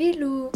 Hello 0.00 0.50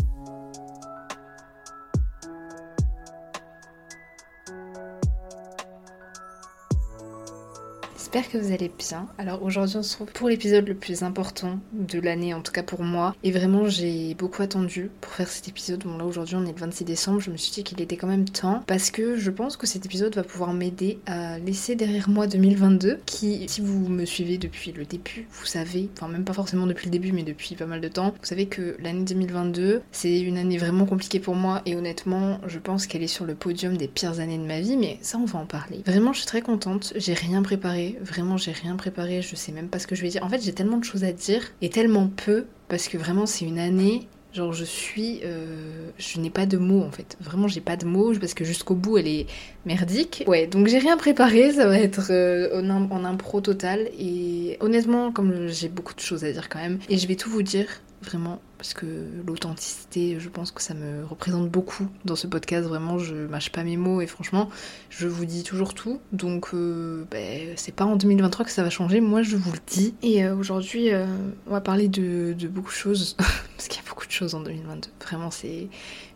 J'espère 8.15 8.31
que 8.31 8.47
vous 8.47 8.53
allez 8.53 8.71
bien. 8.79 9.09
Alors 9.19 9.43
aujourd'hui 9.43 9.79
on 9.79 9.83
se 9.83 9.99
retrouve 9.99 10.13
pour 10.13 10.29
l'épisode 10.29 10.69
le 10.69 10.77
plus 10.77 11.03
important 11.03 11.59
de 11.73 11.99
l'année, 11.99 12.33
en 12.33 12.43
tout 12.43 12.53
cas 12.53 12.63
pour 12.63 12.85
moi. 12.85 13.17
Et 13.25 13.33
vraiment 13.33 13.67
j'ai 13.69 14.15
beaucoup 14.15 14.41
attendu 14.41 14.89
pour 15.01 15.11
faire 15.11 15.27
cet 15.27 15.49
épisode. 15.49 15.83
Bon 15.83 15.99
là 15.99 16.05
aujourd'hui 16.05 16.37
on 16.37 16.47
est 16.47 16.53
le 16.53 16.61
26 16.61 16.85
décembre, 16.85 17.19
je 17.19 17.33
me 17.33 17.37
suis 17.37 17.51
dit 17.51 17.65
qu'il 17.65 17.81
était 17.81 17.97
quand 17.97 18.07
même 18.07 18.29
temps 18.29 18.63
parce 18.69 18.93
que 18.93 19.17
je 19.17 19.33
pense 19.33 19.57
que 19.57 19.67
cet 19.67 19.85
épisode 19.85 20.15
va 20.15 20.23
pouvoir 20.23 20.53
m'aider 20.53 21.01
à 21.07 21.41
laisser 21.41 21.75
derrière 21.75 22.09
moi 22.09 22.29
2022 22.29 23.01
qui, 23.05 23.49
si 23.49 23.61
vous 23.61 23.89
me 23.89 24.05
suivez 24.05 24.39
depuis 24.39 24.71
le 24.71 24.85
début, 24.85 25.27
vous 25.33 25.47
savez, 25.47 25.91
enfin 25.97 26.07
même 26.07 26.25
pas 26.25 26.35
forcément 26.35 26.69
depuis 26.69 26.87
le 26.87 26.93
début 26.93 27.11
mais 27.11 27.25
depuis 27.25 27.57
pas 27.57 27.67
mal 27.67 27.81
de 27.81 27.89
temps, 27.89 28.11
vous 28.11 28.27
savez 28.27 28.47
que 28.47 28.77
l'année 28.81 29.03
2022 29.03 29.83
c'est 29.91 30.21
une 30.21 30.39
année 30.39 30.59
vraiment 30.59 30.87
compliquée 30.87 31.19
pour 31.19 31.35
moi 31.35 31.63
et 31.67 31.75
honnêtement 31.75 32.39
je 32.47 32.61
pense 32.61 32.87
qu'elle 32.87 33.03
est 33.03 33.09
sur 33.09 33.25
le 33.25 33.35
podium 33.35 33.77
des 33.77 33.89
pires 33.89 34.21
années 34.21 34.39
de 34.39 34.47
ma 34.47 34.61
vie 34.61 34.77
mais 34.77 34.99
ça 35.03 35.19
on 35.19 35.25
va 35.25 35.41
en 35.41 35.47
parler. 35.47 35.83
Vraiment 35.85 36.13
je 36.13 36.19
suis 36.19 36.29
très 36.29 36.43
contente, 36.43 36.93
j'ai 36.95 37.15
rien 37.15 37.43
préparé 37.43 37.99
Vraiment, 38.05 38.37
j'ai 38.37 38.53
rien 38.53 38.77
préparé, 38.77 39.23
je 39.23 39.35
sais 39.35 39.53
même 39.53 39.69
pas 39.69 39.79
ce 39.79 39.87
que 39.87 39.95
je 39.95 40.03
vais 40.03 40.09
dire. 40.09 40.23
En 40.23 40.29
fait, 40.29 40.43
j'ai 40.43 40.53
tellement 40.53 40.77
de 40.77 40.85
choses 40.85 41.05
à 41.05 41.13
dire 41.13 41.43
et 41.63 41.71
tellement 41.71 42.09
peu 42.09 42.45
parce 42.69 42.89
que 42.89 42.99
vraiment, 42.99 43.27
c'est 43.27 43.45
une 43.45 43.59
année. 43.59 44.07
Genre, 44.33 44.53
je 44.53 44.65
suis. 44.65 45.21
Euh, 45.23 45.91
je 45.97 46.21
n'ai 46.21 46.31
pas 46.31 46.45
de 46.45 46.59
mots 46.59 46.83
en 46.83 46.91
fait. 46.91 47.17
Vraiment, 47.21 47.47
j'ai 47.47 47.61
pas 47.61 47.77
de 47.77 47.87
mots 47.87 48.13
parce 48.19 48.35
que 48.35 48.45
jusqu'au 48.45 48.75
bout, 48.75 48.99
elle 48.99 49.07
est 49.07 49.27
merdique. 49.65 50.25
Ouais, 50.27 50.47
donc 50.49 50.67
j'ai 50.67 50.79
rien 50.79 50.97
préparé, 50.97 51.53
ça 51.55 51.67
va 51.67 51.79
être 51.79 52.09
euh, 52.11 52.61
en, 52.61 52.91
en 52.91 53.05
impro 53.05 53.41
total. 53.41 53.89
Et 53.99 54.57
honnêtement, 54.61 55.13
comme 55.13 55.49
j'ai 55.49 55.69
beaucoup 55.69 55.95
de 55.95 56.01
choses 56.01 56.25
à 56.25 56.33
dire 56.33 56.49
quand 56.49 56.59
même, 56.59 56.79
et 56.89 56.99
je 56.99 57.07
vais 57.07 57.17
tout 57.17 57.31
vous 57.31 57.43
dire 57.43 57.69
vraiment, 58.03 58.41
parce 58.59 58.75
que 58.75 58.87
l'authenticité, 59.27 60.19
je 60.19 60.29
pense 60.29 60.51
que 60.51 60.63
ça 60.63 60.75
me 60.75 61.05
représente 61.05 61.49
beaucoup 61.51 61.89
dans 62.05 62.17
ce 62.17 62.27
podcast. 62.27 62.67
Vraiment, 62.67 62.99
je 62.99 63.15
mâche 63.15 63.51
pas 63.51 63.65
mes 63.65 63.77
mots 63.77 64.01
et 64.01 64.07
franchement, 64.07 64.51
je 64.91 65.07
vous 65.07 65.25
dis 65.25 65.43
toujours 65.43 65.75
tout. 65.75 66.01
Donc, 66.13 66.49
euh, 66.55 67.05
ben, 67.11 67.49
c'est 67.57 67.75
pas 67.75 67.85
en 67.85 67.97
2023 67.97 68.45
que 68.45 68.51
ça 68.51 68.63
va 68.63 68.71
changer, 68.71 69.01
moi 69.01 69.23
je 69.23 69.37
vous 69.37 69.53
le 69.53 69.59
dis. 69.67 69.95
Et 70.03 70.25
euh, 70.25 70.35
aujourd'hui, 70.35 70.93
euh, 70.93 71.07
on 71.47 71.51
va 71.51 71.61
parler 71.61 71.89
de, 71.89 72.35
beaucoup 72.49 72.71
de 72.71 72.77
choses, 72.77 73.15
parce 73.57 73.69
qu'il 73.69 73.83
y 73.83 73.85
a 73.85 73.89
beaucoup 73.89 74.07
de 74.07 74.13
choses 74.13 74.35
en 74.35 74.41
2022. 74.41 74.89
Vraiment, 75.05 75.31
c'est 75.31 75.69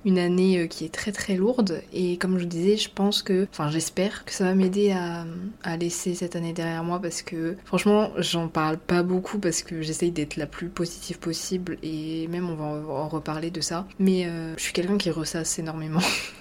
une 0.04 0.18
année 0.18 0.68
qui 0.68 0.84
est 0.84 0.94
très 0.94 1.10
très 1.10 1.34
lourde 1.34 1.82
et 1.92 2.16
comme 2.18 2.38
je 2.38 2.44
vous 2.44 2.48
disais, 2.48 2.76
je 2.76 2.88
pense 2.88 3.22
que, 3.22 3.48
enfin 3.50 3.68
j'espère 3.68 4.24
que 4.24 4.32
ça 4.32 4.44
va 4.44 4.54
m'aider 4.54 4.92
à, 4.92 5.26
à, 5.64 5.76
laisser 5.76 6.14
cette 6.14 6.36
année 6.36 6.52
derrière 6.52 6.84
moi 6.84 7.00
parce 7.02 7.20
que 7.20 7.56
franchement 7.64 8.10
j'en 8.16 8.46
parle 8.46 8.78
pas 8.78 9.02
beaucoup 9.02 9.38
parce 9.38 9.62
que 9.62 9.82
j'essaye 9.82 10.12
d'être 10.12 10.36
la 10.36 10.46
plus 10.46 10.68
positive 10.68 11.18
possible 11.18 11.78
et 11.82 12.27
même 12.28 12.50
on 12.50 12.54
va 12.54 12.64
en 12.92 13.08
reparler 13.08 13.50
de 13.50 13.60
ça. 13.60 13.86
Mais 13.98 14.26
euh, 14.26 14.54
je 14.56 14.62
suis 14.62 14.72
quelqu'un 14.72 14.98
qui 14.98 15.10
ressasse 15.10 15.58
énormément. 15.58 16.00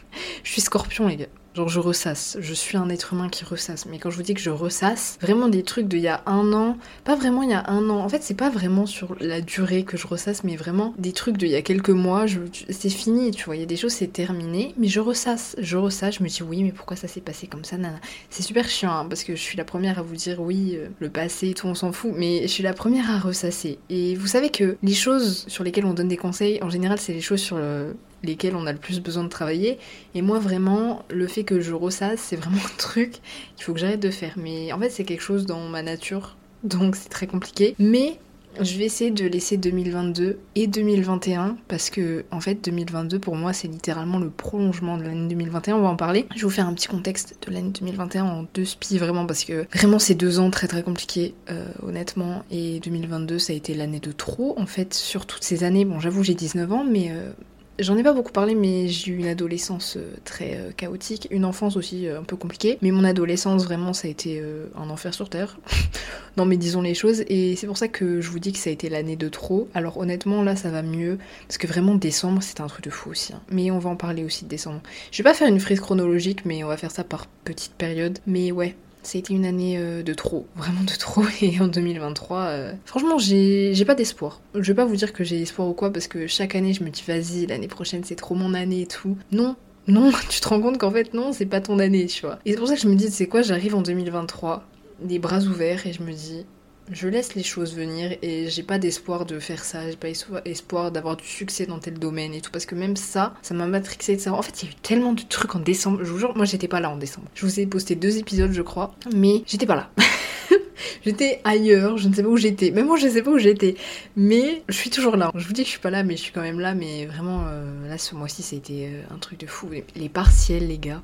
je 0.47 0.53
suis 0.53 0.61
scorpion 0.61 1.09
les 1.09 1.17
gars. 1.17 1.25
Genre 1.55 1.67
je 1.67 1.79
ressasse, 1.79 2.37
je 2.39 2.53
suis 2.53 2.77
un 2.77 2.87
être 2.87 3.11
humain 3.11 3.27
qui 3.27 3.43
ressasse. 3.43 3.85
Mais 3.85 3.97
quand 3.97 4.09
je 4.11 4.15
vous 4.15 4.21
dis 4.21 4.33
que 4.33 4.39
je 4.39 4.49
ressasse, 4.49 5.17
vraiment 5.19 5.49
des 5.49 5.63
trucs 5.63 5.89
d'il 5.89 5.99
y 5.99 6.07
a 6.07 6.21
un 6.25 6.53
an, 6.53 6.77
pas 7.03 7.15
vraiment 7.15 7.43
il 7.43 7.49
y 7.49 7.53
a 7.53 7.69
un 7.69 7.89
an. 7.89 7.97
En 7.97 8.07
fait 8.07 8.23
c'est 8.23 8.33
pas 8.33 8.49
vraiment 8.49 8.85
sur 8.85 9.17
la 9.19 9.41
durée 9.41 9.83
que 9.83 9.97
je 9.97 10.07
ressasse, 10.07 10.45
mais 10.45 10.55
vraiment 10.55 10.93
des 10.97 11.11
trucs 11.11 11.35
d'il 11.35 11.49
y 11.49 11.55
a 11.55 11.61
quelques 11.61 11.89
mois. 11.89 12.27
C'est 12.69 12.89
fini, 12.89 13.31
tu 13.31 13.43
vois. 13.43 13.57
Il 13.57 13.59
y 13.59 13.63
a 13.63 13.65
des 13.65 13.75
choses 13.75 13.91
c'est 13.91 14.13
terminé, 14.13 14.73
mais 14.77 14.87
je 14.87 15.01
ressasse, 15.01 15.57
je 15.59 15.75
ressasse. 15.75 16.19
Je 16.19 16.23
me 16.23 16.29
dis 16.29 16.43
oui, 16.43 16.63
mais 16.63 16.71
pourquoi 16.71 16.95
ça 16.95 17.09
s'est 17.09 17.19
passé 17.19 17.47
comme 17.47 17.65
ça, 17.65 17.75
nana? 17.75 17.99
C'est 18.29 18.43
super 18.43 18.69
chiant 18.69 18.99
hein, 18.99 19.05
parce 19.09 19.25
que 19.25 19.35
je 19.35 19.41
suis 19.41 19.57
la 19.57 19.65
première 19.65 19.99
à 19.99 20.01
vous 20.01 20.15
dire 20.15 20.39
oui, 20.39 20.75
euh, 20.75 20.87
le 20.99 21.09
passé, 21.09 21.53
tout 21.55 21.67
on 21.67 21.75
s'en 21.75 21.91
fout. 21.91 22.13
Mais 22.15 22.43
je 22.43 22.47
suis 22.47 22.63
la 22.63 22.73
première 22.73 23.11
à 23.11 23.19
ressasser. 23.19 23.79
Et 23.89 24.15
vous 24.15 24.27
savez 24.27 24.49
que 24.49 24.77
les 24.81 24.93
choses 24.93 25.43
sur 25.49 25.65
lesquelles 25.65 25.87
on 25.87 25.93
donne 25.93 26.07
des 26.07 26.15
conseils, 26.15 26.63
en 26.63 26.69
général 26.69 26.99
c'est 26.99 27.13
les 27.13 27.19
choses 27.19 27.41
sur 27.41 27.57
le, 27.57 27.95
lesquels 28.23 28.55
on 28.55 28.65
a 28.65 28.73
le 28.73 28.79
plus 28.79 28.99
besoin 28.99 29.23
de 29.23 29.29
travailler. 29.29 29.77
Et 30.15 30.21
moi, 30.21 30.39
vraiment, 30.39 31.03
le 31.09 31.27
fait 31.27 31.43
que 31.43 31.59
je 31.59 31.73
ressasse, 31.73 32.19
c'est 32.19 32.35
vraiment 32.35 32.57
un 32.57 32.77
truc 32.77 33.19
qu'il 33.55 33.65
faut 33.65 33.73
que 33.73 33.79
j'arrête 33.79 33.99
de 33.99 34.09
faire. 34.09 34.33
Mais 34.37 34.71
en 34.73 34.79
fait, 34.79 34.89
c'est 34.89 35.03
quelque 35.03 35.23
chose 35.23 35.45
dans 35.45 35.67
ma 35.67 35.81
nature, 35.81 36.37
donc 36.63 36.95
c'est 36.95 37.09
très 37.09 37.27
compliqué. 37.27 37.75
Mais 37.79 38.17
je 38.61 38.77
vais 38.77 38.85
essayer 38.85 39.11
de 39.11 39.25
laisser 39.25 39.57
2022 39.57 40.39
et 40.55 40.67
2021 40.67 41.57
parce 41.67 41.89
que 41.89 42.25
en 42.31 42.39
fait 42.39 42.55
2022 42.65 43.19
pour 43.19 43.35
moi 43.35 43.53
c'est 43.53 43.67
littéralement 43.67 44.19
le 44.19 44.29
prolongement 44.29 44.97
de 44.97 45.03
l'année 45.03 45.27
2021. 45.27 45.75
On 45.75 45.81
va 45.81 45.89
en 45.89 45.95
parler. 45.95 46.25
Je 46.31 46.37
vais 46.37 46.41
vous 46.43 46.49
faire 46.49 46.67
un 46.67 46.73
petit 46.73 46.87
contexte 46.87 47.37
de 47.45 47.53
l'année 47.53 47.69
2021 47.69 48.23
en 48.23 48.45
deux 48.53 48.65
spies 48.65 48.97
vraiment 48.97 49.25
parce 49.25 49.43
que 49.43 49.67
vraiment 49.73 49.99
c'est 49.99 50.15
deux 50.15 50.39
ans 50.39 50.49
très 50.49 50.67
très 50.67 50.83
compliqués 50.83 51.35
euh, 51.49 51.67
honnêtement 51.83 52.43
et 52.51 52.79
2022 52.79 53.39
ça 53.39 53.53
a 53.53 53.55
été 53.55 53.73
l'année 53.73 53.99
de 53.99 54.11
trop 54.11 54.55
en 54.57 54.65
fait 54.65 54.93
sur 54.93 55.25
toutes 55.25 55.43
ces 55.43 55.63
années. 55.63 55.85
Bon 55.85 55.99
j'avoue 55.99 56.23
j'ai 56.23 56.35
19 56.35 56.71
ans 56.71 56.83
mais 56.83 57.09
euh, 57.11 57.31
J'en 57.79 57.95
ai 57.95 58.01
pas 58.01 58.13
beaucoup 58.13 58.31
parlé, 58.31 58.55
mais 58.55 58.87
j'ai 58.87 59.11
eu 59.11 59.17
une 59.17 59.27
adolescence 59.27 59.97
euh, 59.97 60.15
très 60.25 60.55
euh, 60.55 60.71
chaotique, 60.75 61.27
une 61.29 61.45
enfance 61.45 61.77
aussi 61.77 62.07
euh, 62.07 62.19
un 62.19 62.23
peu 62.23 62.35
compliquée. 62.35 62.79
Mais 62.81 62.89
mon 62.89 63.03
adolescence, 63.03 63.65
vraiment, 63.65 63.93
ça 63.93 64.07
a 64.07 64.11
été 64.11 64.43
un 64.75 64.89
enfer 64.89 65.13
sur 65.13 65.29
Terre. 65.29 65.59
non, 66.37 66.45
mais 66.45 66.57
disons 66.57 66.81
les 66.81 66.95
choses. 66.95 67.23
Et 67.27 67.55
c'est 67.55 67.67
pour 67.67 67.77
ça 67.77 67.87
que 67.87 68.19
je 68.19 68.29
vous 68.31 68.39
dis 68.39 68.51
que 68.51 68.57
ça 68.57 68.71
a 68.71 68.73
été 68.73 68.89
l'année 68.89 69.15
de 69.15 69.29
trop. 69.29 69.69
Alors 69.75 69.97
honnêtement, 69.97 70.41
là, 70.41 70.55
ça 70.55 70.71
va 70.71 70.81
mieux. 70.81 71.19
Parce 71.47 71.59
que 71.59 71.67
vraiment, 71.67 71.93
décembre, 71.93 72.41
c'était 72.41 72.61
un 72.61 72.67
truc 72.67 72.85
de 72.85 72.89
fou 72.89 73.11
aussi. 73.11 73.33
Hein. 73.33 73.41
Mais 73.51 73.69
on 73.69 73.77
va 73.77 73.91
en 73.91 73.95
parler 73.95 74.23
aussi 74.23 74.45
de 74.45 74.49
décembre. 74.49 74.81
Je 75.11 75.21
vais 75.21 75.29
pas 75.29 75.35
faire 75.35 75.47
une 75.47 75.59
frise 75.59 75.79
chronologique, 75.79 76.45
mais 76.45 76.63
on 76.63 76.67
va 76.67 76.77
faire 76.77 76.91
ça 76.91 77.03
par 77.03 77.27
petite 77.43 77.73
période. 77.73 78.17
Mais 78.25 78.51
ouais, 78.51 78.75
été 79.15 79.33
une 79.33 79.45
année 79.45 79.77
euh, 79.77 80.03
de 80.03 80.13
trop, 80.13 80.47
vraiment 80.55 80.83
de 80.83 80.97
trop. 80.97 81.23
Et 81.41 81.59
en 81.59 81.67
2023, 81.67 82.39
euh, 82.39 82.73
franchement, 82.85 83.17
j'ai 83.17 83.85
pas 83.85 83.95
d'espoir. 83.95 84.41
Je 84.53 84.61
vais 84.61 84.75
pas 84.75 84.85
vous 84.85 84.95
dire 84.95 85.13
que 85.13 85.23
j'ai 85.23 85.41
espoir 85.41 85.67
ou 85.67 85.73
quoi, 85.73 85.91
parce 85.91 86.07
que 86.07 86.27
chaque 86.27 86.55
année, 86.55 86.73
je 86.73 86.83
me 86.83 86.89
dis, 86.89 87.03
vas-y, 87.07 87.45
l'année 87.45 87.67
prochaine, 87.67 88.03
c'est 88.03 88.15
trop 88.15 88.35
mon 88.35 88.53
année 88.53 88.81
et 88.81 88.87
tout. 88.87 89.17
Non, 89.31 89.55
non, 89.87 90.11
tu 90.29 90.41
te 90.41 90.47
rends 90.47 90.61
compte 90.61 90.77
qu'en 90.77 90.91
fait, 90.91 91.13
non, 91.13 91.31
c'est 91.33 91.45
pas 91.45 91.61
ton 91.61 91.79
année, 91.79 92.05
tu 92.07 92.25
vois. 92.25 92.39
Et 92.45 92.51
c'est 92.51 92.57
pour 92.57 92.67
ça 92.67 92.75
que 92.75 92.81
je 92.81 92.87
me 92.87 92.95
dis, 92.95 93.09
c'est 93.09 93.27
quoi, 93.27 93.41
j'arrive 93.41 93.75
en 93.75 93.81
2023, 93.81 94.65
les 95.07 95.19
bras 95.19 95.39
ouverts, 95.39 95.87
et 95.87 95.93
je 95.93 96.03
me 96.03 96.11
dis, 96.11 96.45
je 96.91 97.07
laisse 97.07 97.35
les 97.35 97.43
choses 97.43 97.75
venir 97.75 98.17
et 98.21 98.49
j'ai 98.49 98.63
pas 98.63 98.79
d'espoir 98.79 99.25
de 99.25 99.39
faire 99.39 99.63
ça, 99.63 99.89
j'ai 99.89 99.95
pas 99.95 100.09
espoir 100.45 100.91
d'avoir 100.91 101.17
du 101.17 101.25
succès 101.25 101.65
dans 101.65 101.79
tel 101.79 101.95
domaine 101.95 102.33
et 102.33 102.41
tout 102.41 102.51
parce 102.51 102.65
que 102.65 102.75
même 102.75 102.95
ça, 102.95 103.33
ça 103.41 103.53
m'a 103.53 103.67
matrixé 103.67 104.15
de 104.15 104.21
ça. 104.21 104.33
En 104.33 104.41
fait, 104.41 104.61
il 104.61 104.65
y 104.65 104.67
a 104.69 104.71
eu 104.71 104.75
tellement 104.75 105.13
de 105.13 105.21
trucs 105.21 105.55
en 105.55 105.59
décembre. 105.59 105.99
Je 106.03 106.11
vous 106.11 106.19
jure, 106.19 106.35
moi 106.35 106.45
j'étais 106.45 106.67
pas 106.67 106.79
là 106.79 106.89
en 106.89 106.97
décembre. 106.97 107.27
Je 107.35 107.45
vous 107.45 107.59
ai 107.59 107.65
posté 107.65 107.95
deux 107.95 108.17
épisodes, 108.17 108.51
je 108.51 108.61
crois, 108.61 108.95
mais 109.13 109.43
j'étais 109.45 109.65
pas 109.65 109.75
là. 109.75 109.89
j'étais 111.05 111.41
ailleurs, 111.43 111.97
je 111.97 112.07
ne 112.07 112.13
sais 112.13 112.23
pas 112.23 112.29
où 112.29 112.37
j'étais. 112.37 112.71
Même 112.71 112.87
moi, 112.87 112.97
je 112.97 113.07
sais 113.07 113.21
pas 113.21 113.31
où 113.31 113.37
j'étais. 113.37 113.75
Mais 114.15 114.63
je 114.67 114.75
suis 114.75 114.89
toujours 114.89 115.15
là. 115.15 115.31
Je 115.35 115.45
vous 115.45 115.53
dis 115.53 115.61
que 115.61 115.67
je 115.67 115.71
suis 115.71 115.79
pas 115.79 115.89
là, 115.89 116.03
mais 116.03 116.15
je 116.15 116.21
suis 116.21 116.31
quand 116.31 116.41
même 116.41 116.59
là. 116.59 116.73
Mais 116.73 117.05
vraiment, 117.05 117.45
euh, 117.47 117.87
là, 117.87 117.97
ce 117.97 118.15
mois-ci, 118.15 118.43
ça 118.43 118.55
a 118.55 118.59
été 118.59 118.87
euh, 118.87 119.13
un 119.13 119.17
truc 119.17 119.39
de 119.39 119.47
fou. 119.47 119.69
Les 119.95 120.09
partiels, 120.09 120.67
les 120.67 120.77
gars. 120.77 121.01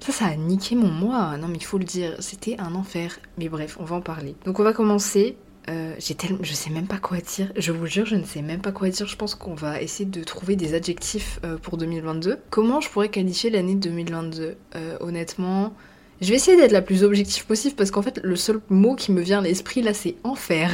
Ça, 0.00 0.12
ça 0.12 0.26
a 0.26 0.36
niqué 0.36 0.74
mon 0.74 0.90
mois. 0.90 1.36
Non, 1.36 1.48
mais 1.48 1.56
il 1.58 1.64
faut 1.64 1.78
le 1.78 1.84
dire, 1.84 2.16
c'était 2.20 2.56
un 2.58 2.74
enfer. 2.74 3.18
Mais 3.38 3.48
bref, 3.48 3.76
on 3.80 3.84
va 3.84 3.96
en 3.96 4.00
parler. 4.00 4.36
Donc, 4.44 4.60
on 4.60 4.64
va 4.64 4.72
commencer. 4.72 5.36
Euh, 5.68 5.94
j'ai 5.98 6.14
tellement, 6.14 6.38
je 6.42 6.54
sais 6.54 6.70
même 6.70 6.86
pas 6.86 6.98
quoi 6.98 7.18
dire. 7.18 7.52
Je 7.56 7.72
vous 7.72 7.86
jure, 7.86 8.06
je 8.06 8.16
ne 8.16 8.24
sais 8.24 8.40
même 8.40 8.60
pas 8.60 8.72
quoi 8.72 8.88
dire. 8.88 9.06
Je 9.06 9.16
pense 9.16 9.34
qu'on 9.34 9.54
va 9.54 9.82
essayer 9.82 10.08
de 10.08 10.22
trouver 10.24 10.56
des 10.56 10.74
adjectifs 10.74 11.40
euh, 11.44 11.58
pour 11.58 11.76
2022. 11.76 12.38
Comment 12.50 12.80
je 12.80 12.88
pourrais 12.88 13.10
qualifier 13.10 13.50
l'année 13.50 13.74
2022 13.74 14.56
euh, 14.76 14.96
Honnêtement, 15.00 15.74
je 16.20 16.30
vais 16.30 16.36
essayer 16.36 16.56
d'être 16.56 16.72
la 16.72 16.82
plus 16.82 17.04
objective 17.04 17.44
possible 17.44 17.76
parce 17.76 17.90
qu'en 17.90 18.02
fait, 18.02 18.20
le 18.22 18.36
seul 18.36 18.60
mot 18.70 18.94
qui 18.94 19.12
me 19.12 19.20
vient 19.20 19.40
à 19.40 19.42
l'esprit 19.42 19.82
là, 19.82 19.92
c'est 19.92 20.16
enfer. 20.24 20.72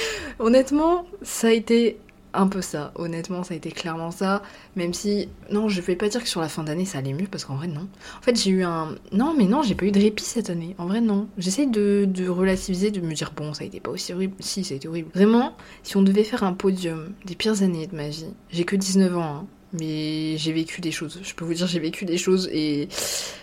Honnêtement, 0.38 1.06
ça 1.22 1.48
a 1.48 1.52
été 1.52 1.98
un 2.36 2.46
peu 2.48 2.60
ça. 2.60 2.92
Honnêtement, 2.94 3.42
ça 3.42 3.54
a 3.54 3.56
été 3.56 3.70
clairement 3.70 4.10
ça. 4.10 4.42
Même 4.76 4.94
si, 4.94 5.28
non, 5.50 5.68
je 5.68 5.80
vais 5.80 5.96
pas 5.96 6.08
dire 6.08 6.22
que 6.22 6.28
sur 6.28 6.40
la 6.40 6.48
fin 6.48 6.64
d'année 6.64 6.84
ça 6.84 6.98
allait 6.98 7.12
mieux 7.12 7.26
parce 7.30 7.44
qu'en 7.44 7.56
vrai, 7.56 7.66
non. 7.66 7.88
En 8.18 8.22
fait, 8.22 8.36
j'ai 8.36 8.50
eu 8.50 8.62
un. 8.62 8.94
Non, 9.12 9.34
mais 9.36 9.44
non, 9.44 9.62
j'ai 9.62 9.74
pas 9.74 9.86
eu 9.86 9.92
de 9.92 10.00
répit 10.00 10.24
cette 10.24 10.50
année. 10.50 10.74
En 10.78 10.86
vrai, 10.86 11.00
non. 11.00 11.28
J'essaye 11.38 11.66
de, 11.66 12.06
de, 12.08 12.28
relativiser, 12.28 12.90
de 12.90 13.00
me 13.00 13.14
dire, 13.14 13.32
bon, 13.34 13.54
ça 13.54 13.64
a 13.64 13.66
été 13.66 13.80
pas 13.80 13.90
aussi 13.90 14.12
horrible. 14.12 14.34
Si, 14.40 14.64
ça 14.64 14.74
a 14.74 14.76
été 14.76 14.88
horrible. 14.88 15.10
Vraiment, 15.14 15.56
si 15.82 15.96
on 15.96 16.02
devait 16.02 16.24
faire 16.24 16.44
un 16.44 16.52
podium 16.52 17.12
des 17.24 17.34
pires 17.34 17.62
années 17.62 17.86
de 17.86 17.96
ma 17.96 18.08
vie, 18.08 18.26
j'ai 18.50 18.64
que 18.64 18.76
19 18.76 19.16
ans, 19.16 19.22
hein, 19.22 19.46
mais 19.78 20.36
j'ai 20.36 20.52
vécu 20.52 20.80
des 20.80 20.92
choses. 20.92 21.20
Je 21.22 21.34
peux 21.34 21.44
vous 21.44 21.54
dire, 21.54 21.66
j'ai 21.66 21.80
vécu 21.80 22.04
des 22.04 22.18
choses 22.18 22.48
et 22.52 22.88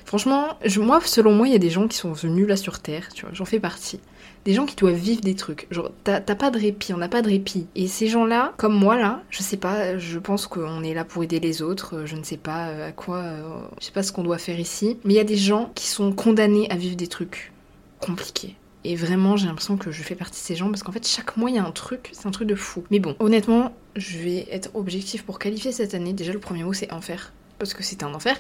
franchement, 0.06 0.58
moi, 0.78 1.00
selon 1.06 1.34
moi, 1.34 1.48
il 1.48 1.54
y 1.54 1.56
a 1.56 1.60
des 1.60 1.70
gens 1.70 1.88
qui 1.88 1.98
sont 1.98 2.14
venus 2.14 2.48
là 2.48 2.56
sur 2.56 2.80
Terre, 2.80 3.10
tu 3.14 3.26
vois, 3.26 3.34
j'en 3.34 3.46
fais 3.46 3.60
partie 3.60 4.00
des 4.46 4.54
gens 4.54 4.66
qui 4.66 4.76
doivent 4.76 4.96
vivre 4.96 5.22
des 5.22 5.36
trucs. 5.36 5.68
Genre, 5.72 5.92
t'as 6.04 6.20
pas 6.22 6.52
de 6.52 6.60
répit, 6.60 6.94
on 6.94 6.98
n'a 6.98 7.08
pas 7.08 7.22
de 7.22 7.30
répit. 7.30 7.68
Et 7.76 7.88
ces 7.88 8.08
gens-là, 8.08 8.54
comme 8.58 8.74
moi 8.74 8.98
là, 8.98 9.22
je 9.30 9.42
sais 9.42 9.58
pas, 9.58 9.98
je 9.98 10.20
pense 10.20 10.48
qu'on 10.48 10.84
est 10.84 10.94
là 10.94 11.06
pour 11.06 11.24
aider 11.24 11.40
les 11.40 11.62
autres, 11.62 12.04
je 12.06 12.16
ne 12.16 12.24
sais 12.24 12.38
pas 12.38 12.68
euh, 12.68 12.90
à 12.90 12.92
quoi, 12.92 13.18
euh, 13.18 13.42
je 13.80 13.86
sais 13.86 13.92
pas 13.92 14.04
ce 14.04 14.12
qu'on 14.12 14.24
doit 14.24 14.38
faire 14.38 14.60
ici. 14.60 14.98
Mais 15.04 15.14
il 15.14 15.18
y 15.18 15.22
a 15.22 15.26
des 15.26 15.38
gens 15.38 15.72
qui 15.76 15.88
sont 15.88 16.12
condamnés 16.12 16.70
à 16.70 16.76
vivre 16.76 16.96
des 16.96 17.08
trucs 17.08 17.52
compliqués. 18.00 18.56
Et 18.84 18.96
vraiment, 18.96 19.38
j'ai 19.38 19.48
l'impression 19.48 19.78
que 19.78 19.92
je 19.92 20.04
fais 20.04 20.16
partie 20.16 20.42
de 20.42 20.46
ces 20.46 20.56
gens 20.56 20.70
parce 20.70 20.84
qu'en 20.84 20.92
fait, 20.92 21.08
chaque 21.08 21.38
mois, 21.38 21.50
il 21.50 21.56
y 21.56 21.60
a 21.60 21.66
un 21.66 21.72
truc, 21.72 22.10
c'est 22.12 22.28
un 22.28 22.32
truc 22.32 22.48
de 22.48 22.56
fou. 22.56 22.84
Mais 22.92 23.00
bon, 23.00 23.16
honnêtement, 23.20 23.74
je 23.96 24.18
vais 24.18 24.48
être 24.52 24.70
objectif 24.74 25.24
pour 25.24 25.40
qualifier 25.40 25.72
cette 25.72 25.94
année. 25.94 26.14
Déjà, 26.14 26.34
le 26.34 26.40
premier 26.40 26.64
mot, 26.64 26.74
c'est 26.74 26.92
enfer. 26.92 27.32
Parce 27.60 27.74
que 27.74 27.84
c'est 27.84 28.04
un 28.04 28.14
enfer. 28.14 28.36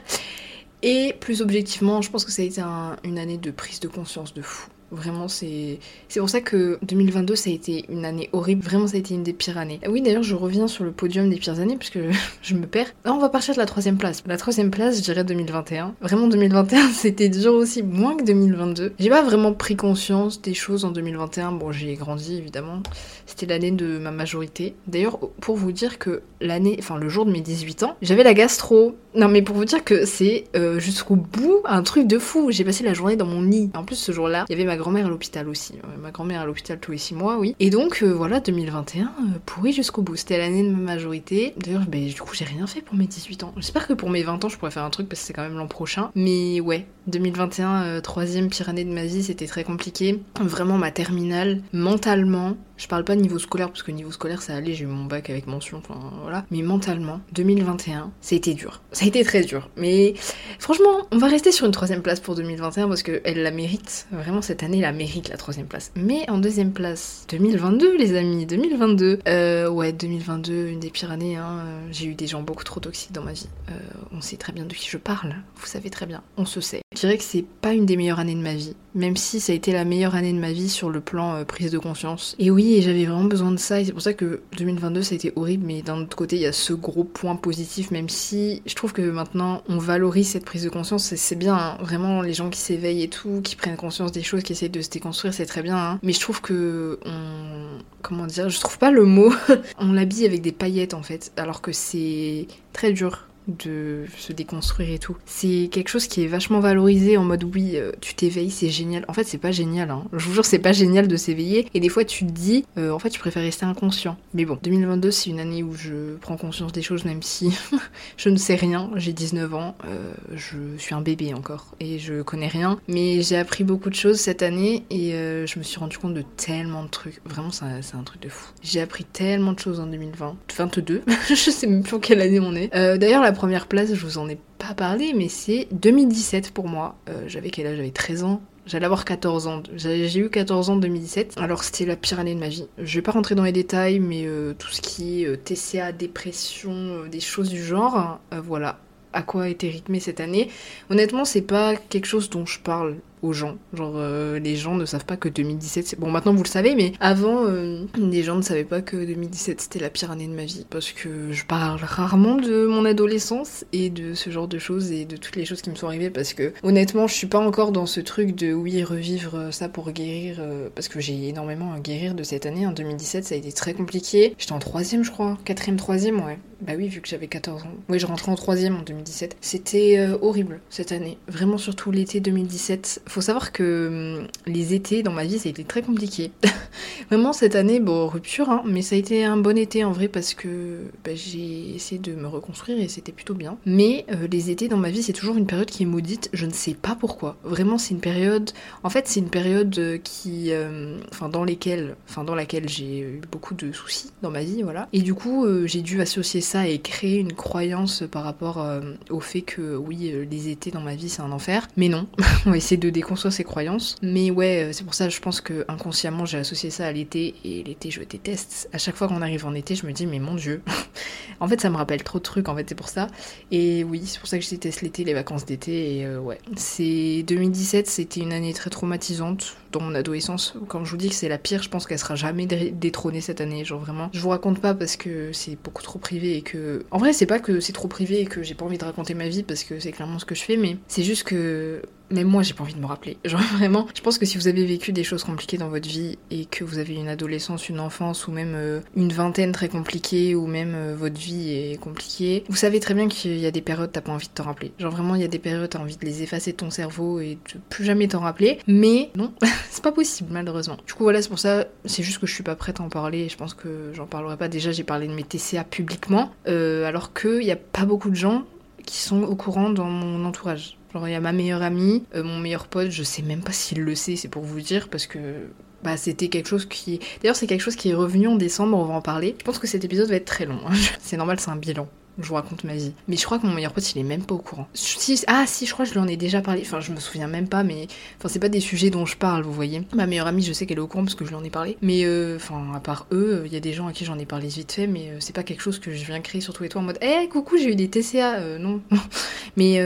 Et 0.81 1.15
plus 1.21 1.41
objectivement, 1.41 2.01
je 2.01 2.09
pense 2.09 2.25
que 2.25 2.31
ça 2.31 2.41
a 2.41 2.45
été 2.45 2.61
une 3.05 3.17
année 3.17 3.37
de 3.37 3.51
prise 3.51 3.79
de 3.79 3.87
conscience 3.87 4.33
de 4.33 4.41
fou 4.41 4.69
Vraiment, 4.93 5.27
c'est 5.27 5.79
pour 6.15 6.29
ça 6.29 6.41
que 6.41 6.77
2022 6.83 7.35
ça 7.35 7.49
a 7.49 7.53
été 7.53 7.85
une 7.89 8.05
année 8.05 8.29
horrible. 8.31 8.63
Vraiment, 8.63 8.87
ça 8.87 8.95
a 8.95 8.99
été 8.99 9.13
une 9.13 9.23
des 9.23 9.33
pires 9.33 9.57
années. 9.57 9.79
Oui, 9.87 10.01
d'ailleurs, 10.01 10.23
je 10.23 10.35
reviens 10.35 10.67
sur 10.67 10.83
le 10.83 10.91
podium 10.91 11.29
des 11.29 11.37
pires 11.37 11.59
années 11.59 11.77
puisque 11.77 11.99
je 12.41 12.53
me 12.55 12.67
perds. 12.67 12.93
Là, 13.03 13.13
on 13.13 13.19
va 13.19 13.29
partir 13.29 13.53
de 13.53 13.59
la 13.59 13.65
troisième 13.65 13.97
place. 13.97 14.23
La 14.27 14.37
troisième 14.37 14.71
place, 14.71 14.97
je 14.97 15.01
dirais 15.01 15.23
2021. 15.23 15.95
Vraiment, 16.01 16.27
2021, 16.27 16.89
c'était 16.93 17.29
dur 17.29 17.53
aussi, 17.53 17.81
moins 17.83 18.15
que 18.15 18.23
2022. 18.23 18.93
J'ai 18.99 19.09
pas 19.09 19.23
vraiment 19.23 19.53
pris 19.53 19.75
conscience 19.75 20.41
des 20.41 20.53
choses 20.53 20.85
en 20.85 20.91
2021. 20.91 21.53
Bon, 21.53 21.71
j'ai 21.71 21.95
grandi 21.95 22.37
évidemment. 22.37 22.83
C'était 23.25 23.45
l'année 23.45 23.71
de 23.71 23.97
ma 23.97 24.11
majorité. 24.11 24.75
D'ailleurs, 24.87 25.19
pour 25.41 25.55
vous 25.55 25.71
dire 25.71 25.97
que 25.97 26.21
l'année, 26.39 26.75
enfin 26.79 26.97
le 26.97 27.09
jour 27.09 27.25
de 27.25 27.31
mes 27.31 27.41
18 27.41 27.83
ans, 27.83 27.95
j'avais 28.01 28.23
la 28.23 28.33
gastro. 28.33 28.95
Non, 29.15 29.27
mais 29.27 29.41
pour 29.41 29.55
vous 29.55 29.65
dire 29.65 29.83
que 29.83 30.05
c'est 30.05 30.45
euh, 30.55 30.79
jusqu'au 30.79 31.15
bout 31.15 31.61
un 31.65 31.83
truc 31.83 32.07
de 32.07 32.19
fou. 32.19 32.51
J'ai 32.51 32.63
passé 32.63 32.83
la 32.83 32.93
journée 32.93 33.15
dans 33.15 33.25
mon 33.25 33.41
lit. 33.41 33.69
En 33.75 33.83
plus, 33.83 33.95
ce 33.95 34.11
jour-là, 34.11 34.45
il 34.49 34.51
y 34.51 34.55
avait 34.55 34.65
ma 34.65 34.75
grand-mère 34.83 35.05
à 35.05 35.09
l'hôpital 35.09 35.47
aussi. 35.47 35.75
Ma 36.01 36.11
grand-mère 36.11 36.41
à 36.41 36.45
l'hôpital 36.45 36.77
tous 36.77 36.91
les 36.91 36.97
6 36.97 37.15
mois, 37.15 37.37
oui. 37.39 37.55
Et 37.59 37.69
donc, 37.69 38.03
euh, 38.03 38.11
voilà, 38.11 38.41
2021, 38.41 39.05
euh, 39.05 39.09
pourri 39.45 39.71
jusqu'au 39.71 40.01
bout. 40.01 40.17
C'était 40.17 40.37
l'année 40.37 40.61
de 40.61 40.69
ma 40.69 40.93
majorité. 40.93 41.53
D'ailleurs, 41.57 41.85
ben, 41.87 42.05
du 42.05 42.21
coup, 42.21 42.35
j'ai 42.35 42.43
rien 42.43 42.67
fait 42.67 42.81
pour 42.81 42.95
mes 42.95 43.07
18 43.07 43.43
ans. 43.43 43.53
J'espère 43.55 43.87
que 43.87 43.93
pour 43.93 44.09
mes 44.09 44.23
20 44.23 44.43
ans, 44.43 44.49
je 44.49 44.57
pourrais 44.57 44.71
faire 44.71 44.83
un 44.83 44.89
truc 44.89 45.07
parce 45.07 45.21
que 45.21 45.27
c'est 45.27 45.33
quand 45.33 45.43
même 45.43 45.57
l'an 45.57 45.67
prochain. 45.67 46.11
Mais 46.15 46.59
ouais, 46.59 46.85
2021, 47.07 48.01
troisième 48.01 48.49
pire 48.49 48.69
année 48.69 48.85
de 48.85 48.93
ma 48.93 49.05
vie, 49.05 49.23
c'était 49.23 49.47
très 49.47 49.63
compliqué. 49.63 50.21
Vraiment, 50.39 50.77
ma 50.77 50.91
terminale, 50.91 51.61
mentalement, 51.73 52.55
je 52.77 52.87
parle 52.87 53.03
pas 53.03 53.15
de 53.15 53.21
niveau 53.21 53.39
scolaire 53.39 53.69
parce 53.69 53.83
que 53.83 53.91
niveau 53.91 54.11
scolaire 54.11 54.41
ça 54.41 54.55
allait, 54.55 54.73
j'ai 54.73 54.83
eu 54.83 54.87
mon 54.87 55.05
bac 55.05 55.29
avec 55.29 55.47
mention, 55.47 55.77
enfin 55.77 55.99
voilà. 56.21 56.45
Mais 56.51 56.61
mentalement, 56.61 57.21
2021, 57.33 58.11
ça 58.19 58.35
a 58.35 58.37
été 58.37 58.53
dur. 58.53 58.81
Ça 58.91 59.05
a 59.05 59.07
été 59.07 59.23
très 59.23 59.43
dur. 59.43 59.69
Mais 59.77 60.15
franchement, 60.59 61.07
on 61.11 61.17
va 61.17 61.27
rester 61.27 61.51
sur 61.51 61.65
une 61.65 61.71
troisième 61.71 62.01
place 62.01 62.19
pour 62.19 62.35
2021 62.35 62.87
parce 62.87 63.03
qu'elle 63.03 63.43
la 63.43 63.51
mérite. 63.51 64.07
Vraiment 64.11 64.41
cette 64.41 64.63
année, 64.63 64.77
elle 64.77 64.83
la 64.83 64.91
mérite 64.91 65.29
la 65.29 65.37
troisième 65.37 65.67
place. 65.67 65.91
Mais 65.95 66.29
en 66.29 66.39
deuxième 66.39 66.73
place, 66.73 67.25
2022 67.29 67.97
les 67.97 68.17
amis, 68.17 68.45
2022. 68.45 69.19
Euh, 69.27 69.69
ouais, 69.69 69.93
2022, 69.93 70.67
une 70.67 70.79
des 70.79 70.89
pires 70.89 71.11
années. 71.11 71.37
Hein. 71.37 71.63
J'ai 71.91 72.07
eu 72.07 72.15
des 72.15 72.27
gens 72.27 72.41
beaucoup 72.41 72.63
trop 72.63 72.79
toxiques 72.79 73.13
dans 73.13 73.23
ma 73.23 73.33
vie. 73.33 73.47
Euh, 73.69 73.73
on 74.11 74.21
sait 74.21 74.37
très 74.37 74.51
bien 74.51 74.65
de 74.65 74.73
qui 74.73 74.89
je 74.89 74.97
parle. 74.97 75.35
Vous 75.55 75.67
savez 75.67 75.89
très 75.89 76.05
bien. 76.05 76.21
On 76.37 76.45
se 76.45 76.59
sait. 76.59 76.81
Je 76.93 76.99
dirais 76.99 77.17
que 77.17 77.23
c'est 77.23 77.45
pas 77.61 77.73
une 77.73 77.87
des 77.87 77.97
meilleures 77.97 78.19
années 78.19 78.35
de 78.35 78.41
ma 78.41 78.53
vie. 78.53 78.75
Même 78.93 79.17
si 79.17 79.39
ça 79.39 79.51
a 79.51 79.55
été 79.55 79.71
la 79.71 79.83
meilleure 79.83 80.13
année 80.13 80.31
de 80.31 80.37
ma 80.37 80.51
vie 80.51 80.69
sur 80.69 80.91
le 80.91 81.01
plan 81.01 81.33
euh, 81.33 81.43
prise 81.43 81.71
de 81.71 81.79
conscience. 81.79 82.35
Et 82.37 82.51
oui, 82.51 82.79
j'avais 82.83 83.05
vraiment 83.05 83.23
besoin 83.23 83.51
de 83.51 83.57
ça, 83.57 83.81
et 83.81 83.85
c'est 83.85 83.91
pour 83.91 84.03
ça 84.03 84.13
que 84.13 84.41
2022 84.57 85.01
ça 85.01 85.13
a 85.13 85.15
été 85.15 85.33
horrible, 85.35 85.65
mais 85.65 85.81
d'un 85.81 86.01
autre 86.01 86.15
côté 86.15 86.35
il 86.35 86.43
y 86.43 86.45
a 86.45 86.51
ce 86.51 86.73
gros 86.73 87.03
point 87.03 87.35
positif, 87.35 87.89
même 87.89 88.09
si 88.09 88.61
je 88.67 88.75
trouve 88.75 88.93
que 88.93 89.01
maintenant 89.01 89.63
on 89.67 89.79
valorise 89.79 90.27
cette 90.27 90.45
prise 90.45 90.63
de 90.63 90.69
conscience, 90.69 91.15
c'est 91.15 91.35
bien, 91.35 91.55
hein. 91.55 91.77
vraiment 91.81 92.21
les 92.21 92.33
gens 92.33 92.51
qui 92.51 92.59
s'éveillent 92.59 93.01
et 93.01 93.09
tout, 93.09 93.41
qui 93.43 93.55
prennent 93.55 93.77
conscience 93.77 94.11
des 94.11 94.21
choses, 94.21 94.43
qui 94.43 94.53
essayent 94.53 94.69
de 94.69 94.81
se 94.81 94.91
déconstruire, 94.91 95.33
c'est 95.33 95.47
très 95.47 95.63
bien, 95.63 95.77
hein. 95.77 95.99
mais 96.03 96.13
je 96.13 96.19
trouve 96.19 96.41
que 96.41 96.99
on... 97.05 97.79
comment 98.03 98.27
dire, 98.27 98.49
je 98.49 98.59
trouve 98.59 98.77
pas 98.77 98.91
le 98.91 99.05
mot, 99.05 99.33
on 99.79 99.93
l'habille 99.93 100.27
avec 100.27 100.41
des 100.41 100.51
paillettes 100.51 100.93
en 100.93 101.01
fait, 101.01 101.31
alors 101.37 101.61
que 101.61 101.71
c'est 101.71 102.45
très 102.73 102.93
dur 102.93 103.27
de 103.47 104.05
se 104.17 104.33
déconstruire 104.33 104.91
et 104.91 104.99
tout. 104.99 105.17
C'est 105.25 105.69
quelque 105.71 105.89
chose 105.89 106.07
qui 106.07 106.23
est 106.23 106.27
vachement 106.27 106.59
valorisé 106.59 107.17
en 107.17 107.23
mode 107.23 107.43
oui, 107.43 107.71
euh, 107.75 107.91
tu 108.01 108.15
t'éveilles, 108.15 108.51
c'est 108.51 108.69
génial. 108.69 109.05
En 109.07 109.13
fait, 109.13 109.23
c'est 109.23 109.37
pas 109.37 109.51
génial, 109.51 109.91
hein. 109.91 110.05
Je 110.13 110.25
vous 110.25 110.33
jure, 110.33 110.45
c'est 110.45 110.59
pas 110.59 110.71
génial 110.71 111.07
de 111.07 111.15
s'éveiller. 111.15 111.67
Et 111.73 111.79
des 111.79 111.89
fois, 111.89 112.05
tu 112.05 112.25
te 112.25 112.31
dis, 112.31 112.65
euh, 112.77 112.91
en 112.91 112.99
fait, 112.99 113.09
tu 113.09 113.19
préfères 113.19 113.43
rester 113.43 113.65
inconscient. 113.65 114.17
Mais 114.33 114.45
bon, 114.45 114.57
2022, 114.61 115.11
c'est 115.11 115.29
une 115.29 115.39
année 115.39 115.63
où 115.63 115.73
je 115.73 116.15
prends 116.21 116.37
conscience 116.37 116.71
des 116.71 116.81
choses, 116.81 117.05
même 117.05 117.21
si 117.21 117.57
je 118.17 118.29
ne 118.29 118.37
sais 118.37 118.55
rien. 118.55 118.89
J'ai 118.95 119.13
19 119.13 119.53
ans, 119.53 119.75
euh, 119.85 120.13
je 120.33 120.57
suis 120.77 120.95
un 120.95 121.01
bébé 121.01 121.33
encore 121.33 121.75
et 121.79 121.99
je 121.99 122.21
connais 122.21 122.47
rien. 122.47 122.79
Mais 122.87 123.21
j'ai 123.21 123.37
appris 123.37 123.63
beaucoup 123.63 123.89
de 123.89 123.95
choses 123.95 124.19
cette 124.19 124.41
année 124.41 124.85
et 124.89 125.11
je 125.11 125.59
me 125.59 125.63
suis 125.63 125.79
rendu 125.79 125.97
compte 125.97 126.13
de 126.13 126.23
tellement 126.37 126.83
de 126.83 126.89
trucs. 126.89 127.19
Vraiment, 127.25 127.51
c'est 127.51 127.65
un, 127.95 128.03
truc 128.03 128.21
de 128.21 128.29
fou. 128.29 128.51
J'ai 128.61 128.81
appris 128.81 129.03
tellement 129.03 129.53
de 129.53 129.59
choses 129.59 129.79
en 129.79 129.87
2020. 129.87 130.35
22, 130.55 131.03
je 131.27 131.35
sais 131.35 131.67
même 131.67 131.83
plus 131.83 131.95
en 131.95 131.99
quelle 131.99 132.21
année 132.21 132.39
on 132.39 132.55
est. 132.55 132.69
D'ailleurs, 132.97 133.21
la 133.21 133.32
première 133.33 133.67
place, 133.67 133.93
je 133.93 134.05
vous 134.05 134.17
en 134.17 134.29
ai 134.29 134.37
pas 134.57 134.73
parlé, 134.73 135.13
mais 135.13 135.29
c'est 135.29 135.67
2017 135.71 136.51
pour 136.51 136.67
moi. 136.67 136.95
Euh, 137.09 137.23
j'avais 137.27 137.49
quel 137.49 137.67
âge? 137.67 137.77
J'avais 137.77 137.91
13 137.91 138.23
ans. 138.23 138.41
J'allais 138.65 138.85
avoir 138.85 139.03
14 139.03 139.47
ans. 139.47 139.61
J'ai 139.75 140.17
eu 140.17 140.29
14 140.29 140.69
ans 140.69 140.73
en 140.73 140.77
2017. 140.77 141.35
Alors 141.37 141.63
c'était 141.63 141.85
la 141.85 141.97
pire 141.97 142.19
année 142.19 142.33
de 142.33 142.39
ma 142.39 142.47
vie. 142.47 142.67
Je 142.77 142.95
vais 142.95 143.01
pas 143.01 143.11
rentrer 143.11 143.35
dans 143.35 143.43
les 143.43 143.51
détails, 143.51 143.99
mais 143.99 144.25
euh, 144.25 144.53
tout 144.57 144.69
ce 144.69 144.81
qui 144.81 145.23
est 145.23 145.27
euh, 145.27 145.35
TCA, 145.35 145.91
dépression, 145.91 147.05
des 147.11 147.19
choses 147.19 147.49
du 147.49 147.61
genre, 147.61 148.19
voilà, 148.31 148.79
à 149.11 149.21
quoi 149.21 149.43
a 149.43 149.47
été 149.49 149.69
rythmée 149.69 149.99
cette 149.99 150.21
année? 150.21 150.49
Honnêtement, 150.89 151.25
c'est 151.25 151.41
pas 151.41 151.75
quelque 151.75 152.05
chose 152.05 152.29
dont 152.29 152.45
je 152.45 152.59
parle 152.59 152.95
aux 153.23 153.33
gens. 153.33 153.57
Genre, 153.73 153.93
euh, 153.95 154.37
les 154.37 154.55
gens 154.55 154.75
ne 154.75 154.85
savent 154.85 155.05
pas 155.05 155.17
que 155.17 155.29
2017, 155.29 155.87
c'est... 155.87 155.99
Bon, 155.99 156.11
maintenant 156.11 156.33
vous 156.33 156.43
le 156.43 156.47
savez, 156.47 156.75
mais 156.75 156.91
avant, 156.99 157.45
euh, 157.45 157.85
les 157.97 158.21
gens 158.21 158.35
ne 158.35 158.41
savaient 158.41 158.65
pas 158.65 158.81
que 158.81 158.97
2017 158.97 159.61
c'était 159.61 159.79
la 159.79 159.89
pire 159.89 160.11
année 160.11 160.27
de 160.27 160.33
ma 160.33 160.45
vie. 160.45 160.65
Parce 160.69 160.91
que 160.91 161.31
je 161.31 161.45
parle 161.45 161.79
rarement 161.81 162.35
de 162.35 162.65
mon 162.65 162.85
adolescence 162.85 163.65
et 163.71 163.89
de 163.89 164.13
ce 164.13 164.29
genre 164.29 164.47
de 164.47 164.59
choses 164.59 164.91
et 164.91 165.05
de 165.05 165.17
toutes 165.17 165.37
les 165.37 165.45
choses 165.45 165.61
qui 165.61 165.69
me 165.69 165.75
sont 165.75 165.87
arrivées. 165.87 166.09
Parce 166.09 166.33
que, 166.33 166.53
honnêtement, 166.63 167.07
je 167.07 167.13
suis 167.13 167.27
pas 167.27 167.39
encore 167.39 167.71
dans 167.71 167.85
ce 167.85 168.01
truc 168.01 168.35
de 168.35 168.53
oui, 168.53 168.83
revivre 168.83 169.53
ça 169.53 169.69
pour 169.69 169.91
guérir. 169.91 170.37
Euh, 170.39 170.69
parce 170.75 170.89
que 170.89 170.99
j'ai 170.99 171.29
énormément 171.29 171.73
à 171.73 171.79
guérir 171.79 172.15
de 172.15 172.23
cette 172.23 172.45
année. 172.45 172.67
En 172.67 172.73
2017, 172.73 173.23
ça 173.23 173.35
a 173.35 173.37
été 173.37 173.53
très 173.53 173.73
compliqué. 173.73 174.35
J'étais 174.37 174.51
en 174.51 174.59
troisième, 174.59 175.03
je 175.03 175.11
crois. 175.11 175.37
Quatrième, 175.45 175.77
troisième, 175.77 176.19
ouais. 176.25 176.37
Bah 176.61 176.73
oui, 176.77 176.87
vu 176.87 177.01
que 177.01 177.07
j'avais 177.07 177.27
14 177.27 177.63
ans. 177.63 177.73
Oui, 177.89 177.99
je 177.99 178.05
rentrais 178.05 178.31
en 178.31 178.35
troisième 178.35 178.77
en 178.77 178.81
2017. 178.81 179.37
C'était 179.41 180.07
horrible 180.21 180.61
cette 180.69 180.91
année. 180.91 181.17
Vraiment, 181.27 181.57
surtout 181.57 181.91
l'été 181.91 182.19
2017 182.19 183.01
faut 183.13 183.21
savoir 183.21 183.51
que 183.51 184.19
hum, 184.19 184.27
les 184.47 184.73
étés 184.73 185.03
dans 185.03 185.11
ma 185.11 185.23
vie, 185.23 185.37
ça 185.37 185.47
a 185.47 185.51
été 185.51 185.63
très 185.63 185.81
compliqué. 185.81 186.31
Vraiment, 187.09 187.31
cette 187.31 187.55
année, 187.55 187.79
bon, 187.79 188.07
rupture, 188.07 188.49
hein, 188.49 188.63
mais 188.65 188.81
ça 188.81 188.95
a 188.95 188.97
été 188.97 189.23
un 189.23 189.37
bon 189.37 189.57
été 189.57 189.83
en 189.83 189.91
vrai 189.91 190.07
parce 190.07 190.33
que 190.33 190.79
bah, 191.03 191.11
j'ai 191.13 191.75
essayé 191.75 191.99
de 191.99 192.13
me 192.13 192.27
reconstruire 192.27 192.79
et 192.79 192.87
c'était 192.87 193.11
plutôt 193.11 193.35
bien. 193.35 193.57
Mais 193.65 194.05
euh, 194.11 194.27
les 194.31 194.49
étés 194.49 194.67
dans 194.67 194.77
ma 194.77 194.89
vie, 194.89 195.03
c'est 195.03 195.13
toujours 195.13 195.37
une 195.37 195.45
période 195.45 195.69
qui 195.69 195.83
est 195.83 195.85
maudite. 195.85 196.29
Je 196.33 196.45
ne 196.45 196.51
sais 196.51 196.73
pas 196.73 196.95
pourquoi. 196.95 197.37
Vraiment, 197.43 197.77
c'est 197.77 197.93
une 197.93 197.99
période. 197.99 198.49
En 198.81 198.89
fait, 198.89 199.07
c'est 199.07 199.19
une 199.19 199.29
période 199.29 199.77
euh, 199.77 199.97
qui, 200.03 200.51
euh, 200.51 200.97
enfin, 201.11 201.29
dans 201.29 201.43
lesquelles, 201.43 201.95
enfin, 202.09 202.23
dans 202.23 202.35
laquelle 202.35 202.67
j'ai 202.67 203.01
eu 203.01 203.21
beaucoup 203.31 203.53
de 203.53 203.71
soucis 203.71 204.11
dans 204.23 204.31
ma 204.31 204.41
vie, 204.41 204.63
voilà. 204.63 204.87
Et 204.91 205.01
du 205.01 205.13
coup, 205.13 205.45
j'ai 205.65 205.81
dû 205.81 206.01
associer 206.01 206.41
ça 206.41 206.67
et 206.67 206.79
créer 206.79 207.17
une 207.19 207.33
croyance 207.33 208.03
par 208.09 208.23
rapport 208.23 208.65
au 209.09 209.19
fait 209.19 209.41
que 209.41 209.75
oui, 209.75 210.13
les 210.29 210.49
étés 210.49 210.71
dans 210.71 210.81
ma 210.81 210.95
vie, 210.95 211.09
c'est 211.09 211.21
un 211.21 211.31
enfer. 211.31 211.67
Mais 211.77 211.89
non, 211.89 212.07
on 212.45 212.51
va 212.51 212.57
essayer 212.57 212.77
de 212.77 212.89
déconstruire 213.03 213.33
ses 213.33 213.43
croyances. 213.43 213.97
Mais 214.01 214.31
ouais, 214.31 214.69
c'est 214.71 214.83
pour 214.83 214.93
ça, 214.93 215.09
je 215.09 215.19
pense 215.19 215.41
que 215.41 215.65
inconsciemment, 215.67 216.25
j'ai 216.25 216.37
associé 216.37 216.69
ça 216.69 216.87
à 216.87 216.91
l'été 216.91 217.35
et 217.43 217.63
l'été 217.63 217.91
je 217.91 218.01
déteste. 218.01 218.69
À 218.71 218.77
chaque 218.77 218.95
fois 218.95 219.07
qu'on 219.07 219.21
arrive 219.21 219.45
en 219.45 219.53
été, 219.53 219.75
je 219.75 219.85
me 219.85 219.91
dis 219.91 220.07
mais 220.07 220.19
mon 220.19 220.35
dieu. 220.35 220.61
en 221.39 221.47
fait, 221.47 221.59
ça 221.59 221.69
me 221.69 221.75
rappelle 221.75 222.03
trop 222.03 222.19
de 222.19 222.23
trucs 222.23 222.47
en 222.47 222.55
fait, 222.55 222.65
c'est 222.67 222.75
pour 222.75 222.89
ça. 222.89 223.07
Et 223.51 223.83
oui, 223.83 224.03
c'est 224.05 224.19
pour 224.19 224.27
ça 224.27 224.37
que 224.37 224.45
je 224.45 224.49
déteste 224.49 224.81
l'été, 224.81 225.03
les 225.03 225.13
vacances 225.13 225.45
d'été 225.45 225.97
et 225.97 226.05
euh, 226.05 226.19
ouais. 226.19 226.39
C'est 226.55 227.23
2017, 227.27 227.87
c'était 227.87 228.21
une 228.21 228.33
année 228.33 228.53
très 228.53 228.69
traumatisante 228.69 229.57
dans 229.71 229.81
mon 229.81 229.95
adolescence. 229.95 230.55
Quand 230.67 230.85
je 230.85 230.91
vous 230.91 230.97
dis 230.97 231.09
que 231.09 231.15
c'est 231.15 231.29
la 231.29 231.37
pire, 231.37 231.61
je 231.61 231.69
pense 231.69 231.85
qu'elle 231.85 231.99
sera 231.99 232.15
jamais 232.15 232.45
détrônée 232.45 233.21
cette 233.21 233.41
année, 233.41 233.65
genre 233.65 233.79
vraiment. 233.79 234.09
Je 234.13 234.19
vous 234.19 234.29
raconte 234.29 234.59
pas 234.59 234.73
parce 234.73 234.95
que 234.95 235.33
c'est 235.33 235.57
beaucoup 235.61 235.83
trop 235.83 235.99
privé 235.99 236.37
et 236.37 236.41
que 236.41 236.85
en 236.91 236.97
vrai, 236.97 237.11
c'est 237.11 237.25
pas 237.25 237.39
que 237.39 237.59
c'est 237.59 237.73
trop 237.73 237.87
privé 237.87 238.21
et 238.21 238.25
que 238.25 238.43
j'ai 238.43 238.53
pas 238.53 238.65
envie 238.65 238.77
de 238.77 238.85
raconter 238.85 239.13
ma 239.13 239.27
vie 239.27 239.43
parce 239.43 239.63
que 239.63 239.79
c'est 239.79 239.91
clairement 239.91 240.19
ce 240.19 240.25
que 240.25 240.35
je 240.35 240.43
fais, 240.43 240.57
mais 240.57 240.77
c'est 240.87 241.03
juste 241.03 241.23
que 241.23 241.81
même 242.13 242.27
moi, 242.27 242.43
j'ai 242.43 242.53
pas 242.53 242.63
envie 242.63 242.73
de 242.73 242.79
me 242.79 242.85
rappeler. 242.85 243.17
Genre 243.25 243.41
vraiment, 243.57 243.87
je 243.95 244.01
pense 244.01 244.17
que 244.17 244.25
si 244.25 244.37
vous 244.37 244.47
avez 244.47 244.65
vécu 244.65 244.91
des 244.91 245.03
choses 245.03 245.23
compliquées 245.23 245.57
dans 245.57 245.69
votre 245.69 245.87
vie 245.87 246.17
et 246.31 246.45
que 246.45 246.63
vous 246.63 246.77
avez 246.77 246.93
une 246.93 247.07
adolescence, 247.07 247.69
une 247.69 247.79
enfance 247.79 248.27
ou 248.27 248.31
même 248.31 248.53
euh, 248.55 248.79
une 248.95 249.11
vingtaine 249.11 249.51
très 249.51 249.69
compliquée 249.69 250.35
ou 250.35 250.47
même 250.47 250.73
euh, 250.75 250.95
votre 250.95 251.19
vie 251.19 251.51
est 251.51 251.79
compliquée, 251.79 252.43
vous 252.49 252.55
savez 252.55 252.79
très 252.79 252.93
bien 252.93 253.07
qu'il 253.07 253.37
y 253.37 253.45
a 253.45 253.51
des 253.51 253.61
périodes 253.61 253.91
t'as 253.91 254.01
pas 254.01 254.11
envie 254.11 254.27
de 254.27 254.33
t'en 254.33 254.43
rappeler. 254.43 254.71
Genre 254.79 254.91
vraiment, 254.91 255.15
il 255.15 255.21
y 255.21 255.25
a 255.25 255.27
des 255.27 255.39
périodes 255.39 255.69
t'as 255.69 255.79
envie 255.79 255.97
de 255.97 256.05
les 256.05 256.21
effacer 256.23 256.51
de 256.51 256.57
ton 256.57 256.69
cerveau 256.69 257.19
et 257.19 257.37
de 257.53 257.59
plus 257.69 257.85
jamais 257.85 258.07
t'en 258.07 258.19
rappeler. 258.19 258.59
Mais 258.67 259.09
non, 259.15 259.33
c'est 259.69 259.83
pas 259.83 259.91
possible 259.91 260.29
malheureusement. 260.31 260.77
Du 260.85 260.93
coup 260.93 261.03
voilà, 261.03 261.21
c'est 261.21 261.29
pour 261.29 261.39
ça, 261.39 261.65
c'est 261.85 262.03
juste 262.03 262.19
que 262.19 262.27
je 262.27 262.33
suis 262.33 262.43
pas 262.43 262.55
prête 262.55 262.79
à 262.79 262.83
en 262.83 262.89
parler. 262.89 263.29
Je 263.29 263.37
pense 263.37 263.53
que 263.53 263.91
j'en 263.93 264.05
parlerai 264.05 264.37
pas. 264.37 264.47
Déjà, 264.47 264.71
j'ai 264.71 264.83
parlé 264.83 265.07
de 265.07 265.13
mes 265.13 265.23
TCA 265.23 265.63
publiquement, 265.63 266.31
euh, 266.47 266.85
alors 266.85 267.13
qu'il 267.13 267.43
y 267.43 267.51
a 267.51 267.55
pas 267.55 267.85
beaucoup 267.85 268.09
de 268.09 268.15
gens 268.15 268.43
qui 268.85 268.97
sont 268.97 269.23
au 269.23 269.35
courant 269.35 269.69
dans 269.69 269.85
mon 269.85 270.25
entourage. 270.25 270.77
Genre, 270.93 271.07
il 271.07 271.11
y 271.11 271.15
a 271.15 271.19
ma 271.19 271.31
meilleure 271.31 271.63
amie, 271.63 272.03
euh, 272.13 272.23
mon 272.23 272.39
meilleur 272.39 272.67
pote, 272.67 272.91
je 272.91 273.03
sais 273.03 273.23
même 273.23 273.41
pas 273.41 273.51
s'il 273.51 273.81
le 273.81 273.95
sait, 273.95 274.15
c'est 274.15 274.27
pour 274.27 274.43
vous 274.43 274.61
dire, 274.61 274.89
parce 274.89 275.07
que 275.07 275.47
bah, 275.83 275.97
c'était 275.97 276.27
quelque 276.27 276.47
chose 276.47 276.65
qui. 276.65 276.99
D'ailleurs, 277.21 277.35
c'est 277.35 277.47
quelque 277.47 277.61
chose 277.61 277.75
qui 277.75 277.89
est 277.89 277.95
revenu 277.95 278.27
en 278.27 278.35
décembre, 278.35 278.77
on 278.77 278.85
va 278.85 278.93
en 278.93 279.01
parler. 279.01 279.35
Je 279.39 279.43
pense 279.43 279.59
que 279.59 279.67
cet 279.67 279.83
épisode 279.83 280.07
va 280.09 280.15
être 280.15 280.25
très 280.25 280.45
long. 280.45 280.59
Hein. 280.67 280.73
C'est 281.01 281.17
normal, 281.17 281.39
c'est 281.39 281.49
un 281.49 281.55
bilan. 281.55 281.87
Je 282.19 282.27
vous 282.27 282.35
raconte 282.35 282.63
ma 282.63 282.75
vie. 282.75 282.93
Mais 283.07 283.17
je 283.17 283.25
crois 283.25 283.39
que 283.39 283.47
mon 283.47 283.53
meilleur 283.53 283.73
pote, 283.73 283.91
il 283.95 283.99
est 283.99 284.03
même 284.03 284.23
pas 284.23 284.35
au 284.35 284.39
courant. 284.39 284.67
Si, 284.73 285.23
ah 285.27 285.45
si, 285.47 285.65
je 285.65 285.73
crois 285.73 285.85
que 285.85 285.89
je 285.89 285.95
lui 285.95 286.01
en 286.01 286.07
ai 286.07 286.17
déjà 286.17 286.41
parlé. 286.41 286.61
Enfin, 286.61 286.79
je 286.79 286.91
me 286.91 286.99
souviens 286.99 287.27
même 287.27 287.47
pas, 287.47 287.63
mais 287.63 287.87
enfin, 288.19 288.29
c'est 288.29 288.39
pas 288.39 288.49
des 288.49 288.59
sujets 288.59 288.89
dont 288.89 289.05
je 289.05 289.17
parle, 289.17 289.43
vous 289.43 289.53
voyez. 289.53 289.81
Ma 289.95 290.05
meilleure 290.05 290.27
amie, 290.27 290.43
je 290.43 290.53
sais 290.53 290.65
qu'elle 290.65 290.77
est 290.77 290.81
au 290.81 290.87
courant 290.87 291.03
parce 291.03 291.15
que 291.15 291.25
je 291.25 291.29
lui 291.29 291.35
en 291.35 291.43
ai 291.43 291.49
parlé. 291.49 291.77
Mais 291.81 292.05
euh, 292.05 292.35
enfin, 292.35 292.71
à 292.75 292.79
part 292.79 293.07
eux, 293.11 293.43
il 293.45 293.53
y 293.53 293.55
a 293.55 293.59
des 293.59 293.73
gens 293.73 293.87
à 293.87 293.93
qui 293.93 294.05
j'en 294.05 294.19
ai 294.19 294.25
parlé 294.25 294.47
vite 294.47 294.71
fait, 294.71 294.87
mais 294.87 295.09
euh, 295.09 295.17
c'est 295.19 295.33
pas 295.35 295.43
quelque 295.43 295.61
chose 295.61 295.79
que 295.79 295.91
je 295.91 296.05
viens 296.05 296.19
créer 296.21 296.41
sur 296.41 296.53
tous 296.53 296.63
les 296.63 296.69
toits 296.69 296.81
en 296.81 296.85
mode, 296.85 296.99
hé, 297.01 297.27
coucou, 297.29 297.57
j'ai 297.57 297.71
eu 297.71 297.75
des 297.75 297.89
TCA. 297.89 298.35
Euh, 298.35 298.57
non. 298.59 298.81
mais 299.57 299.81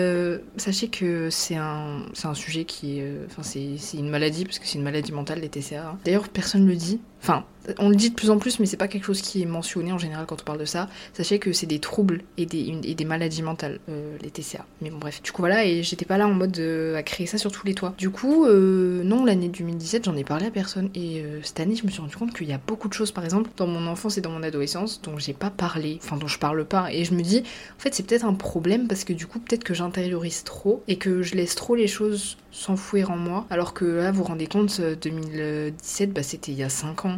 sachez 0.58 0.90
que 0.90 1.30
c'est 1.30 1.56
un, 1.56 2.06
c'est 2.14 2.28
un 2.28 2.34
sujet 2.34 2.66
qui 2.66 3.00
est, 3.00 3.12
enfin, 3.28 3.44
c'est 3.44 3.98
une 3.98 4.10
maladie 4.10 4.46
parce 4.46 4.60
que 4.60 4.68
c'est 4.68 4.78
une 4.78 4.84
maladie 4.84 5.12
mentale 5.12 5.40
les 5.40 5.50
TCA. 5.50 5.90
Hein. 5.90 5.98
D'ailleurs, 6.04 6.28
personne 6.30 6.68
le 6.68 6.76
dit. 6.76 7.00
Enfin, 7.28 7.44
on 7.80 7.90
le 7.90 7.96
dit 7.96 8.10
de 8.10 8.16
plus 8.16 8.30
en 8.30 8.38
plus, 8.38 8.60
mais 8.60 8.66
c'est 8.66 8.78
pas 8.78 8.88
quelque 8.88 9.04
chose 9.04 9.22
qui 9.22 9.42
est 9.42 9.46
mentionné 9.46 9.92
en 9.92 9.98
général 9.98 10.26
quand 10.26 10.40
on 10.42 10.46
parle 10.46 10.60
de 10.60 10.66
ça. 10.66 10.88
Sachez 11.14 11.40
que 11.40 11.52
c'est 11.52 11.66
des 11.66 11.80
troubles 11.80 12.22
et 12.38 12.46
des, 12.46 12.80
et 12.84 12.96
des 12.96 13.04
maladies 13.04 13.42
mentales, 13.42 13.80
euh, 13.90 14.16
les 14.22 14.30
TCA. 14.30 14.66
Mais 14.82 14.90
bon, 14.90 14.98
bref. 14.98 15.22
Du 15.22 15.34
coup, 15.34 15.42
voilà, 15.42 15.66
et 15.66 15.84
j'étais 15.84 16.06
pas 16.06 16.18
là 16.18 16.28
en 16.28 16.34
mode 16.34 16.58
à 16.96 17.04
créer 17.04 17.28
ça 17.28 17.38
sur 17.38 17.52
tous 17.52 17.68
les 17.68 17.74
toits. 17.74 17.94
Du 17.98 18.10
coup, 18.10 18.46
euh, 18.46 19.04
non, 19.04 19.26
l'année 19.26 19.50
2017, 19.50 20.06
j'en 20.06 20.16
ai 20.16 20.24
parlé 20.24 20.46
à 20.46 20.52
personne. 20.52 20.90
Et 20.96 21.22
euh, 21.22 21.40
cette 21.44 21.60
année, 21.60 21.76
je 21.76 21.86
me 21.86 21.92
suis 21.92 22.00
rendu 22.00 22.16
compte 22.16 22.34
qu'il 22.34 22.48
y 22.48 22.54
a 22.54 22.62
beaucoup 22.66 22.88
de 22.88 22.94
choses, 22.94 23.12
par 23.12 23.26
exemple, 23.26 23.50
dans 23.58 23.68
mon 23.68 23.88
enfance 23.88 24.18
et 24.18 24.22
dans 24.22 24.32
mon 24.32 24.44
adolescence, 24.44 25.02
dont 25.02 25.18
j'ai 25.18 25.34
pas 25.34 25.50
parlé, 25.50 26.00
enfin, 26.02 26.16
dont 26.16 26.28
je 26.28 26.40
parle 26.40 26.64
pas. 26.64 26.94
Et 26.94 27.04
je 27.04 27.14
me 27.14 27.22
dis, 27.22 27.40
en 27.40 27.80
fait, 27.80 27.94
c'est 27.94 28.04
peut-être 28.04 28.26
un 28.26 28.36
problème 28.36 28.88
parce 28.88 29.04
que 29.04 29.12
du 29.12 29.28
coup, 29.28 29.40
peut-être 29.40 29.66
que 29.66 29.74
j'intériorise 29.74 30.46
trop 30.46 30.84
et 30.88 30.96
que 30.96 31.22
je 31.22 31.36
laisse 31.36 31.56
trop 31.56 31.76
les 31.76 31.88
choses 31.88 32.38
s'enfouir 32.52 33.12
en 33.12 33.18
moi. 33.18 33.46
Alors 33.50 33.74
que 33.74 33.86
là, 33.86 34.12
vous 34.12 34.20
vous 34.20 34.24
rendez 34.24 34.48
compte, 34.48 34.82
2017, 34.82 36.14
bah, 36.14 36.24
c'était 36.24 36.52
il 36.52 36.58
y 36.58 36.64
a 36.64 36.70
5 36.70 37.06
ans. 37.06 37.17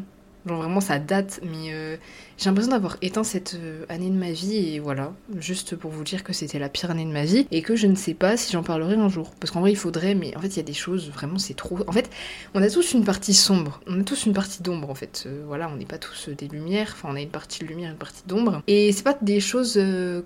Genre 0.49 0.57
vraiment 0.57 0.81
ça 0.81 0.97
date, 0.97 1.41
mais 1.43 1.71
euh, 1.73 1.95
j'ai 2.39 2.49
l'impression 2.49 2.71
d'avoir 2.71 2.97
éteint 3.03 3.23
cette 3.23 3.53
euh, 3.53 3.85
année 3.87 4.09
de 4.09 4.15
ma 4.15 4.31
vie 4.31 4.55
et 4.55 4.79
voilà, 4.79 5.13
juste 5.37 5.75
pour 5.75 5.91
vous 5.91 6.03
dire 6.03 6.23
que 6.23 6.33
c'était 6.33 6.57
la 6.57 6.69
pire 6.69 6.89
année 6.89 7.05
de 7.05 7.11
ma 7.11 7.23
vie 7.23 7.45
et 7.51 7.61
que 7.61 7.75
je 7.75 7.85
ne 7.85 7.93
sais 7.93 8.15
pas 8.15 8.35
si 8.35 8.51
j'en 8.51 8.63
parlerai 8.63 8.95
un 8.95 9.09
jour. 9.09 9.29
Parce 9.39 9.51
qu'en 9.51 9.59
vrai 9.59 9.71
il 9.71 9.75
faudrait, 9.75 10.15
mais 10.15 10.35
en 10.35 10.39
fait 10.39 10.47
il 10.47 10.57
y 10.57 10.59
a 10.61 10.63
des 10.63 10.73
choses, 10.73 11.11
vraiment 11.11 11.37
c'est 11.37 11.53
trop... 11.53 11.77
En 11.85 11.91
fait 11.91 12.09
on 12.55 12.63
a 12.63 12.69
tous 12.71 12.93
une 12.93 13.03
partie 13.03 13.35
sombre, 13.35 13.79
on 13.85 14.01
a 14.01 14.03
tous 14.03 14.25
une 14.25 14.33
partie 14.33 14.63
d'ombre 14.63 14.89
en 14.89 14.95
fait. 14.95 15.25
Euh, 15.27 15.43
voilà, 15.45 15.69
on 15.69 15.75
n'est 15.75 15.85
pas 15.85 15.99
tous 15.99 16.29
des 16.29 16.47
lumières, 16.47 16.95
enfin 16.95 17.09
on 17.11 17.15
a 17.15 17.21
une 17.21 17.29
partie 17.29 17.59
de 17.59 17.65
lumière, 17.67 17.91
une 17.91 17.97
partie 17.97 18.23
d'ombre. 18.25 18.63
Et 18.65 18.91
c'est 18.91 19.03
pas 19.03 19.15
des 19.21 19.39
choses 19.39 19.79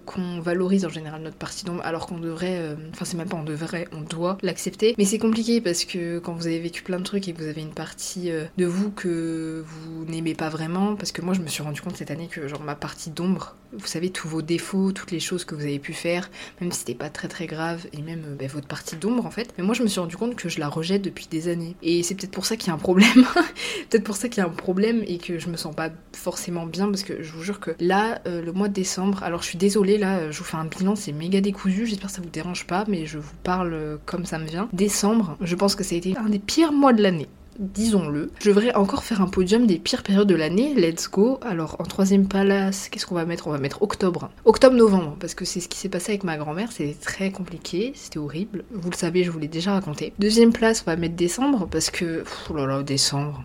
qu'on 0.06 0.40
valorise 0.40 0.86
en 0.86 0.90
général, 0.90 1.22
notre 1.22 1.36
partie 1.36 1.66
d'ombre, 1.66 1.82
alors 1.84 2.08
qu'on 2.08 2.20
devrait... 2.20 2.78
Enfin 2.94 3.04
c'est 3.04 3.18
même 3.18 3.28
pas 3.28 3.36
on 3.36 3.44
devrait, 3.44 3.90
on 3.92 4.00
doit 4.00 4.38
l'accepter. 4.42 4.96
Mais 4.98 5.04
c'est 5.04 5.20
compliqué 5.20 5.60
parce 5.60 5.84
que 5.84 6.20
quand 6.20 6.34
vous 6.34 6.48
avez 6.48 6.62
vécu 6.62 6.82
plein 6.82 7.00
de 7.00 7.04
trucs 7.04 7.28
et 7.28 7.34
que 7.34 7.42
vous 7.42 7.50
avez 7.50 7.62
une 7.62 7.74
partie 7.74 8.32
de 8.58 8.66
vous 8.66 8.90
que 8.92 9.66
vous 9.66 10.06
n'aimez 10.14 10.36
pas 10.36 10.50
vraiment, 10.50 10.96
parce 10.96 11.12
que 11.12 11.22
moi 11.22 11.34
je 11.34 11.42
me 11.42 11.48
suis 11.48 11.64
rendu 11.64 11.82
compte 11.82 11.98
cette 11.98 12.12
année 12.12 12.28
que 12.28 12.48
genre 12.48 12.62
ma 12.62 12.76
partie 12.76 13.10
d'ombre, 13.10 13.56
vous 13.74 13.88
savez 13.88 14.10
tous 14.10 14.28
vos 14.28 14.42
défauts, 14.42 14.92
toutes 14.92 15.12
les 15.12 15.20
choses 15.20 15.46
que 15.46 15.56
vous 15.56 15.64
avez 15.64 15.80
pu 15.80 15.94
faire, 15.94 16.30
même 16.62 16.72
si 16.72 16.80
c'était 16.80 16.94
pas 16.94 17.10
très 17.10 17.28
très 17.28 17.48
grave, 17.48 17.86
et 17.94 18.02
même 18.02 18.24
euh, 18.26 18.36
bah, 18.36 18.46
votre 18.48 18.68
partie 18.68 18.96
d'ombre 18.96 19.26
en 19.26 19.32
fait, 19.32 19.54
mais 19.58 19.64
moi 19.64 19.74
je 19.74 19.84
me 19.84 19.88
suis 19.88 20.00
rendu 20.00 20.18
compte 20.18 20.36
que 20.36 20.50
je 20.50 20.60
la 20.60 20.70
rejette 20.70 21.02
depuis 21.02 21.28
des 21.30 21.48
années. 21.48 21.76
Et 21.82 22.04
c'est 22.04 22.16
peut-être 22.16 22.32
pour 22.32 22.46
ça 22.46 22.56
qu'il 22.56 22.68
y 22.68 22.72
a 22.72 22.74
un 22.74 22.80
problème, 22.80 23.26
peut-être 23.90 24.04
pour 24.04 24.16
ça 24.16 24.30
qu'il 24.30 24.42
y 24.42 24.46
a 24.46 24.48
un 24.48 24.54
problème 24.54 25.04
et 25.08 25.18
que 25.18 25.40
je 25.40 25.50
me 25.50 25.58
sens 25.58 25.76
pas 25.76 25.90
forcément 26.14 26.66
bien, 26.66 26.88
parce 26.88 27.04
que 27.04 27.22
je 27.24 27.32
vous 27.32 27.44
jure 27.44 27.60
que 27.60 27.72
là, 27.80 28.22
euh, 28.28 28.42
le 28.42 28.52
mois 28.52 28.68
de 28.68 28.74
décembre, 28.74 29.24
alors 29.24 29.42
je 29.42 29.48
suis 29.48 29.58
désolée, 29.58 29.98
là 29.98 30.32
je 30.32 30.38
vous 30.38 30.46
fais 30.46 30.58
un 30.58 30.66
bilan, 30.66 30.96
c'est 30.96 31.12
méga 31.12 31.42
décousu, 31.42 31.86
j'espère 31.86 32.10
que 32.10 32.16
ça 32.16 32.22
vous 32.22 32.30
dérange 32.30 32.66
pas, 32.68 32.86
mais 32.88 33.06
je 33.06 33.18
vous 33.18 33.34
parle 33.44 33.74
euh, 33.74 33.98
comme 34.06 34.26
ça 34.26 34.38
me 34.38 34.46
vient. 34.46 34.70
Décembre, 34.74 35.38
je 35.42 35.56
pense 35.56 35.76
que 35.76 35.84
ça 35.84 35.96
a 35.96 35.98
été 35.98 36.16
un 36.18 36.30
des 36.30 36.40
pires 36.40 36.72
mois 36.72 36.94
de 36.94 37.02
l'année 37.02 37.28
disons-le. 37.60 38.32
Je 38.40 38.50
devrais 38.50 38.74
encore 38.76 39.04
faire 39.04 39.22
un 39.22 39.28
podium 39.28 39.68
des 39.68 39.78
pires 39.78 40.04
périodes 40.04 40.28
de 40.28 40.36
l'année, 40.36 40.74
let's 40.76 41.10
go. 41.10 41.40
Alors 41.42 41.76
en 41.80 41.84
troisième 41.84 42.28
place, 42.28 42.90
qu'est-ce 42.90 43.06
qu'on 43.06 43.16
va 43.16 43.26
mettre? 43.26 43.48
On 43.48 43.52
va 43.52 43.58
mettre 43.58 43.82
octobre. 43.82 44.30
Octobre-novembre, 44.46 45.16
parce 45.20 45.36
que 45.36 45.46
c'est 45.46 45.60
ce 45.60 45.68
qui 45.68 45.78
s'est 45.78 45.90
passé 45.90 46.12
avec 46.12 46.24
ma 46.24 46.38
grand-mère, 46.38 46.72
c'était 46.72 46.94
très 46.94 47.32
compliqué, 47.32 47.94
c'était 47.96 48.20
horrible. 48.20 48.64
Vous 48.72 48.90
le 48.90 48.96
savez, 48.96 49.24
je 49.24 49.32
vous 49.32 49.40
l'ai 49.40 49.48
déjà 49.48 49.74
raconté. 49.74 50.14
Deuxième 50.20 50.54
place, 50.54 50.84
on 50.86 50.92
va 50.92 50.96
mettre 50.96 51.16
décembre, 51.16 51.68
parce 51.70 51.90
que... 51.90 52.24
Oh 52.50 52.56
là 52.56 52.66
là, 52.66 52.84
décembre. 52.84 53.44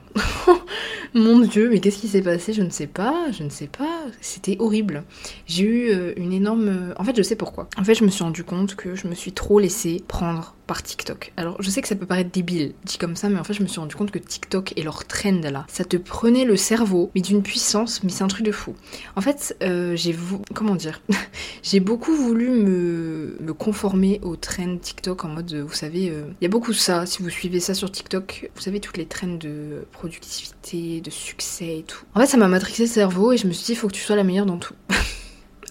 Mon 1.14 1.40
dieu, 1.40 1.70
mais 1.70 1.80
qu'est-ce 1.80 1.98
qui 1.98 2.08
s'est 2.08 2.22
passé? 2.22 2.52
Je 2.52 2.62
ne 2.62 2.70
sais 2.70 2.86
pas, 2.86 3.30
je 3.32 3.42
ne 3.42 3.48
sais 3.48 3.66
pas. 3.66 4.04
C'était 4.20 4.56
horrible. 4.58 5.04
J'ai 5.46 5.64
eu 5.64 5.90
euh, 5.90 6.12
une 6.16 6.32
énorme... 6.32 6.94
En 6.98 7.04
fait, 7.04 7.16
je 7.16 7.22
sais 7.22 7.36
pourquoi. 7.36 7.68
En 7.78 7.84
fait, 7.84 7.94
je 7.94 8.04
me 8.04 8.10
suis 8.10 8.24
rendu 8.24 8.44
compte 8.44 8.74
que 8.74 8.94
je 8.94 9.08
me 9.08 9.14
suis 9.14 9.32
trop 9.32 9.58
laissé 9.58 10.02
prendre 10.06 10.54
par 10.68 10.82
TikTok. 10.84 11.32
Alors 11.37 11.60
je 11.60 11.70
sais 11.70 11.82
que 11.82 11.88
ça 11.88 11.96
peut 11.96 12.06
paraître 12.06 12.30
débile 12.30 12.75
dit 12.84 12.98
comme 12.98 13.16
ça, 13.16 13.28
mais 13.28 13.40
en 13.40 13.44
fait 13.44 13.54
je 13.54 13.62
me 13.62 13.66
suis 13.66 13.80
rendu 13.80 13.96
compte 13.96 14.12
que 14.12 14.18
TikTok 14.18 14.75
et 14.76 14.82
leur 14.82 15.04
trend 15.06 15.40
là, 15.42 15.66
ça 15.68 15.84
te 15.84 15.96
prenait 15.96 16.44
le 16.44 16.56
cerveau, 16.56 17.10
mais 17.14 17.22
d'une 17.22 17.42
puissance, 17.42 18.04
mais 18.04 18.10
c'est 18.10 18.22
un 18.22 18.28
truc 18.28 18.44
de 18.44 18.52
fou. 18.52 18.75
En 19.16 19.20
fait, 19.20 19.56
euh, 19.62 19.96
j'ai 19.96 20.14
comment 20.54 20.76
dire, 20.76 21.00
j'ai 21.62 21.80
beaucoup 21.80 22.14
voulu 22.14 22.50
me, 22.50 23.38
me 23.40 23.52
conformer 23.54 24.20
au 24.22 24.37
trend 24.37 24.76
TikTok 24.76 25.25
en 25.25 25.28
mode, 25.28 25.54
vous 25.54 25.75
savez, 25.75 26.10
euh, 26.10 26.25
il 26.40 26.44
y 26.44 26.46
a 26.46 26.50
beaucoup 26.50 26.75
ça. 26.75 27.06
Si 27.06 27.22
vous 27.22 27.30
suivez 27.30 27.60
ça 27.60 27.72
sur 27.72 27.90
TikTok, 27.90 28.50
vous 28.54 28.60
savez 28.60 28.80
toutes 28.80 28.98
les 28.98 29.06
trends 29.06 29.26
de 29.26 29.87
productivité, 29.92 31.00
de 31.00 31.10
succès 31.10 31.78
et 31.78 31.82
tout. 31.82 32.04
En 32.14 32.20
fait, 32.20 32.26
ça 32.26 32.37
m'a 32.37 32.48
matrixé 32.48 32.82
le 32.82 32.88
cerveau 32.88 33.32
et 33.32 33.38
je 33.38 33.46
me 33.46 33.52
suis 33.52 33.64
dit, 33.64 33.72
il 33.72 33.76
faut 33.76 33.88
que 33.88 33.94
tu 33.94 34.02
sois 34.02 34.16
la 34.16 34.25
meilleure 34.25 34.46
dans 34.46 34.58
tout. 34.58 34.75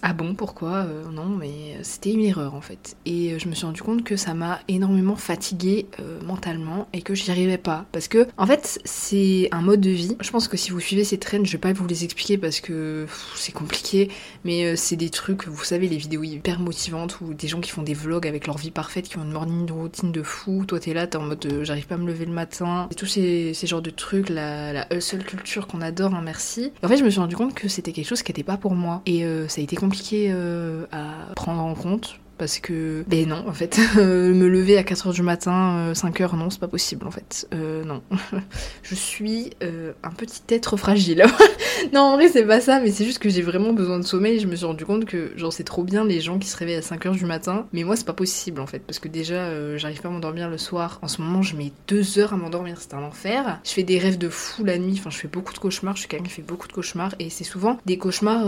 Ah 0.02 0.12
bon, 0.12 0.34
pourquoi 0.34 0.86
euh, 0.86 1.10
Non, 1.10 1.26
mais 1.26 1.76
c'était 1.82 2.12
une 2.12 2.22
erreur 2.22 2.54
en 2.54 2.60
fait. 2.60 2.96
Et 3.04 3.32
euh, 3.32 3.38
je 3.38 3.48
me 3.48 3.54
suis 3.54 3.66
rendu 3.66 3.82
compte 3.82 4.04
que 4.04 4.16
ça 4.16 4.34
m'a 4.34 4.60
énormément 4.68 5.16
fatiguée 5.16 5.86
euh, 6.00 6.20
mentalement 6.22 6.86
et 6.92 7.02
que 7.02 7.14
j'y 7.14 7.30
arrivais 7.30 7.58
pas. 7.58 7.86
Parce 7.90 8.06
que, 8.06 8.26
en 8.36 8.46
fait, 8.46 8.80
c'est 8.84 9.48
un 9.50 9.60
mode 9.60 9.80
de 9.80 9.90
vie. 9.90 10.16
Je 10.20 10.30
pense 10.30 10.46
que 10.46 10.56
si 10.56 10.70
vous 10.70 10.80
suivez 10.80 11.04
ces 11.04 11.18
trends, 11.18 11.44
je 11.44 11.52
vais 11.52 11.58
pas 11.58 11.72
vous 11.72 11.86
les 11.86 12.04
expliquer 12.04 12.38
parce 12.38 12.60
que 12.60 13.06
c'est 13.34 13.52
compliqué, 13.52 14.08
mais 14.44 14.76
c'est 14.76 14.96
des 14.96 15.10
trucs, 15.10 15.48
vous 15.48 15.64
savez, 15.64 15.88
les 15.88 15.96
vidéos 15.96 16.22
hyper 16.22 16.60
motivantes 16.60 17.20
ou 17.20 17.34
des 17.34 17.48
gens 17.48 17.60
qui 17.60 17.70
font 17.70 17.82
des 17.82 17.94
vlogs 17.94 18.26
avec 18.26 18.46
leur 18.46 18.58
vie 18.58 18.70
parfaite, 18.70 19.08
qui 19.08 19.18
ont 19.18 19.24
une 19.24 19.32
morning 19.32 19.70
routine 19.70 20.12
de 20.12 20.22
fou. 20.22 20.64
Toi, 20.66 20.78
t'es 20.78 20.94
là, 20.94 21.06
t'es 21.06 21.16
en 21.16 21.22
mode 21.22 21.60
j'arrive 21.62 21.86
pas 21.86 21.96
à 21.96 21.98
me 21.98 22.06
lever 22.06 22.26
le 22.26 22.32
matin. 22.32 22.88
Et 22.90 22.94
tous 22.94 23.06
ces, 23.06 23.52
ces 23.54 23.66
genres 23.66 23.82
de 23.82 23.90
trucs, 23.90 24.28
la, 24.28 24.72
la 24.72 24.94
hustle 24.94 25.24
culture 25.24 25.66
qu'on 25.66 25.80
adore, 25.80 26.14
hein, 26.14 26.22
merci. 26.24 26.72
en 26.82 26.88
fait, 26.88 26.96
je 26.96 27.04
me 27.04 27.10
suis 27.10 27.20
rendu 27.20 27.36
compte 27.36 27.54
que 27.54 27.68
c'était 27.68 27.92
quelque 27.92 28.06
chose 28.06 28.22
qui 28.22 28.32
était 28.32 28.44
pas 28.44 28.56
pour 28.56 28.74
moi. 28.74 29.02
Et 29.06 29.24
ça 29.48 29.60
a 29.60 29.64
été 29.64 29.76
compliqué 29.76 29.87
euh, 30.30 30.86
à 30.92 31.34
prendre 31.34 31.62
en 31.62 31.74
compte 31.74 32.18
parce 32.38 32.58
que 32.58 33.04
ben 33.06 33.28
non 33.28 33.44
en 33.46 33.52
fait. 33.52 33.78
Me 33.96 34.48
lever 34.48 34.78
à 34.78 34.82
4h 34.82 35.12
du 35.12 35.22
matin 35.22 35.92
5h 35.92 36.22
euh, 36.22 36.36
non 36.36 36.50
c'est 36.50 36.60
pas 36.60 36.68
possible 36.68 37.06
en 37.06 37.10
fait. 37.10 37.48
Euh, 37.54 37.84
non. 37.84 38.02
Je 38.82 38.94
suis 38.94 39.50
euh, 39.62 39.92
un 40.02 40.10
petit 40.10 40.42
être 40.50 40.76
fragile. 40.76 41.24
Non 41.92 42.00
en 42.00 42.16
vrai 42.16 42.28
c'est 42.28 42.44
pas 42.44 42.60
ça 42.60 42.80
mais 42.80 42.90
c'est 42.90 43.04
juste 43.04 43.20
que 43.20 43.28
j'ai 43.28 43.40
vraiment 43.40 43.72
besoin 43.72 44.00
de 44.00 44.04
sommeil. 44.04 44.40
Je 44.40 44.48
me 44.48 44.56
suis 44.56 44.66
rendu 44.66 44.84
compte 44.84 45.04
que 45.04 45.32
genre 45.36 45.52
c'est 45.52 45.62
trop 45.62 45.84
bien 45.84 46.04
les 46.04 46.20
gens 46.20 46.38
qui 46.40 46.48
se 46.48 46.56
réveillent 46.56 46.74
à 46.74 46.80
5h 46.80 47.12
du 47.12 47.24
matin. 47.24 47.68
Mais 47.72 47.84
moi 47.84 47.94
c'est 47.94 48.04
pas 48.04 48.12
possible 48.12 48.60
en 48.60 48.66
fait. 48.66 48.80
Parce 48.80 48.98
que 48.98 49.06
déjà 49.06 49.76
j'arrive 49.76 50.00
pas 50.00 50.08
à 50.08 50.10
m'endormir 50.10 50.50
le 50.50 50.58
soir. 50.58 50.98
En 51.02 51.08
ce 51.08 51.22
moment 51.22 51.40
je 51.40 51.54
mets 51.54 51.70
2 51.86 52.18
heures 52.18 52.32
à 52.32 52.36
m'endormir. 52.36 52.78
C'est 52.80 52.94
un 52.94 53.02
enfer. 53.02 53.60
Je 53.64 53.70
fais 53.70 53.84
des 53.84 53.98
rêves 53.98 54.18
de 54.18 54.28
fou 54.28 54.64
la 54.64 54.76
nuit. 54.76 54.96
Enfin 54.98 55.10
je 55.10 55.18
fais 55.18 55.28
beaucoup 55.28 55.52
de 55.52 55.58
cauchemars. 55.58 55.94
Je 55.94 56.00
suis 56.00 56.08
quelqu'un 56.08 56.26
qui 56.26 56.32
fait 56.32 56.42
beaucoup 56.42 56.66
de 56.66 56.72
cauchemars. 56.72 57.14
Et 57.20 57.30
c'est 57.30 57.44
souvent 57.44 57.78
des 57.86 57.96
cauchemars 57.96 58.44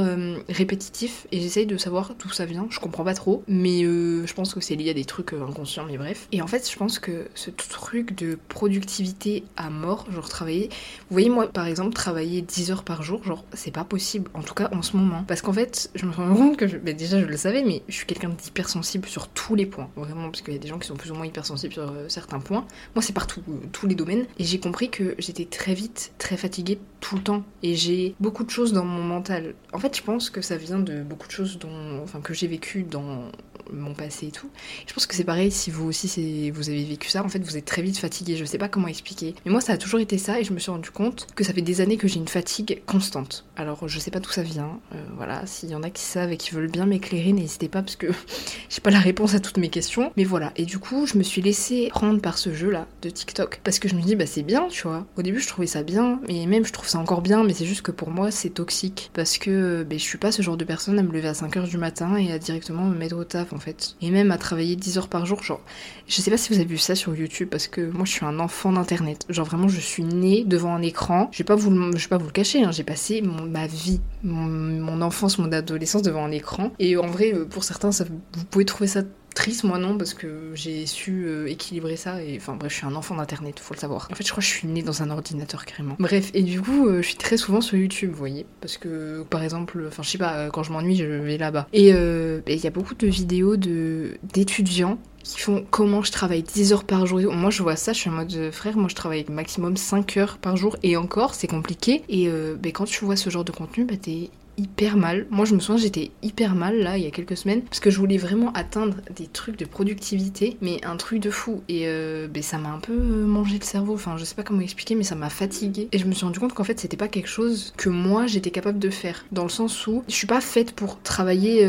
répétitifs. 0.49 1.29
Et 1.31 1.41
j'essaye 1.41 1.67
de 1.67 1.77
savoir 1.77 2.15
d'où 2.19 2.31
ça 2.31 2.47
vient. 2.47 2.67
Je 2.69 2.81
comprends 2.81 3.05
pas 3.05 3.15
trop. 3.15 3.45
Mais 3.47 3.80
euh, 3.85 4.27
je 4.27 4.35
pense 4.35 4.55
que 4.55 4.61
c'est 4.61 4.75
lié 4.75 4.91
à 4.91 4.95
des 4.95 5.05
trucs 5.05 5.33
euh, 5.33 5.47
inconscients, 5.47 5.85
mais 5.87 5.99
bref. 5.99 6.29
Et 6.33 6.43
en 6.43 6.47
fait, 6.47 6.71
je 6.71 6.77
pense 6.77 6.99
que 6.99 7.29
ce 7.35 7.51
truc 7.51 8.15
de 8.17 8.39
productivité 8.49 9.45
à 9.57 9.71
mort, 9.71 10.07
genre 10.11 10.29
travailler. 10.29 10.69
Vous 10.69 11.15
voyez, 11.15 11.29
moi, 11.29 11.47
par 11.47 11.67
exemple, 11.67 11.95
travailler 11.95 12.43
10 12.43 12.71
heures 12.71 12.85
par 12.85 13.03
jour, 13.03 13.23
genre, 13.25 13.45
c'est 13.53 13.71
pas 13.71 13.85
possible. 13.85 14.31
En 14.35 14.43
tout 14.43 14.55
cas, 14.55 14.69
en 14.73 14.83
ce 14.83 14.97
moment. 14.97 15.25
Parce 15.27 15.43
qu'en 15.43 15.53
fait, 15.53 15.91
je 15.95 16.07
me 16.07 16.13
rends 16.13 16.35
compte 16.35 16.57
que. 16.57 16.65
Ben, 16.65 16.97
déjà, 16.97 17.21
je 17.21 17.27
le 17.27 17.37
savais, 17.37 17.63
mais 17.63 17.83
je 17.89 17.95
suis 17.95 18.07
quelqu'un 18.07 18.31
d'hypersensible 18.31 19.09
sur 19.09 19.29
tous 19.29 19.55
les 19.55 19.67
points. 19.67 19.91
Vraiment, 19.97 20.31
parce 20.31 20.43
qu'il 20.43 20.55
y 20.55 20.57
a 20.57 20.61
des 20.61 20.69
gens 20.69 20.79
qui 20.79 20.89
sont 20.89 20.97
plus 20.97 21.11
ou 21.11 21.15
moins 21.15 21.27
hypersensibles 21.27 21.73
sur 21.73 21.83
euh, 21.83 22.09
certains 22.09 22.41
points. 22.41 22.67
Moi, 22.95 23.03
c'est 23.03 23.13
partout, 23.13 23.43
tous 23.73 23.87
les 23.87 23.95
domaines. 23.95 24.27
Et 24.39 24.45
j'ai 24.45 24.59
compris 24.59 24.91
que 24.91 25.15
j'étais 25.19 25.45
très 25.45 25.75
vite, 25.75 26.13
très 26.19 26.37
fatiguée 26.37 26.79
tout 27.01 27.17
le 27.17 27.23
temps. 27.23 27.45
Et 27.63 27.75
j'ai 27.75 28.15
beaucoup 28.21 28.45
de 28.45 28.51
choses 28.51 28.73
dans 28.73 28.85
mon 28.85 29.03
mental. 29.03 29.55
En 29.73 29.79
fait, 29.79 29.97
je 29.97 30.03
pense 30.03 30.31
que 30.31 30.41
ça 30.41 30.57
vient 30.57 30.79
de 30.79 31.03
beaucoup 31.03 31.27
de 31.27 31.33
choses 31.33 31.59
dont. 31.59 32.01
Enfin, 32.03 32.21
que 32.21 32.35
j'ai 32.35 32.47
vécu 32.47 32.83
dans 32.83 33.31
mon 33.73 33.95
passé 33.95 34.27
et 34.27 34.31
tout. 34.31 34.51
Je 34.87 34.93
pense 34.93 35.07
que 35.07 35.15
c'est 35.15 35.25
pareil 35.25 35.51
si 35.51 35.71
vous 35.71 35.87
aussi 35.89 36.51
vous 36.51 36.69
avez 36.69 36.85
vécu 36.85 37.09
ça, 37.09 37.25
en 37.25 37.29
fait 37.29 37.41
vous 37.41 37.57
êtes 37.57 37.65
très 37.65 37.83
vite 37.83 37.99
fatigué, 37.99 38.37
je 38.37 38.45
sais 38.45 38.59
pas 38.59 38.69
comment 38.69 38.89
expliquer. 38.89 39.35
Mais 39.45 39.53
moi 39.53 39.61
ça 39.61 39.73
a 39.73 39.77
toujours 39.77 40.01
été 40.01 40.19
ça 40.19 40.41
et 40.41 40.45
je 40.45 40.53
me 40.53 40.59
suis 40.59 40.71
rendu 40.71 40.91
compte 40.91 41.27
que 41.35 41.45
ça 41.45 41.53
fait 41.53 41.63
des 41.63 41.81
années 41.81 41.97
que 41.97 42.09
j'ai 42.09 42.19
une 42.19 42.29
fatigue 42.29 42.83
constante. 42.87 43.45
Alors 43.57 43.89
je 43.89 43.99
sais 43.99 44.11
pas 44.11 44.21
d'où 44.21 44.31
ça 44.31 44.43
vient, 44.43 44.81
euh, 44.95 45.05
voilà, 45.17 45.47
s'il 45.47 45.71
y 45.71 45.75
en 45.75 45.83
a 45.83 45.91
qui 45.91 46.03
savent 46.03 46.33
et 46.33 46.37
qui 46.37 46.51
veulent 46.51 46.71
bien 46.71 46.87
m'éclairer, 46.87 47.33
n'hésitez 47.33 47.69
pas 47.69 47.83
parce 47.83 47.97
que 47.97 48.09
j'ai 48.69 48.81
pas 48.81 48.91
la 48.91 49.01
réponse 49.01 49.35
à 49.35 49.41
toutes 49.41 49.59
mes 49.59 49.71
questions. 49.71 50.13
Mais 50.17 50.25
voilà, 50.25 50.53
et 50.57 50.65
du 50.65 50.79
coup 50.79 51.07
je 51.07 51.19
me 51.19 51.23
suis 51.23 51.43
laissée 51.43 51.89
prendre 51.91 52.21
par 52.21 52.39
ce 52.39 52.55
jeu 52.55 52.71
là 52.71 52.87
de 53.03 53.11
TikTok 53.11 53.61
parce 53.65 53.79
que 53.79 53.89
je 53.89 53.95
me 53.95 54.03
dis 54.03 54.17
bah 54.17 54.27
c'est 54.27 54.43
bien, 54.43 54.69
tu 54.69 54.87
vois. 54.87 55.07
Au 55.17 55.23
début 55.23 55.41
je 55.41 55.49
trouvais 55.49 55.67
ça 55.67 55.83
bien, 55.83 56.21
et 56.29 56.47
même 56.47 56.65
je 56.65 56.73
trouve 56.73 56.89
ça 56.89 56.99
encore 56.99 57.23
bien, 57.23 57.45
mais 57.45 57.55
c'est 57.55 57.67
juste 57.67 57.83
que 57.83 57.93
pour 57.93 58.11
moi 58.11 58.31
c'est 58.31 58.51
toxique 58.51 59.11
parce 59.15 59.39
que 59.39 59.83
bah, 59.83 59.97
je 59.97 60.03
suis 60.03 60.19
pas 60.19 60.33
ce 60.33 60.43
genre 60.43 60.57
de 60.57 60.65
personne 60.65 60.99
à 60.99 61.03
me 61.03 61.13
lever 61.13 61.29
à 61.29 61.33
5h 61.33 61.69
du 61.69 61.79
matin 61.79 62.17
et 62.17 62.33
à 62.33 62.39
directement 62.39 62.85
me 62.85 62.97
mettre 62.97 63.17
au 63.17 63.25
taf 63.25 63.53
Et 64.01 64.11
même 64.11 64.31
à 64.31 64.39
travailler 64.39 64.77
10 64.77 64.99
heures 64.99 65.09
par 65.09 65.27
jour, 65.27 65.43
genre, 65.43 65.61
je 66.07 66.21
sais 66.21 66.31
pas 66.31 66.37
si 66.37 66.53
vous 66.53 66.57
avez 66.57 66.69
vu 66.69 66.79
ça 66.79 66.95
sur 66.95 67.15
YouTube 67.15 67.49
parce 67.51 67.69
que 67.69 67.81
moi 67.81 68.05
je 68.05 68.13
suis 68.13 68.25
un 68.25 68.39
enfant 68.39 68.73
d'internet. 68.73 69.27
Genre 69.29 69.47
vraiment, 69.47 69.69
je 69.69 69.81
suis 69.81 70.03
née 70.03 70.45
devant 70.45 70.75
un 70.75 70.83
écran. 70.83 71.29
Je 71.33 71.39
vais 71.39 71.45
pas 71.45 71.55
vous 71.55 71.71
je 71.97 72.05
vais 72.05 72.09
pas 72.09 72.19
vous 72.19 72.27
le 72.27 72.33
cacher, 72.33 72.65
hein. 72.65 72.73
j'ai 72.73 72.85
passé 72.85 73.23
ma 73.23 73.67
vie, 73.67 74.01
mon, 74.23 75.01
enfance, 75.03 75.39
mon 75.39 75.53
adolescence 75.53 76.03
devant 76.03 76.25
un 76.25 76.31
écran. 76.31 76.73
Et 76.79 76.97
en 76.97 77.07
vrai, 77.07 77.33
euh, 77.33 77.45
pour 77.45 77.65
certains, 77.65 77.93
ça, 77.93 78.05
vous 78.05 78.45
pouvez 78.45 78.65
trouver 78.65 78.89
ça 78.89 79.03
triste 79.41 79.65
moi 79.65 79.79
non 79.79 79.97
parce 79.97 80.15
que 80.15 80.53
j'ai 80.55 80.87
su 80.87 81.25
euh, 81.27 81.47
équilibrer 81.49 81.97
ça 81.97 82.23
et 82.23 82.37
enfin 82.37 82.55
bref 82.55 82.73
je 82.73 82.77
suis 82.79 82.87
un 82.87 82.95
enfant 82.95 83.17
d'internet 83.17 83.59
faut 83.59 83.75
le 83.75 83.81
savoir 83.81 84.09
en 84.11 84.15
fait 84.15 84.25
je 84.25 84.31
crois 84.31 84.43
que 84.43 84.49
je 84.49 84.55
suis 84.55 84.69
née 84.69 84.83
dans 84.83 85.03
un 85.03 85.11
ordinateur 85.11 85.65
carrément 85.65 85.97
bref 85.99 86.31
et 86.35 86.43
du 86.43 86.61
coup 86.61 86.87
euh, 86.87 87.03
je 87.03 87.09
suis 87.09 87.17
très 87.17 87.37
souvent 87.37 87.61
sur 87.61 87.77
YouTube 87.77 88.11
vous 88.11 88.19
voyez 88.19 88.47
parce 88.61 88.77
que 88.77 89.25
par 89.31 89.43
exemple 89.43 89.85
enfin 89.89 90.03
je 90.03 90.11
sais 90.11 90.19
pas 90.19 90.51
quand 90.51 90.63
je 90.63 90.73
m'ennuie 90.73 90.97
je 90.97 91.05
vais 91.05 91.39
là-bas 91.39 91.67
et 91.73 91.89
il 91.89 92.65
y 92.65 92.67
a 92.67 92.71
beaucoup 92.71 92.95
de 92.95 93.07
vidéos 93.07 93.57
de 93.57 94.19
d'étudiants 94.23 94.99
qui 95.23 95.41
font 95.41 95.65
comment 95.71 96.03
je 96.03 96.13
travaille 96.13 96.43
10 96.43 96.73
heures 96.73 96.85
par 96.85 97.07
jour. 97.07 97.21
Moi 97.33 97.51
je 97.51 97.63
vois 97.63 97.77
ça, 97.77 97.93
je 97.93 97.99
suis 97.99 98.11
en 98.11 98.15
mode 98.15 98.33
euh, 98.35 98.53
frère, 98.53 98.77
moi 98.77 98.89
je 98.89 98.95
travaille 98.95 99.25
maximum 99.29 99.77
5 99.77 100.17
heures 100.17 100.39
par 100.39 100.57
jour 100.57 100.77
et 100.83 100.97
encore 100.97 101.35
c'est 101.35 101.47
compliqué. 101.47 102.03
Et 102.09 102.29
euh, 102.29 102.57
ben, 102.59 102.73
quand 102.73 102.85
tu 102.85 103.05
vois 103.05 103.17
ce 103.17 103.31
genre 103.31 103.45
de 103.45 103.53
contenu, 103.53 103.85
bah, 103.85 103.95
t'es 104.01 104.31
hyper 104.61 104.97
mal. 104.97 105.27
Moi, 105.31 105.45
je 105.45 105.55
me 105.55 105.61
souviens, 105.61 105.83
j'étais 105.83 106.11
hyper 106.23 106.55
mal 106.55 106.79
là 106.79 106.99
il 106.99 107.05
y 107.05 107.07
a 107.07 107.11
quelques 107.11 107.37
semaines 107.37 107.63
parce 107.63 107.81
que 107.81 107.91
je 107.91 107.99
voulais 107.99 108.19
vraiment 108.19 108.53
atteindre 108.53 108.97
des 109.15 109.27
trucs 109.27 109.59
de 109.59 109.65
productivité, 109.65 110.57
mais 110.61 110.85
un 110.85 110.97
truc 110.97 111.21
de 111.21 111.31
fou. 111.31 111.63
Et 111.69 111.83
euh, 111.87 112.29
ben, 112.29 112.43
ça 112.43 112.59
m'a 112.59 112.71
un 112.71 112.79
peu 112.79 112.95
mangé 112.95 113.59
le 113.59 113.65
cerveau. 113.65 113.95
Enfin, 113.95 114.17
je 114.17 114.25
sais 114.25 114.35
pas 114.35 114.43
comment 114.43 114.61
expliquer, 114.61 114.95
mais 114.95 115.05
ça 115.05 115.15
m'a 115.15 115.31
fatigué. 115.31 115.89
Et 115.93 115.99
je 115.99 116.07
me 116.07 116.13
suis 116.13 116.25
rendu 116.25 116.39
compte 116.39 116.53
qu'en 116.53 116.65
fait, 116.65 116.79
c'était 116.79 116.97
pas 116.97 117.09
quelque 117.09 117.29
chose 117.29 117.73
que 117.77 117.89
moi 117.89 118.27
j'étais 118.27 118.51
capable 118.51 118.79
de 118.79 118.91
faire. 118.91 119.25
Dans 119.33 119.45
le 119.45 119.49
sens 119.49 119.87
où 119.87 120.03
je 120.09 120.15
suis 120.15 120.27
pas 120.27 120.41
faite 120.41 120.73
pour 120.73 121.01
travailler 121.01 121.65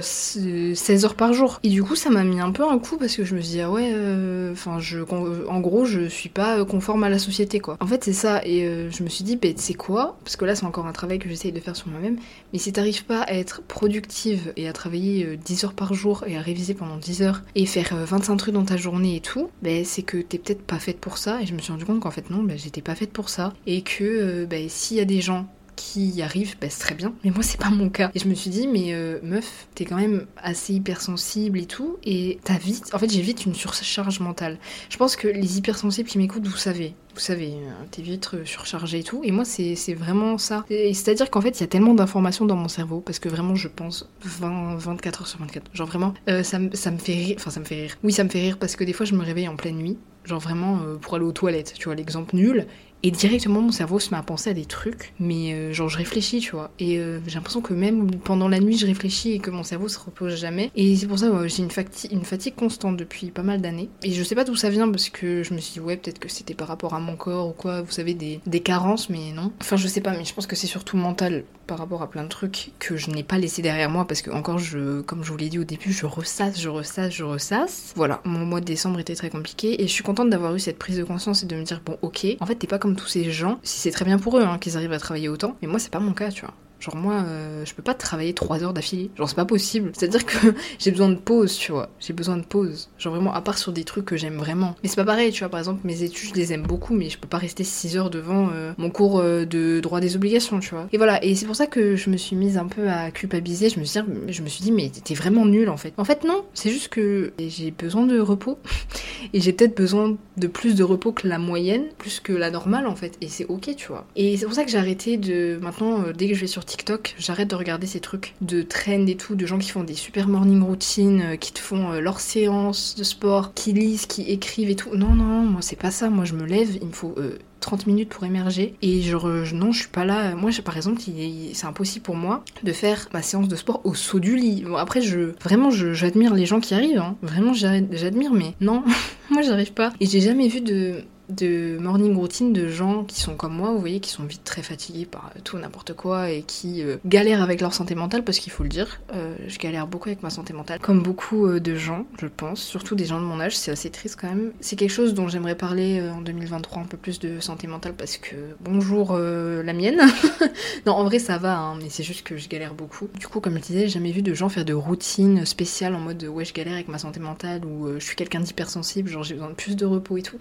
16 0.00 1.04
heures 1.04 1.14
par 1.14 1.32
jour. 1.32 1.60
Et 1.62 1.68
du 1.68 1.82
coup, 1.82 1.96
ça 1.96 2.10
m'a 2.10 2.24
mis 2.24 2.40
un 2.40 2.52
peu 2.52 2.64
un 2.68 2.78
coup 2.78 2.96
parce 2.96 3.16
que 3.16 3.24
je 3.24 3.34
me 3.34 3.40
suis 3.40 3.52
dit, 3.52 3.60
ah 3.60 3.70
ouais, 3.70 3.92
euh, 3.92 4.52
enfin, 4.52 4.78
je, 4.78 4.98
en 5.00 5.60
gros, 5.60 5.84
je 5.84 6.08
suis 6.08 6.28
pas 6.28 6.64
conforme 6.64 7.04
à 7.04 7.08
la 7.08 7.18
société 7.18 7.60
quoi. 7.60 7.76
En 7.80 7.86
fait, 7.86 8.04
c'est 8.04 8.12
ça. 8.12 8.44
Et 8.44 8.66
euh, 8.66 8.90
je 8.90 9.02
me 9.02 9.08
suis 9.08 9.24
dit, 9.24 9.36
ben, 9.36 9.54
c'est 9.56 9.74
quoi? 9.74 10.18
Parce 10.24 10.36
que 10.36 10.44
là, 10.44 10.54
c'est 10.54 10.66
encore 10.66 10.86
un 10.86 10.92
travail 10.92 11.18
que 11.18 11.28
j'essaye 11.28 11.52
de 11.52 11.60
faire 11.60 11.76
sur 11.76 11.88
moi-même. 11.88 12.16
Mais 12.52 12.58
si 12.58 12.72
t'arrives 12.72 13.04
pas 13.04 13.22
à 13.22 13.32
être 13.32 13.62
productive 13.62 14.52
et 14.56 14.68
à 14.68 14.72
travailler 14.72 15.36
10 15.36 15.64
euh, 15.64 15.66
heures 15.66 15.74
par 15.74 15.94
jour 15.94 16.24
et 16.26 16.36
à 16.36 16.40
réviser 16.40 16.74
pendant 16.74 16.96
10 16.96 17.22
heures 17.22 17.42
et 17.54 17.66
faire 17.66 17.94
25 17.94 18.32
euh, 18.32 18.36
trucs 18.36 18.54
dans 18.54 18.64
ta 18.64 18.76
journée 18.76 19.16
et 19.16 19.20
tout, 19.20 19.50
ben 19.62 19.84
c'est 19.84 20.02
que 20.02 20.18
t'es 20.18 20.38
peut-être 20.38 20.62
pas 20.62 20.78
faite 20.78 20.98
pour 20.98 21.18
ça. 21.18 21.42
Et 21.42 21.46
je 21.46 21.54
me 21.54 21.58
suis 21.58 21.72
rendu 21.72 21.84
compte 21.84 22.00
qu'en 22.00 22.10
fait 22.10 22.30
non, 22.30 22.42
ben 22.42 22.56
j'étais 22.56 22.82
pas 22.82 22.94
faite 22.94 23.12
pour 23.12 23.28
ça. 23.28 23.52
Et 23.66 23.82
que 23.82 24.04
euh, 24.04 24.46
ben, 24.46 24.68
s'il 24.68 24.96
y 24.96 25.00
a 25.00 25.04
des 25.04 25.20
gens 25.20 25.46
qui 25.76 26.08
y 26.08 26.22
arrivent, 26.22 26.56
bah, 26.60 26.68
c'est 26.70 26.80
très 26.80 26.94
bien. 26.94 27.14
Mais 27.24 27.30
moi, 27.30 27.42
c'est 27.42 27.60
pas 27.60 27.70
mon 27.70 27.90
cas. 27.90 28.10
Et 28.14 28.18
je 28.18 28.28
me 28.28 28.34
suis 28.34 28.50
dit, 28.50 28.66
mais 28.66 28.94
meuf, 29.22 29.68
t'es 29.74 29.84
quand 29.84 29.96
même 29.96 30.26
assez 30.36 30.74
hypersensible 30.74 31.58
et 31.58 31.66
tout. 31.66 31.98
Et 32.04 32.38
t'as 32.44 32.58
vite. 32.58 32.94
En 32.94 32.98
fait, 32.98 33.10
j'ai 33.10 33.20
vite 33.20 33.46
une 33.46 33.54
surcharge 33.54 34.20
mentale. 34.20 34.58
Je 34.88 34.96
pense 34.96 35.16
que 35.16 35.28
les 35.28 35.58
hypersensibles 35.58 36.08
qui 36.08 36.18
m'écoutent, 36.18 36.46
vous 36.46 36.56
savez 36.56 36.94
vous 37.16 37.22
savez, 37.22 37.54
euh, 37.54 37.70
t'es 37.90 38.02
vite 38.02 38.28
euh, 38.34 38.44
surchargé 38.44 38.98
et 38.98 39.02
tout. 39.02 39.22
Et 39.24 39.32
moi, 39.32 39.46
c'est 39.46 39.94
vraiment 39.94 40.36
ça. 40.36 40.66
C'est-à-dire 40.68 41.30
qu'en 41.30 41.40
fait, 41.40 41.58
il 41.58 41.60
y 41.62 41.64
a 41.64 41.66
tellement 41.66 41.94
d'informations 41.94 42.44
dans 42.44 42.56
mon 42.56 42.68
cerveau, 42.68 43.00
parce 43.00 43.18
que 43.18 43.30
vraiment, 43.30 43.54
je 43.54 43.68
pense 43.68 44.06
20, 44.20 44.76
24 44.76 45.22
heures 45.22 45.26
sur 45.26 45.40
24. 45.40 45.70
Genre 45.72 45.86
vraiment, 45.86 46.12
euh, 46.28 46.42
ça, 46.42 46.58
ça, 46.74 46.90
me 46.90 46.98
fait 46.98 47.14
rire. 47.14 47.36
Enfin, 47.38 47.50
ça 47.50 47.60
me 47.60 47.64
fait 47.64 47.76
rire. 47.76 47.96
Oui, 48.04 48.12
ça 48.12 48.22
me 48.22 48.28
fait 48.28 48.40
rire 48.40 48.58
parce 48.58 48.76
que 48.76 48.84
des 48.84 48.92
fois, 48.92 49.06
je 49.06 49.14
me 49.14 49.24
réveille 49.24 49.48
en 49.48 49.56
pleine 49.56 49.76
nuit. 49.76 49.96
Genre 50.24 50.40
vraiment 50.40 50.80
pour 51.00 51.14
aller 51.14 51.24
aux 51.24 51.32
toilettes, 51.32 51.72
tu 51.78 51.84
vois, 51.84 51.94
l'exemple 51.94 52.34
nul. 52.34 52.66
Et 53.02 53.10
directement, 53.10 53.60
mon 53.60 53.72
cerveau 53.72 53.98
se 53.98 54.10
met 54.10 54.16
à 54.16 54.22
penser 54.22 54.50
à 54.50 54.54
des 54.54 54.64
trucs, 54.64 55.12
mais 55.20 55.52
euh, 55.52 55.72
genre 55.72 55.88
je 55.88 55.98
réfléchis, 55.98 56.40
tu 56.40 56.52
vois. 56.52 56.70
Et 56.78 56.98
euh, 56.98 57.20
j'ai 57.26 57.34
l'impression 57.34 57.60
que 57.60 57.74
même 57.74 58.10
pendant 58.16 58.48
la 58.48 58.58
nuit, 58.58 58.76
je 58.76 58.86
réfléchis 58.86 59.32
et 59.32 59.38
que 59.38 59.50
mon 59.50 59.62
cerveau 59.62 59.88
se 59.88 59.98
repose 59.98 60.36
jamais. 60.36 60.70
Et 60.74 60.96
c'est 60.96 61.06
pour 61.06 61.18
ça 61.18 61.28
que 61.28 61.46
j'ai 61.46 61.62
une, 61.62 61.70
une, 62.10 62.24
fatigue 62.24 62.54
constante 62.54 62.96
depuis 62.96 63.30
pas 63.30 63.42
mal 63.42 63.60
d'années. 63.60 63.90
Et 64.02 64.12
je 64.12 64.22
sais 64.22 64.34
pas 64.34 64.44
d'où 64.44 64.56
ça 64.56 64.70
vient 64.70 64.90
parce 64.90 65.08
que 65.08 65.42
je 65.42 65.54
me 65.54 65.58
suis 65.58 65.74
dit, 65.74 65.80
ouais, 65.80 65.96
peut-être 65.96 66.18
que 66.18 66.28
c'était 66.28 66.54
par 66.54 66.68
rapport 66.68 66.94
à 66.94 67.00
mon 67.00 67.16
corps 67.16 67.48
ou 67.48 67.52
quoi, 67.52 67.82
vous 67.82 67.92
savez, 67.92 68.14
des, 68.14 68.40
des 68.46 68.60
carences, 68.60 69.08
mais 69.10 69.32
non. 69.32 69.52
Enfin, 69.60 69.76
je 69.76 69.86
sais 69.86 70.00
pas, 70.00 70.12
mais 70.12 70.24
je 70.24 70.34
pense 70.34 70.46
que 70.46 70.56
c'est 70.56 70.66
surtout 70.66 70.96
mental 70.96 71.44
par 71.66 71.78
rapport 71.78 72.02
à 72.02 72.08
plein 72.08 72.22
de 72.22 72.28
trucs 72.28 72.72
que 72.78 72.96
je 72.96 73.10
n'ai 73.10 73.22
pas 73.22 73.38
laissé 73.38 73.60
derrière 73.60 73.90
moi 73.90 74.06
parce 74.06 74.22
que, 74.22 74.30
encore, 74.30 74.58
je, 74.58 75.00
comme 75.02 75.24
je 75.24 75.30
vous 75.30 75.36
l'ai 75.36 75.48
dit 75.48 75.58
au 75.58 75.64
début, 75.64 75.92
je 75.92 76.06
ressasse, 76.06 76.60
je 76.60 76.68
ressasse, 76.68 77.12
je 77.12 77.24
ressasse. 77.24 77.92
Voilà, 77.96 78.20
mon 78.24 78.44
mois 78.46 78.60
de 78.60 78.64
décembre 78.64 79.00
était 79.00 79.14
très 79.14 79.30
compliqué 79.30 79.82
et 79.82 79.86
je 79.86 79.92
suis 79.92 80.04
contente 80.04 80.30
d'avoir 80.30 80.54
eu 80.54 80.60
cette 80.60 80.78
prise 80.78 80.96
de 80.98 81.04
conscience 81.04 81.42
et 81.42 81.46
de 81.46 81.56
me 81.56 81.62
dire, 81.62 81.82
bon, 81.84 81.98
ok, 82.02 82.26
en 82.40 82.46
fait, 82.46 82.54
t'es 82.54 82.66
pas 82.66 82.78
comme 82.78 82.85
tous 82.94 83.08
ces 83.08 83.30
gens 83.32 83.58
si 83.62 83.80
c'est 83.80 83.90
très 83.90 84.04
bien 84.04 84.18
pour 84.18 84.38
eux 84.38 84.42
hein, 84.42 84.58
qu'ils 84.58 84.76
arrivent 84.76 84.92
à 84.92 84.98
travailler 84.98 85.28
autant, 85.28 85.56
mais 85.60 85.68
moi 85.68 85.78
c'est 85.78 85.90
pas 85.90 86.00
mon 86.00 86.12
cas, 86.12 86.30
tu 86.30 86.42
vois. 86.42 86.54
Genre 86.78 86.96
moi, 86.96 87.24
euh, 87.26 87.64
je 87.64 87.74
peux 87.74 87.82
pas 87.82 87.94
travailler 87.94 88.34
3 88.34 88.62
heures 88.62 88.74
d'affilée. 88.74 89.10
Genre 89.16 89.28
c'est 89.28 89.34
pas 89.36 89.44
possible. 89.44 89.92
C'est-à-dire 89.94 90.26
que 90.26 90.54
j'ai 90.78 90.90
besoin 90.90 91.08
de 91.08 91.16
pause, 91.16 91.56
tu 91.56 91.72
vois. 91.72 91.88
J'ai 92.00 92.12
besoin 92.12 92.36
de 92.36 92.44
pause. 92.44 92.90
Genre 92.98 93.14
vraiment, 93.14 93.32
à 93.32 93.40
part 93.40 93.58
sur 93.58 93.72
des 93.72 93.84
trucs 93.84 94.04
que 94.04 94.16
j'aime 94.16 94.36
vraiment. 94.36 94.76
Mais 94.82 94.88
c'est 94.88 94.96
pas 94.96 95.04
pareil, 95.04 95.32
tu 95.32 95.40
vois. 95.40 95.48
Par 95.48 95.58
exemple, 95.58 95.80
mes 95.84 96.02
études, 96.02 96.30
je 96.30 96.34
les 96.34 96.52
aime 96.52 96.62
beaucoup, 96.62 96.94
mais 96.94 97.08
je 97.08 97.18
peux 97.18 97.28
pas 97.28 97.38
rester 97.38 97.64
6 97.64 97.96
heures 97.96 98.10
devant 98.10 98.50
euh, 98.52 98.72
mon 98.76 98.90
cours 98.90 99.20
euh, 99.20 99.44
de 99.46 99.80
droit 99.80 100.00
des 100.00 100.16
obligations, 100.16 100.60
tu 100.60 100.70
vois. 100.70 100.86
Et 100.92 100.98
voilà. 100.98 101.22
Et 101.24 101.34
c'est 101.34 101.46
pour 101.46 101.56
ça 101.56 101.66
que 101.66 101.96
je 101.96 102.10
me 102.10 102.16
suis 102.16 102.36
mise 102.36 102.58
un 102.58 102.66
peu 102.66 102.88
à 102.88 103.10
culpabiliser. 103.10 103.70
Je 103.70 103.80
me 103.80 103.84
suis 103.84 104.00
dit, 104.00 104.32
je 104.32 104.42
me 104.42 104.48
suis 104.48 104.62
dit 104.62 104.72
mais 104.72 104.90
t'es 104.90 105.14
vraiment 105.14 105.46
nul 105.46 105.68
en 105.68 105.76
fait. 105.76 105.94
En 105.96 106.04
fait, 106.04 106.24
non. 106.24 106.44
C'est 106.52 106.70
juste 106.70 106.88
que 106.88 107.32
j'ai 107.38 107.70
besoin 107.70 108.06
de 108.06 108.20
repos. 108.20 108.58
Et 109.32 109.40
j'ai 109.40 109.52
peut-être 109.52 109.76
besoin 109.76 110.16
de 110.36 110.46
plus 110.46 110.74
de 110.74 110.84
repos 110.84 111.12
que 111.12 111.26
la 111.26 111.38
moyenne, 111.38 111.84
plus 111.98 112.20
que 112.20 112.32
la 112.32 112.50
normale 112.50 112.86
en 112.86 112.94
fait. 112.94 113.16
Et 113.20 113.28
c'est 113.28 113.46
ok, 113.46 113.74
tu 113.76 113.88
vois. 113.88 114.06
Et 114.14 114.36
c'est 114.36 114.44
pour 114.44 114.54
ça 114.54 114.64
que 114.64 114.70
j'ai 114.70 114.78
arrêté 114.78 115.16
de. 115.16 115.58
Maintenant, 115.62 116.04
dès 116.16 116.28
que 116.28 116.34
je 116.34 116.40
vais 116.40 116.46
sur 116.46 116.65
TikTok, 116.66 117.14
j'arrête 117.18 117.48
de 117.48 117.54
regarder 117.54 117.86
ces 117.86 118.00
trucs 118.00 118.34
de 118.40 118.62
trend 118.62 119.06
et 119.06 119.16
tout, 119.16 119.36
de 119.36 119.46
gens 119.46 119.58
qui 119.58 119.70
font 119.70 119.84
des 119.84 119.94
super 119.94 120.28
morning 120.28 120.62
routines, 120.62 121.22
euh, 121.22 121.36
qui 121.36 121.52
te 121.52 121.60
font 121.60 121.92
euh, 121.92 122.00
leur 122.00 122.20
séance 122.20 122.96
de 122.96 123.04
sport, 123.04 123.54
qui 123.54 123.72
lisent, 123.72 124.06
qui 124.06 124.22
écrivent 124.22 124.68
et 124.68 124.76
tout. 124.76 124.94
Non, 124.96 125.14
non, 125.14 125.44
moi 125.44 125.62
c'est 125.62 125.76
pas 125.76 125.90
ça. 125.90 126.10
Moi 126.10 126.24
je 126.24 126.34
me 126.34 126.44
lève, 126.44 126.76
il 126.80 126.88
me 126.88 126.92
faut 126.92 127.14
30 127.60 127.80
euh, 127.80 127.84
minutes 127.86 128.08
pour 128.08 128.24
émerger 128.24 128.74
et 128.82 129.00
je, 129.00 129.16
non 129.54 129.72
je 129.72 129.80
suis 129.80 129.88
pas 129.88 130.04
là 130.04 130.34
moi 130.34 130.50
par 130.64 130.76
exemple 130.76 131.00
c'est 131.00 131.66
impossible 131.66 132.04
pour 132.04 132.16
moi 132.16 132.44
de 132.62 132.72
faire 132.72 133.08
ma 133.12 133.22
séance 133.22 133.48
de 133.48 133.56
sport 133.56 133.80
au 133.84 133.94
saut 133.94 134.20
du 134.20 134.36
lit 134.36 134.62
bon, 134.62 134.76
après 134.76 135.00
je 135.00 135.32
vraiment 135.42 135.70
j'admire 135.70 136.34
les 136.34 136.46
gens 136.46 136.60
qui 136.60 136.74
arrivent 136.74 136.98
hein. 136.98 137.16
vraiment 137.22 137.54
j'admire 137.54 138.32
mais 138.32 138.54
non 138.60 138.82
moi 139.30 139.42
j'arrive 139.42 139.72
pas 139.72 139.92
et 140.00 140.06
j'ai 140.06 140.20
jamais 140.20 140.48
vu 140.48 140.60
de 140.60 141.04
de 141.28 141.78
morning 141.78 142.14
routine 142.16 142.52
de 142.52 142.68
gens 142.68 143.04
qui 143.04 143.20
sont 143.20 143.34
comme 143.34 143.54
moi, 143.54 143.70
vous 143.70 143.80
voyez, 143.80 144.00
qui 144.00 144.10
sont 144.10 144.24
vite 144.24 144.44
très 144.44 144.62
fatigués 144.62 145.06
par 145.06 145.32
tout 145.44 145.58
n'importe 145.58 145.92
quoi 145.94 146.30
et 146.30 146.42
qui 146.42 146.82
euh, 146.82 146.96
galèrent 147.04 147.42
avec 147.42 147.60
leur 147.60 147.74
santé 147.74 147.94
mentale 147.94 148.22
parce 148.22 148.38
qu'il 148.38 148.52
faut 148.52 148.62
le 148.62 148.68
dire, 148.68 149.00
euh, 149.14 149.34
je 149.46 149.58
galère 149.58 149.86
beaucoup 149.86 150.08
avec 150.08 150.22
ma 150.22 150.30
santé 150.30 150.52
mentale, 150.52 150.78
comme 150.80 151.02
beaucoup 151.02 151.46
euh, 151.46 151.60
de 151.60 151.74
gens, 151.74 152.06
je 152.20 152.26
pense, 152.26 152.60
surtout 152.60 152.94
des 152.94 153.06
gens 153.06 153.20
de 153.20 153.24
mon 153.24 153.40
âge, 153.40 153.56
c'est 153.56 153.70
assez 153.70 153.90
triste 153.90 154.18
quand 154.20 154.28
même. 154.28 154.52
C'est 154.60 154.76
quelque 154.76 154.90
chose 154.90 155.14
dont 155.14 155.28
j'aimerais 155.28 155.56
parler 155.56 156.00
en 156.00 156.20
2023 156.20 156.82
un 156.82 156.84
peu 156.84 156.96
plus 156.96 157.18
de 157.18 157.40
santé 157.40 157.66
mentale 157.66 157.94
parce 157.96 158.16
que 158.16 158.36
bonjour 158.60 159.16
la 159.16 159.72
mienne. 159.72 160.00
non, 160.86 160.92
en 160.92 161.04
vrai 161.04 161.18
ça 161.18 161.38
va, 161.38 161.58
hein, 161.58 161.78
mais 161.80 161.88
c'est 161.88 162.02
juste 162.02 162.22
que 162.22 162.36
je 162.36 162.48
galère 162.48 162.74
beaucoup. 162.74 163.08
Du 163.18 163.26
coup, 163.26 163.40
comme 163.40 163.56
je 163.56 163.62
disais, 163.62 163.80
j'ai 163.82 163.88
jamais 163.88 164.12
vu 164.12 164.22
de 164.22 164.34
gens 164.34 164.48
faire 164.48 164.64
de 164.64 164.74
routine 164.74 165.44
spéciale 165.44 165.94
en 165.94 166.00
mode 166.00 166.24
ouais 166.24 166.44
je 166.44 166.52
galère 166.52 166.74
avec 166.74 166.88
ma 166.88 166.98
santé 166.98 167.20
mentale 167.20 167.64
ou 167.64 167.88
je 167.94 168.04
suis 168.04 168.16
quelqu'un 168.16 168.40
d'hypersensible, 168.40 169.08
genre 169.08 169.22
j'ai 169.22 169.34
besoin 169.34 169.50
de 169.50 169.54
plus 169.54 169.76
de 169.76 169.84
repos 169.84 170.16
et 170.16 170.22
tout. 170.22 170.38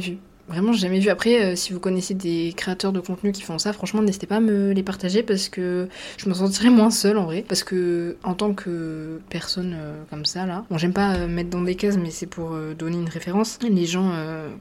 Vu. 0.00 0.18
Vraiment, 0.48 0.72
jamais 0.72 0.98
vu. 0.98 1.08
Après, 1.08 1.42
euh, 1.42 1.56
si 1.56 1.72
vous 1.72 1.80
connaissez 1.80 2.14
des 2.14 2.52
créateurs 2.54 2.92
de 2.92 3.00
contenu 3.00 3.32
qui 3.32 3.42
font 3.42 3.58
ça, 3.58 3.72
franchement, 3.72 4.02
n'hésitez 4.02 4.26
pas 4.26 4.36
à 4.36 4.40
me 4.40 4.72
les 4.72 4.82
partager 4.82 5.22
parce 5.22 5.48
que 5.48 5.88
je 6.18 6.28
me 6.28 6.34
sentirais 6.34 6.70
moins 6.70 6.90
seule 6.90 7.16
en 7.16 7.24
vrai. 7.24 7.44
Parce 7.48 7.64
que, 7.64 8.16
en 8.24 8.34
tant 8.34 8.52
que 8.52 9.20
personne 9.30 9.74
euh, 9.74 10.02
comme 10.10 10.26
ça, 10.26 10.44
là, 10.44 10.64
bon, 10.70 10.76
j'aime 10.76 10.92
pas 10.92 11.14
euh, 11.14 11.28
mettre 11.28 11.50
dans 11.50 11.62
des 11.62 11.74
cases, 11.74 11.96
mais 11.96 12.10
c'est 12.10 12.26
pour 12.26 12.56
donner 12.78 12.96
une 12.96 13.08
référence. 13.08 13.58
Les 13.62 13.86
gens 13.86 14.12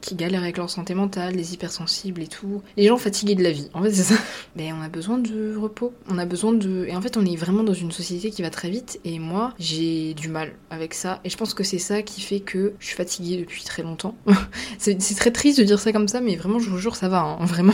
qui 0.02 0.16
galèrent 0.16 0.44
avec 0.44 0.58
leur 0.58 0.70
santé 0.70 0.94
mentale, 0.94 1.36
les 1.36 1.54
hypersensibles 1.54 2.22
et 2.22 2.28
tout, 2.28 2.62
les 2.78 2.88
gens 2.88 2.98
fatigués 2.98 3.36
de 3.36 3.44
la 3.44 3.52
vie. 3.52 3.70
En 3.74 3.84
fait, 3.84 3.92
c'est 3.92 4.14
ça. 4.14 4.20
Mais 4.56 4.72
on 4.80 4.82
a 4.82 4.90
besoin 4.90 5.18
de 5.18 5.56
repos. 5.56 5.94
On 6.10 6.18
a 6.18 6.26
besoin 6.26 6.54
de. 6.54 6.86
Et 6.88 6.96
en 6.96 7.02
fait, 7.02 7.18
on 7.18 7.26
est 7.26 7.36
vraiment 7.36 7.64
dans 7.64 7.74
une 7.74 7.92
société 7.92 8.32
qui 8.32 8.42
va 8.42 8.50
très 8.50 8.70
vite. 8.70 9.00
Et 9.04 9.20
moi, 9.20 9.54
j'ai 9.60 10.14
du 10.14 10.30
mal 10.30 10.54
avec 10.70 10.94
ça. 10.94 11.20
Et 11.24 11.30
je 11.30 11.38
pense 11.38 11.54
que 11.54 11.64
c'est 11.64 11.80
ça 11.80 12.02
qui 12.02 12.22
fait 12.22 12.40
que 12.40 12.74
je 12.80 12.88
suis 12.88 12.96
fatiguée 12.96 13.38
depuis 13.38 13.64
très 13.64 13.84
longtemps. 13.84 14.16
c'est 14.78 14.98
très 15.16 15.32
triste 15.32 15.60
de 15.60 15.64
dire 15.64 15.73
ça 15.80 15.92
comme 15.92 16.08
ça, 16.08 16.22
mais 16.22 16.36
vraiment, 16.36 16.60
je 16.60 16.70
vous 16.70 16.78
jure, 16.78 16.96
ça 16.96 17.10
va, 17.10 17.22
hein, 17.22 17.38
vraiment. 17.46 17.74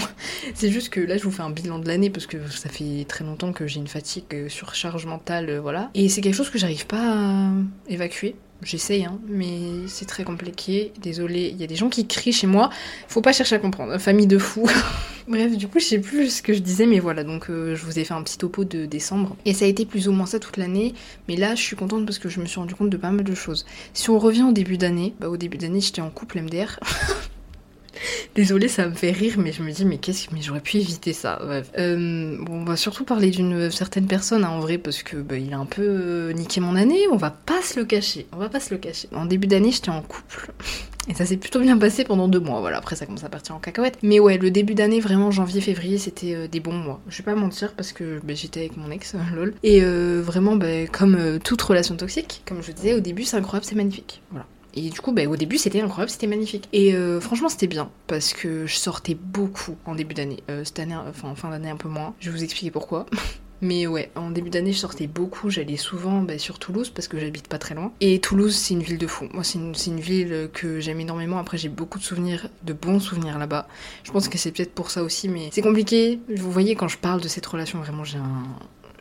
C'est 0.54 0.72
juste 0.72 0.90
que 0.90 1.00
là, 1.00 1.18
je 1.18 1.24
vous 1.24 1.32
fais 1.32 1.42
un 1.42 1.50
bilan 1.50 1.80
de 1.80 1.88
l'année 1.88 2.10
parce 2.10 2.26
que 2.26 2.38
ça 2.50 2.70
fait 2.70 3.06
très 3.08 3.24
longtemps 3.24 3.54
que 3.54 3.68
j'ai 3.68 3.80
une 3.80 3.88
fatigue, 3.88 4.26
euh, 4.34 4.50
surcharge 4.50 5.06
mentale, 5.06 5.50
euh, 5.50 5.62
voilà. 5.62 5.90
Et 5.94 6.10
c'est 6.10 6.22
quelque 6.22 6.36
chose 6.36 6.50
que 6.50 6.58
j'arrive 6.58 6.86
pas 6.86 7.14
à 7.14 7.52
évacuer. 7.88 8.36
J'essaye, 8.62 9.06
hein, 9.06 9.18
mais 9.28 9.88
c'est 9.88 10.06
très 10.06 10.26
compliqué. 10.26 10.92
Désolée, 11.02 11.50
il 11.50 11.58
y 11.58 11.64
a 11.64 11.68
des 11.68 11.78
gens 11.78 11.88
qui 11.88 12.06
crient 12.06 12.34
chez 12.34 12.48
moi. 12.48 12.70
Faut 13.08 13.22
pas 13.22 13.32
chercher 13.32 13.56
à 13.56 13.60
comprendre. 13.60 13.98
Famille 14.00 14.28
de 14.28 14.38
fous. 14.38 14.70
Bref, 15.30 15.56
du 15.56 15.68
coup, 15.68 15.80
je 15.80 15.86
sais 15.86 16.00
plus 16.00 16.30
ce 16.30 16.42
que 16.42 16.54
je 16.54 16.60
disais, 16.60 16.86
mais 16.86 17.00
voilà. 17.00 17.24
Donc, 17.24 17.50
euh, 17.50 17.76
je 17.76 17.86
vous 17.86 18.00
ai 18.00 18.04
fait 18.04 18.14
un 18.14 18.22
petit 18.22 18.38
topo 18.38 18.66
de 18.66 18.86
décembre. 18.86 19.38
Et 19.46 19.54
ça 19.54 19.64
a 19.64 19.68
été 19.70 19.86
plus 19.86 20.10
ou 20.10 20.12
moins 20.12 20.26
ça 20.26 20.40
toute 20.40 20.58
l'année. 20.58 20.94
Mais 21.30 21.38
là, 21.38 21.56
je 21.56 21.62
suis 21.62 21.78
contente 21.78 22.06
parce 22.06 22.20
que 22.20 22.28
je 22.28 22.42
me 22.42 22.46
suis 22.46 22.60
rendu 22.60 22.76
compte 22.76 22.90
de 22.90 22.98
pas 22.98 23.12
mal 23.12 23.24
de 23.24 23.36
choses. 23.36 23.66
Si 23.94 24.10
on 24.10 24.20
revient 24.20 24.44
au 24.44 24.52
début 24.52 24.78
d'année, 24.78 25.14
bah, 25.20 25.30
au 25.30 25.38
début 25.38 25.58
d'année, 25.58 25.80
j'étais 25.80 26.02
en 26.02 26.10
couple 26.10 26.42
MDR. 26.42 26.80
Désolée, 28.36 28.68
ça 28.68 28.88
me 28.88 28.94
fait 28.94 29.12
rire, 29.12 29.36
mais 29.38 29.52
je 29.52 29.64
me 29.64 29.72
dis, 29.72 29.86
mais 29.86 29.98
qu'est-ce 29.98 30.28
que. 30.28 30.36
J'aurais 30.42 30.62
pu 30.62 30.78
éviter 30.78 31.14
ça. 31.14 31.40
Bref. 31.44 31.70
Euh, 31.78 32.38
on 32.50 32.64
va 32.64 32.76
surtout 32.76 33.04
parler 33.04 33.30
d'une 33.30 33.70
certaine 33.72 34.08
personne, 34.08 34.44
hein, 34.44 34.50
en 34.50 34.60
vrai, 34.60 34.78
parce 34.78 35.04
que 35.04 35.18
bah, 35.18 35.38
il 35.38 35.54
a 35.54 35.58
un 35.58 35.66
peu 35.66 35.84
euh, 35.84 36.34
niqué 36.34 36.62
mon 36.62 36.76
année. 36.76 37.08
On 37.12 37.18
va 37.18 37.32
pas 37.32 37.62
se 37.62 37.80
le 37.80 37.86
cacher. 37.86 38.28
On 38.32 38.38
va 38.38 38.50
pas 38.50 38.60
se 38.60 38.74
le 38.74 38.80
cacher. 38.80 39.10
En 39.14 39.26
début 39.26 39.48
d'année, 39.48 39.72
j'étais 39.72 39.90
en 39.90 40.02
couple. 40.02 40.52
Et 41.10 41.14
ça 41.14 41.26
s'est 41.26 41.38
plutôt 41.38 41.60
bien 41.60 41.78
passé 41.78 42.04
pendant 42.04 42.28
deux 42.28 42.40
mois. 42.40 42.60
Voilà, 42.62 42.78
après, 42.78 42.96
ça 42.96 43.06
commence 43.06 43.24
à 43.24 43.30
partir 43.30 43.56
en 43.56 43.60
cacahuète. 43.60 43.98
Mais 44.04 44.20
ouais, 44.20 44.38
le 44.38 44.52
début 44.52 44.76
d'année, 44.76 45.00
vraiment, 45.00 45.32
janvier, 45.32 45.62
février, 45.62 45.98
c'était 45.98 46.36
euh, 46.36 46.48
des 46.48 46.60
bons 46.60 46.74
mois. 46.74 47.02
Je 47.10 47.18
vais 47.18 47.24
pas 47.24 47.36
mentir, 47.36 47.74
parce 47.74 47.92
que 47.92 48.20
bah, 48.24 48.34
j'étais 48.34 48.62
avec 48.62 48.78
mon 48.78 48.92
ex, 48.92 49.16
lol. 49.36 49.54
Et 49.64 49.82
vraiment, 49.82 50.56
bah, 50.56 50.88
comme 50.92 51.40
toute 51.44 51.62
relation 51.62 51.96
toxique, 51.96 52.44
comme 52.46 52.62
je 52.62 52.72
disais 52.72 52.94
au 52.94 53.00
début, 53.00 53.24
c'est 53.24 53.38
incroyable, 53.38 53.66
c'est 53.66 53.76
magnifique. 53.76 54.22
Voilà. 54.32 54.46
Et 54.80 54.89
du 54.89 55.02
coup, 55.02 55.12
bah, 55.12 55.26
au 55.28 55.36
début, 55.36 55.58
c'était 55.58 55.82
incroyable, 55.82 56.10
c'était 56.10 56.28
magnifique. 56.28 56.70
Et 56.72 56.94
euh, 56.94 57.20
franchement, 57.20 57.50
c'était 57.50 57.68
bien 57.68 57.89
parce 58.08 58.32
que 58.34 58.65
je 58.65 58.76
sortais 58.76 59.13
beaucoup 59.13 59.76
en 59.86 59.94
début 59.94 60.13
d'année. 60.13 60.42
Euh, 60.50 60.63
cette 60.63 60.80
année, 60.80 60.96
enfin 60.96 61.28
en 61.28 61.36
fin 61.36 61.50
d'année, 61.50 61.70
un 61.70 61.76
peu 61.76 61.89
moins. 61.89 62.15
Je 62.22 62.30
vais 62.30 62.38
vous 62.38 62.44
expliquer 62.46 62.72
pourquoi. 62.72 63.06
Mais 63.62 63.88
ouais, 63.88 64.10
en 64.15 64.32
début 64.32 64.50
d'année, 64.50 64.72
je 64.72 64.78
sortais 64.78 65.08
beaucoup. 65.08 65.50
J'allais 65.50 65.76
souvent 65.76 66.22
bah, 66.22 66.38
sur 66.38 66.60
Toulouse 66.60 66.92
parce 66.92 67.10
que 67.10 67.20
j'habite 67.20 67.50
pas 67.50 67.58
très 67.58 67.76
loin. 67.76 67.92
Et 68.00 68.22
Toulouse, 68.22 68.56
c'est 68.56 68.74
une 68.74 68.84
ville 68.84 68.98
de 68.98 69.06
fou. 69.06 69.28
Moi, 69.34 69.44
c'est 69.44 69.60
une, 69.60 69.74
une, 69.86 70.00
ville 70.00 70.50
que 70.54 70.80
j'aime 70.80 71.02
énormément. 71.02 71.39
Après, 71.39 71.58
j'ai 71.58 71.68
beaucoup 71.68 72.00
de 72.00 72.04
souvenirs, 72.06 72.48
de 72.63 72.72
bons 72.72 73.02
souvenirs 73.02 73.38
là-bas. 73.38 73.68
Je 74.06 74.12
pense 74.13 74.30
que 74.30 74.38
c'est 74.38 74.54
peut-être 74.54 74.74
pour 74.74 74.92
ça 74.92 75.04
aussi, 75.04 75.28
mais 75.28 75.50
c'est 75.52 75.62
compliqué. 75.62 76.22
Vous 76.34 76.54
voyez, 76.54 76.76
quand 76.76 76.88
je 76.88 76.98
parle 76.98 77.20
de 77.20 77.28
cette 77.28 77.46
relation, 77.46 77.80
vraiment, 77.80 78.06
j'ai 78.06 78.18
un, 78.18 78.46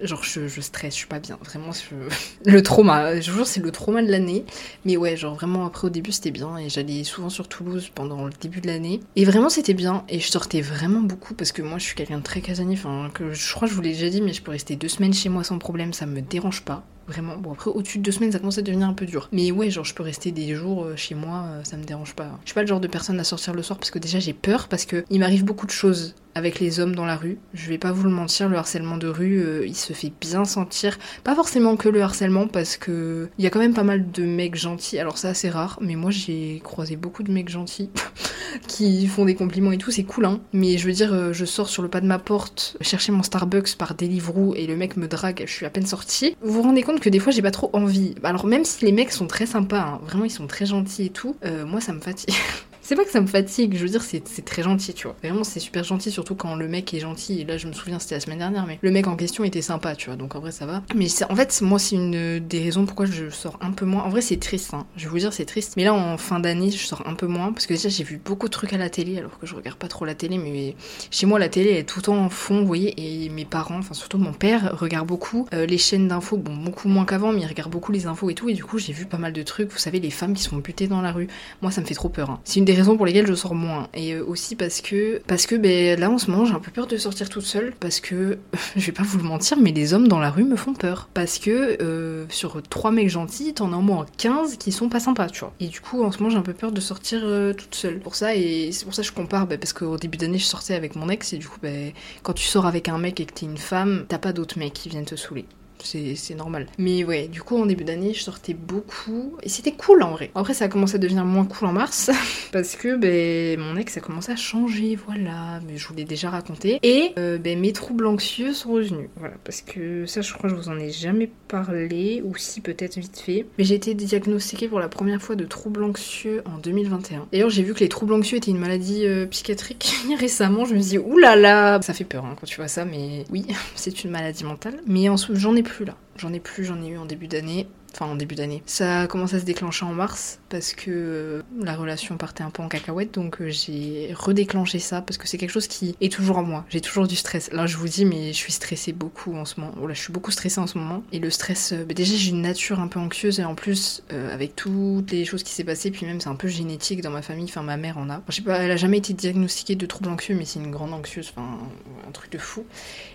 genre 0.03 0.25
je, 0.25 0.49
je, 0.49 0.61
stresse, 0.61 0.95
je 0.95 0.99
suis 0.99 1.07
pas 1.07 1.21
bien, 1.21 1.39
vraiment 1.45 1.71
le 2.45 2.63
trauma, 2.63 3.21
je 3.21 3.31
vous 3.31 3.39
jure 3.39 3.47
c'est 3.47 3.61
le 3.61 3.71
trauma 3.71 4.03
de 4.03 4.11
l'année, 4.11 4.45
mais 4.85 4.97
ouais 4.97 5.17
genre 5.17 5.35
vraiment 5.35 5.67
après 5.67 5.87
au 5.87 5.91
début 5.91 6.13
c'était 6.13 6.31
bien. 6.31 6.57
Et 6.59 6.69
j'allais 6.69 7.05
souvent 7.05 7.29
sur 7.29 7.49
Toulouse 7.49 7.91
pendant 7.95 8.25
le 8.25 8.33
début 8.41 8.61
de 8.61 8.67
l'année. 8.67 9.01
Et 9.17 9.25
vraiment 9.25 9.49
c'était 9.49 9.75
bien. 9.75 10.05
Et 10.09 10.21
je 10.21 10.29
sortais 10.29 10.61
vraiment 10.61 11.01
beaucoup 11.01 11.35
parce 11.35 11.53
que 11.53 11.63
moi 11.63 11.79
je 11.79 11.85
suis 11.85 11.95
quelqu'un 11.95 12.19
de 12.19 12.23
très 12.23 12.41
casanier, 12.41 12.79
que 13.15 13.33
je 13.33 13.55
crois 13.55 13.67
que 13.67 13.73
je 13.73 13.77
vous 13.77 13.83
l'ai 13.83 13.93
déjà 13.93 14.09
dit 14.09 14.21
mais 14.21 14.33
je 14.33 14.43
peux 14.43 14.51
rester 14.51 14.77
deux 14.77 14.89
semaines 14.89 15.15
chez 15.15 15.29
moi 15.29 15.45
sans 15.45 15.59
problème, 15.59 15.93
ça 15.93 16.07
me 16.07 16.21
dérange 16.21 16.63
pas, 16.63 16.85
Vraiment. 17.09 17.39
Bon, 17.39 17.53
après, 17.53 17.71
au-dessus 17.71 17.99
de 17.99 18.03
deux 18.03 18.13
semaines, 18.13 18.33
ça 18.33 18.39
commence 18.39 18.59
à 18.59 18.63
devenir 18.63 18.87
un 18.87 18.93
peu 18.93 19.07
dur. 19.07 19.31
Mais 19.33 19.51
ouais, 19.51 19.71
genre, 19.71 19.85
je 19.85 19.95
peux 19.95 20.03
rester 20.03 20.31
des 20.31 20.55
jours 20.55 20.85
euh, 20.85 20.95
chez 20.95 21.15
moi, 21.15 21.47
euh, 21.47 21.65
ça 21.65 21.79
me 21.79 21.85
dérange 21.85 22.15
pas. 22.15 22.39
Je 22.45 22.51
suis 22.51 22.55
pas 22.55 22.61
le 22.61 22.67
genre 22.67 22.81
de 22.81 22.87
personne 22.87 23.19
à 23.19 23.25
sortir 23.25 23.55
le 23.55 23.63
soir 23.63 23.79
parce 23.79 23.91
que 23.91 23.99
déjà 23.99 24.19
j'ai 24.19 24.35
peur, 24.35 24.69
parce 24.69 24.85
que 24.85 25.05
il 25.09 25.19
m'arrive 25.19 25.45
beaucoup 25.45 25.65
de 25.65 25.71
choses 25.71 26.15
avec 26.35 26.61
les 26.61 26.79
hommes 26.81 26.95
dans 26.95 27.07
la 27.07 27.17
rue. 27.17 27.39
Je 27.55 27.69
vais 27.69 27.79
pas 27.79 27.93
vous 27.93 28.05
le 28.05 28.11
mentir, 28.11 28.49
le 28.49 28.59
harcèlement 28.59 28.99
de 28.99 29.09
rue, 29.09 29.41
euh, 29.41 29.67
il 29.67 29.75
se 29.75 29.95
fait 29.95 30.13
bien 30.21 30.45
sentir. 30.45 30.99
Pas 31.25 31.35
forcément 31.35 31.77
que 31.77 31.89
le 31.89 32.03
harcèlement, 32.03 32.47
parce 32.47 32.77
que 32.77 33.29
il 33.39 33.45
y 33.45 33.47
a 33.47 33.51
quand 33.51 33.59
même 33.59 33.75
pas 33.75 33.85
mal 33.85 34.11
de 34.11 34.25
mecs 34.25 34.55
gentils. 34.55 34.99
Alors 34.99 35.17
c'est 35.17 35.49
rare, 35.49 35.79
mais 35.81 35.97
moi 35.97 36.11
j'ai 36.11 36.61
croisé 36.63 36.97
beaucoup 36.97 37.23
de 37.23 37.33
mecs 37.33 37.49
gentils 37.49 37.89
qui 38.69 39.07
font 39.07 39.25
des 39.25 39.35
compliments 39.35 39.73
et 39.73 39.79
tout, 39.79 39.91
c'est 39.91 40.05
cool, 40.05 40.27
hein. 40.27 40.41
Mais 40.53 40.77
je 40.77 40.87
veux 40.87 40.93
dire, 40.93 41.33
je 41.33 41.45
sors 41.45 41.69
sur 41.69 41.83
le 41.83 41.89
pas 41.89 42.01
de 42.01 42.07
ma 42.07 42.19
porte, 42.19 42.77
chercher 42.83 43.13
mon 43.13 43.23
Starbucks 43.23 43.77
par 43.77 43.95
Deliveroo 43.95 44.55
et 44.55 44.67
le 44.67 44.77
mec 44.77 44.97
me 44.97 45.09
drague, 45.09 45.45
je 45.47 45.53
suis 45.53 45.67
à 45.67 45.71
peine 45.71 45.87
sortie. 45.87 46.37
Vous 46.43 46.53
vous 46.53 46.63
rendez 46.63 46.83
compte 46.83 46.98
que 47.01 47.09
des 47.09 47.19
fois 47.19 47.33
j'ai 47.33 47.43
pas 47.43 47.51
trop 47.51 47.71
envie. 47.73 48.15
Alors 48.23 48.47
même 48.47 48.65
si 48.65 48.85
les 48.85 48.93
mecs 48.93 49.13
sont 49.13 49.27
très 49.27 49.47
sympas, 49.47 49.81
hein, 49.81 50.01
vraiment 50.05 50.25
ils 50.25 50.31
sont 50.31 50.47
très 50.47 50.67
gentils 50.67 51.07
et 51.07 51.11
tout, 51.11 51.37
euh, 51.45 51.65
moi 51.65 51.81
ça 51.81 51.93
me 51.93 52.01
fatigue. 52.01 52.35
C'est 52.89 52.97
pas 52.97 53.05
que 53.05 53.11
ça 53.11 53.21
me 53.21 53.27
fatigue, 53.27 53.77
je 53.77 53.83
veux 53.83 53.91
dire, 53.91 54.01
c'est 54.01 54.23
très 54.47 54.63
gentil, 54.63 54.95
tu 54.95 55.09
vois. 55.09 55.17
Vraiment, 55.23 55.45
c'est 55.45 55.61
super 55.61 55.85
gentil, 55.85 56.11
surtout 56.11 56.35
quand 56.35 56.55
le 56.55 56.69
mec 56.69 56.95
est 56.95 57.01
gentil. 57.01 57.39
Et 57.39 57.45
là, 57.45 57.59
je 57.59 57.67
me 57.69 57.75
souviens, 57.75 57.99
c'était 57.99 58.15
la 58.15 58.21
semaine 58.23 58.39
dernière, 58.39 58.65
mais 58.67 58.79
le 58.81 58.91
mec 58.91 59.07
en 59.09 59.15
question 59.15 59.45
était 59.45 59.61
sympa, 59.61 59.95
tu 59.95 60.07
vois. 60.07 60.17
Donc 60.17 60.35
en 60.37 60.41
vrai, 60.41 60.53
ça 60.53 60.65
va. 60.65 60.83
Mais 60.95 61.07
en 61.29 61.37
fait, 61.37 61.61
moi, 61.61 61.79
c'est 61.79 61.97
une 61.97 62.39
des 62.39 62.63
raisons 62.63 62.87
pourquoi 62.87 63.05
je 63.05 63.29
sors 63.29 63.59
un 63.61 63.73
peu 63.73 63.85
moins. 63.85 64.05
En 64.05 64.09
vrai, 64.09 64.23
c'est 64.23 64.39
triste, 64.39 64.73
hein. 64.73 64.87
Je 64.97 65.05
vais 65.05 65.11
vous 65.11 65.19
dire, 65.19 65.35
c'est 65.35 65.45
triste. 65.45 65.75
Mais 65.77 65.85
là, 65.85 65.93
en 65.93 66.17
fin 66.17 66.41
d'année, 66.41 66.71
je 66.71 66.79
sors 66.79 67.07
un 67.07 67.13
peu 67.13 67.27
moins 67.27 67.53
parce 67.53 67.67
que 67.67 67.75
déjà, 67.75 67.91
j'ai 67.91 68.05
vu 68.05 68.23
beaucoup 68.25 68.47
de 68.47 68.53
trucs 68.53 68.73
à 68.73 68.79
la 68.79 68.89
télé, 68.89 69.19
alors 69.19 69.39
que 69.39 69.47
je 69.47 69.55
regarde 69.55 69.77
pas 69.77 69.89
trop 69.89 70.07
la 70.07 70.15
télé. 70.15 70.39
Mais 70.39 70.75
chez 71.11 71.27
moi, 71.27 71.39
la 71.39 71.51
télé 71.51 71.73
est 71.73 71.85
tout 71.87 71.99
le 71.99 72.05
temps 72.05 72.25
en 72.25 72.31
fond, 72.31 72.61
vous 72.61 72.67
voyez. 72.67 72.95
Et 72.97 73.29
mes 73.29 73.45
parents, 73.45 73.81
enfin 73.81 73.93
surtout 73.93 74.17
mon 74.17 74.33
père, 74.33 74.79
regarde 74.79 75.07
beaucoup 75.07 75.47
euh, 75.53 75.67
les 75.67 75.77
chaînes 75.77 76.09
d'infos. 76.09 76.39
Bon, 76.39 76.57
beaucoup 76.57 76.89
moins 76.89 77.05
qu'avant, 77.05 77.33
mais 77.33 77.43
il 77.43 77.47
regarde 77.47 77.71
beaucoup 77.71 77.93
les 77.93 78.07
infos 78.07 78.31
et 78.31 78.35
tout. 78.35 78.49
Et 78.49 78.55
du 78.55 78.65
coup, 78.65 78.79
j'ai 78.79 78.95
vu 78.95 79.05
pas 79.05 79.19
mal 79.19 79.35
de 79.35 79.43
trucs. 79.43 79.71
Vous 79.71 79.77
savez, 79.77 80.01
les 80.01 80.11
femmes 80.11 80.33
qui 80.33 80.43
sont 80.43 80.57
butées 80.57 80.89
dans 80.89 81.03
la 81.03 81.13
rue. 81.13 81.29
Moi, 81.61 81.71
ça 81.71 81.83
me 81.83 81.87
fait 81.87 81.93
trop 81.93 82.09
peur. 82.09 82.31
Hein. 82.31 82.41
C'est 82.45 82.61
une 82.61 82.65
des 82.65 82.78
raisons 82.81 82.97
pour 82.97 83.07
lesquelles 83.07 83.27
je 83.27 83.35
sors 83.35 83.55
moins. 83.55 83.89
Et 83.95 84.15
euh, 84.15 84.25
aussi 84.25 84.57
parce 84.57 84.81
que, 84.81 85.21
parce 85.27 85.47
que 85.47 85.55
ben, 85.55 85.99
là 85.99 86.11
en 86.11 86.19
ce 86.19 86.31
moment 86.31 86.45
j'ai 86.45 86.55
un 86.55 86.61
peu 86.61 86.71
peur 86.71 86.87
de 86.87 86.97
sortir 86.97 87.29
toute 87.29 87.45
seule 87.45 87.73
parce 87.79 88.01
que, 88.01 88.39
je 88.77 88.87
vais 88.87 88.93
pas 88.93 89.03
vous 89.03 89.19
le 89.19 89.25
mentir, 89.25 89.59
mais 89.61 89.73
les 89.73 89.95
hommes 89.95 90.09
dans 90.09 90.19
la 90.19 90.31
rue 90.31 90.45
me 90.45 90.57
font 90.57 90.75
peur. 90.75 91.09
Parce 91.15 91.39
que 91.39 91.83
euh, 91.83 92.25
sur 92.29 92.63
trois 92.63 92.91
mecs 92.91 93.09
gentils, 93.09 93.55
t'en 93.55 93.73
as 93.73 93.77
au 93.77 93.83
moins 93.83 94.07
15 94.19 94.57
qui 94.57 94.73
sont 94.73 94.89
pas 94.89 95.01
sympas, 95.01 95.29
tu 95.29 95.41
vois. 95.41 95.53
Et 95.61 95.69
du 95.69 95.81
coup 95.81 96.03
en 96.03 96.13
ce 96.13 96.19
moment 96.19 96.31
j'ai 96.31 96.39
un 96.39 96.43
peu 96.43 96.55
peur 96.55 96.73
de 96.73 96.81
sortir 96.81 97.21
euh, 97.25 97.53
toute 97.53 97.75
seule. 97.75 97.99
Pour 98.01 98.15
ça, 98.15 98.35
et 98.35 98.71
c'est 98.73 98.85
pour 98.85 98.95
ça 98.95 99.03
que 99.03 99.09
je 99.09 99.13
compare, 99.13 99.47
ben, 99.47 99.59
parce 99.59 99.73
qu'au 99.73 99.97
début 99.97 100.19
d'année 100.19 100.39
je 100.39 100.45
sortais 100.45 100.75
avec 100.75 100.97
mon 100.97 101.09
ex 101.09 101.33
et 101.33 101.39
du 101.39 101.49
coup 101.49 101.59
ben, 101.63 101.93
quand 102.23 102.33
tu 102.33 102.45
sors 102.45 102.67
avec 102.67 102.89
un 102.89 102.99
mec 102.99 103.21
et 103.21 103.27
que 103.27 103.33
t'es 103.33 103.47
une 103.47 103.59
femme, 103.59 104.05
t'as 104.09 104.19
pas 104.19 104.33
d'autres 104.33 104.59
mecs 104.59 104.73
qui 104.73 104.89
viennent 104.89 105.05
te 105.05 105.17
saouler 105.17 105.47
c'est 105.83 106.35
normal. 106.35 106.67
Mais 106.79 107.05
ouais, 107.05 107.29
du 107.29 107.43
coup, 107.43 107.61
en 107.61 107.67
début 107.67 107.85
d'année, 107.85 108.15
je 108.15 108.23
sortais 108.23 108.55
beaucoup. 108.55 109.37
Et 109.43 109.49
c'était 109.49 109.73
cool 109.73 110.03
en 110.03 110.13
vrai. 110.13 110.31
Après, 110.35 110.55
ça 110.55 110.67
a 110.67 110.69
commencé 110.69 110.97
à 110.97 110.99
devenir 110.99 111.25
moins 111.25 111.45
cool 111.45 111.69
en 111.69 111.73
mars. 111.73 112.11
parce 112.53 112.77
que 112.77 112.97
ben, 112.97 113.59
mon 113.59 113.77
ex 113.77 113.97
a 113.97 114.01
commencé 114.01 114.33
à 114.33 114.37
changer, 114.37 114.97
voilà. 115.07 115.61
Mais 115.67 115.77
je 115.77 115.89
vous 115.89 115.95
l'ai 115.95 116.05
déjà 116.05 116.31
raconté. 116.31 116.79
Et 116.83 117.13
euh, 117.19 117.39
ben, 117.39 117.59
mes 117.59 117.73
troubles 117.73 118.07
anxieux 118.07 118.53
sont 118.53 118.73
revenus. 118.73 119.09
Voilà. 119.17 119.35
Parce 119.45 119.63
que 119.63 120.07
ça, 120.07 120.21
je 120.21 120.33
crois 120.33 120.51
que 120.51 120.57
je 120.57 120.61
vous 120.61 120.69
en 120.69 120.79
ai 120.79 120.91
jamais 120.91 121.31
parlé. 121.49 122.23
Ou 122.25 122.37
si, 122.37 122.61
peut-être 122.61 122.99
vite 122.99 123.19
fait. 123.19 123.47
Mais 123.59 123.65
j'ai 123.65 123.75
été 123.75 123.95
diagnostiquée 123.95 124.69
pour 124.69 124.81
la 124.81 124.89
première 124.89 125.23
fois 125.23 125.37
de 125.37 125.45
troubles 125.45 125.85
anxieux 125.85 126.43
en 126.45 126.59
2021. 126.59 127.29
D'ailleurs, 127.33 127.51
j'ai 127.51 127.63
vu 127.63 127.75
que 127.75 127.81
les 127.81 127.89
troubles 127.89 128.15
anxieux 128.15 128.39
étaient 128.39 128.51
une 128.51 128.59
maladie 128.59 129.07
euh, 129.07 129.27
psychiatrique 129.27 129.95
récemment. 130.19 130.65
Je 130.65 130.75
me 130.75 130.81
suis 130.81 130.91
dit, 130.91 130.99
oulala 130.99 131.81
Ça 131.83 131.95
fait 131.95 132.05
peur 132.05 132.25
hein, 132.25 132.35
quand 132.39 132.47
tu 132.47 132.57
vois 132.57 132.69
ça. 132.69 132.85
Mais 132.85 133.25
oui, 133.31 133.47
c'est 133.75 134.05
une 134.05 134.11
maladie 134.11 134.45
mentale. 134.45 134.81
Mais 134.87 135.07
j'en 135.33 135.57
ai 135.57 135.63
plus 135.69 135.85
là. 135.85 135.97
J'en 136.17 136.33
ai 136.33 136.41
plus, 136.41 136.65
j'en 136.65 136.83
ai 136.83 136.89
eu 136.89 136.99
en 136.99 137.07
début 137.07 137.29
d'année 137.29 137.69
enfin 137.95 138.07
en 138.07 138.17
début 138.17 138.35
d'année. 138.35 138.63
Ça 138.67 139.03
a 139.03 139.07
commencé 139.07 139.37
à 139.37 139.41
se 139.41 139.45
déclencher 139.45 139.85
en 139.85 139.93
mars 139.93 140.41
parce 140.49 140.73
que 140.73 140.91
euh, 140.91 141.43
la 141.61 141.75
relation 141.75 142.17
partait 142.17 142.43
un 142.43 142.51
peu 142.51 142.63
en 142.63 142.69
cacahuète, 142.69 143.15
donc 143.15 143.41
euh, 143.41 143.51
j'ai 143.51 144.13
redéclenché 144.15 144.79
ça 144.79 145.03
parce 145.03 145.19
que 145.19 145.29
c'est 145.29 145.39
quelque 145.39 145.51
chose 145.51 145.67
qui 145.67 145.95
est 146.01 146.13
toujours 146.13 146.39
en 146.39 146.43
moi. 146.43 146.65
J'ai 146.69 146.81
toujours 146.81 147.07
du 147.07 147.17
stress. 147.17 147.51
Là, 147.53 147.67
je 147.67 147.77
vous 147.77 147.89
dis, 147.89 148.05
mais 148.05 148.29
je 148.29 148.39
suis 148.39 148.53
stressée 148.53 148.93
beaucoup 148.93 149.35
en 149.35 149.45
ce 149.45 149.61
moment. 149.61 149.73
Voilà, 149.77 149.95
je 149.95 150.01
suis 150.01 150.13
beaucoup 150.13 150.31
stressée 150.31 150.61
en 150.61 150.67
ce 150.67 150.79
moment. 150.79 151.03
Et 151.13 151.19
le 151.19 151.31
stress, 151.31 151.73
euh, 151.73 151.85
bah, 151.85 151.95
déjà 151.95 152.15
j'ai 152.15 152.31
une 152.31 152.43
nature 152.43 152.81
un 152.81 152.89
peu 152.89 152.99
anxieuse 152.99 153.41
et 153.41 153.45
en 153.45 153.55
plus 153.55 154.03
avec 154.11 154.57
toutes 154.57 155.11
les 155.11 155.25
choses 155.25 155.43
qui 155.43 155.53
s'est 155.53 155.65
passées, 155.65 155.91
puis 155.91 156.07
même 156.07 156.21
c'est 156.21 156.29
un 156.29 156.35
peu 156.35 156.49
génétique 156.49 157.03
dans 157.03 157.11
ma 157.11 157.23
famille. 157.23 157.45
Enfin, 157.45 157.63
ma 157.63 157.77
mère 157.77 157.99
en 157.99 158.11
a. 158.11 158.23
je 158.29 158.37
sais 158.37 158.43
pas, 158.43 158.59
elle 158.59 158.71
a 158.71 158.77
jamais 158.77 158.99
été 158.99 159.13
diagnostiquée 159.13 159.77
de 159.77 159.87
troubles 159.87 160.09
anxieux, 160.09 160.35
mais 160.35 160.45
c'est 160.45 160.59
une 160.59 160.71
grande 160.71 160.93
anxieuse. 160.93 161.33
Enfin, 161.35 161.59
un 162.07 162.11
truc 162.11 162.33
de 162.33 162.39
fou. 162.39 162.65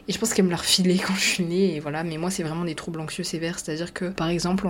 Et 0.08 0.14
je 0.14 0.20
pense 0.20 0.34
qu'elle 0.34 0.46
me 0.46 0.52
l'a 0.52 0.58
refilé 0.58 0.98
quand 1.06 1.16
je 1.16 1.26
suis 1.26 1.44
née. 1.44 1.76
Et 1.76 1.80
voilà, 1.80 2.04
mais 2.04 2.18
moi 2.18 2.30
c'est 2.30 2.44
vraiment 2.44 2.66
des 2.66 2.76
troubles 2.76 3.00
anxieux 3.00 3.24
sévères, 3.24 3.60
c'est-à-dire 3.60 3.94
que 3.94 4.06
par 4.06 4.30
exemple 4.30 4.68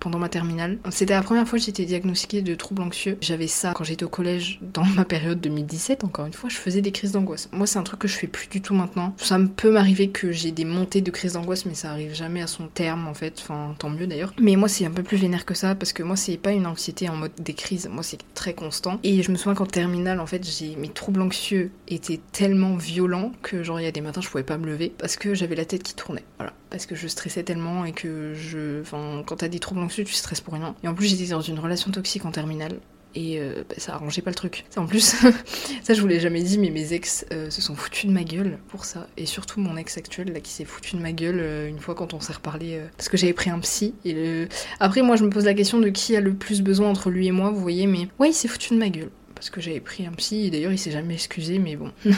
pendant 0.00 0.18
ma 0.18 0.28
terminale. 0.28 0.78
C'était 0.90 1.14
la 1.14 1.22
première 1.22 1.46
fois 1.46 1.58
que 1.58 1.64
j'étais 1.64 1.84
diagnostiquée 1.98 2.42
de 2.42 2.54
troubles 2.54 2.82
anxieux. 2.82 3.16
J'avais 3.20 3.46
ça 3.46 3.72
quand 3.74 3.84
j'étais 3.84 4.04
au 4.04 4.08
collège, 4.08 4.60
dans 4.74 4.84
ma 4.84 5.04
période 5.04 5.40
2017, 5.40 6.04
encore 6.04 6.26
une 6.26 6.32
fois, 6.32 6.50
je 6.50 6.56
faisais 6.56 6.82
des 6.82 6.92
crises 6.92 7.12
d'angoisse. 7.12 7.48
Moi, 7.52 7.66
c'est 7.66 7.78
un 7.78 7.82
truc 7.82 8.00
que 8.00 8.08
je 8.08 8.16
fais 8.16 8.26
plus 8.26 8.48
du 8.48 8.60
tout 8.60 8.74
maintenant. 8.74 9.14
Ça 9.18 9.38
me 9.38 9.48
peut 9.48 9.70
m'arriver 9.70 10.08
que 10.08 10.32
j'ai 10.32 10.50
des 10.50 10.64
montées 10.64 11.00
de 11.00 11.10
crises 11.10 11.34
d'angoisse, 11.34 11.66
mais 11.66 11.74
ça 11.74 11.90
arrive 11.90 12.14
jamais 12.14 12.42
à 12.42 12.46
son 12.46 12.68
terme, 12.68 13.08
en 13.08 13.14
fait. 13.14 13.38
Enfin, 13.40 13.74
tant 13.78 13.90
mieux 13.90 14.06
d'ailleurs. 14.06 14.34
Mais 14.38 14.56
moi, 14.56 14.68
c'est 14.68 14.84
un 14.84 14.90
peu 14.90 15.02
plus 15.02 15.16
vénère 15.16 15.44
que 15.44 15.54
ça, 15.54 15.74
parce 15.74 15.92
que 15.92 16.02
moi, 16.02 16.16
c'est 16.16 16.36
pas 16.36 16.52
une 16.52 16.66
anxiété 16.66 17.08
en 17.08 17.16
mode 17.16 17.32
des 17.38 17.54
crises. 17.54 17.88
Moi, 17.90 18.02
c'est 18.02 18.18
très 18.34 18.54
constant. 18.54 19.00
Et 19.02 19.22
je 19.22 19.30
me 19.30 19.36
souviens 19.36 19.54
qu'en 19.54 19.66
terminale, 19.66 20.20
en 20.20 20.26
fait, 20.26 20.46
j'ai 20.46 20.76
mes 20.76 20.88
troubles 20.88 21.22
anxieux 21.22 21.70
étaient 21.88 22.20
tellement 22.32 22.76
violents 22.76 23.32
que, 23.42 23.62
genre, 23.62 23.80
il 23.80 23.84
y 23.84 23.88
a 23.88 23.92
des 23.92 24.00
matins, 24.00 24.20
je 24.20 24.28
pouvais 24.28 24.44
pas 24.44 24.58
me 24.58 24.66
lever 24.66 24.92
parce 24.96 25.16
que 25.16 25.34
j'avais 25.34 25.54
la 25.54 25.64
tête 25.64 25.82
qui 25.82 25.94
tournait. 25.94 26.24
Voilà 26.38 26.52
parce 26.70 26.86
que 26.86 26.94
je 26.94 27.06
stressais 27.06 27.42
tellement 27.42 27.84
et 27.84 27.92
que 27.92 28.34
je. 28.34 28.80
Enfin, 28.80 29.22
quand 29.26 29.36
t'as 29.36 29.48
des 29.48 29.58
troubles 29.58 29.80
anxieux, 29.80 30.04
tu 30.04 30.14
stresses 30.14 30.40
pour 30.40 30.54
rien. 30.54 30.74
Et 30.82 30.88
en 30.88 30.94
plus, 30.94 31.06
j'étais 31.06 31.30
dans 31.30 31.40
une 31.40 31.58
relation 31.58 31.90
toxique 31.90 32.24
en 32.24 32.30
terminale. 32.30 32.78
Et 33.14 33.40
euh, 33.40 33.64
bah, 33.66 33.76
ça 33.78 33.94
arrangeait 33.94 34.20
pas 34.20 34.30
le 34.30 34.34
truc. 34.34 34.66
En 34.76 34.84
plus, 34.84 35.16
ça 35.82 35.94
je 35.94 36.00
vous 36.02 36.06
l'ai 36.06 36.20
jamais 36.20 36.42
dit, 36.42 36.58
mais 36.58 36.68
mes 36.68 36.92
ex 36.92 37.24
euh, 37.32 37.48
se 37.48 37.62
sont 37.62 37.74
foutus 37.74 38.06
de 38.06 38.12
ma 38.12 38.24
gueule 38.24 38.58
pour 38.68 38.84
ça. 38.84 39.06
Et 39.16 39.24
surtout 39.24 39.58
mon 39.58 39.78
ex 39.78 39.96
actuel 39.96 40.32
là 40.34 40.40
qui 40.40 40.52
s'est 40.52 40.66
foutu 40.66 40.96
de 40.96 41.00
ma 41.00 41.12
gueule 41.12 41.38
euh, 41.40 41.66
une 41.66 41.78
fois 41.78 41.94
quand 41.94 42.12
on 42.12 42.20
s'est 42.20 42.34
reparlé 42.34 42.78
parce 42.98 43.08
que 43.08 43.16
j'avais 43.16 43.32
pris 43.32 43.48
un 43.48 43.58
psy. 43.60 43.94
Et 44.04 44.46
Après, 44.80 45.00
moi 45.00 45.16
je 45.16 45.24
me 45.24 45.30
pose 45.30 45.46
la 45.46 45.54
question 45.54 45.78
de 45.78 45.88
qui 45.88 46.14
a 46.14 46.20
le 46.20 46.34
plus 46.34 46.60
besoin 46.60 46.90
entre 46.90 47.08
lui 47.08 47.26
et 47.26 47.32
moi, 47.32 47.50
vous 47.50 47.60
voyez, 47.60 47.86
mais 47.86 48.08
ouais, 48.18 48.28
il 48.28 48.34
s'est 48.34 48.48
foutu 48.48 48.74
de 48.74 48.78
ma 48.78 48.90
gueule 48.90 49.10
parce 49.36 49.50
que 49.50 49.60
j'avais 49.60 49.80
pris 49.80 50.06
un 50.06 50.12
psy 50.12 50.46
et 50.46 50.50
d'ailleurs 50.50 50.72
il 50.72 50.78
s'est 50.78 50.90
jamais 50.90 51.14
excusé 51.14 51.60
mais 51.60 51.76
bon. 51.76 51.92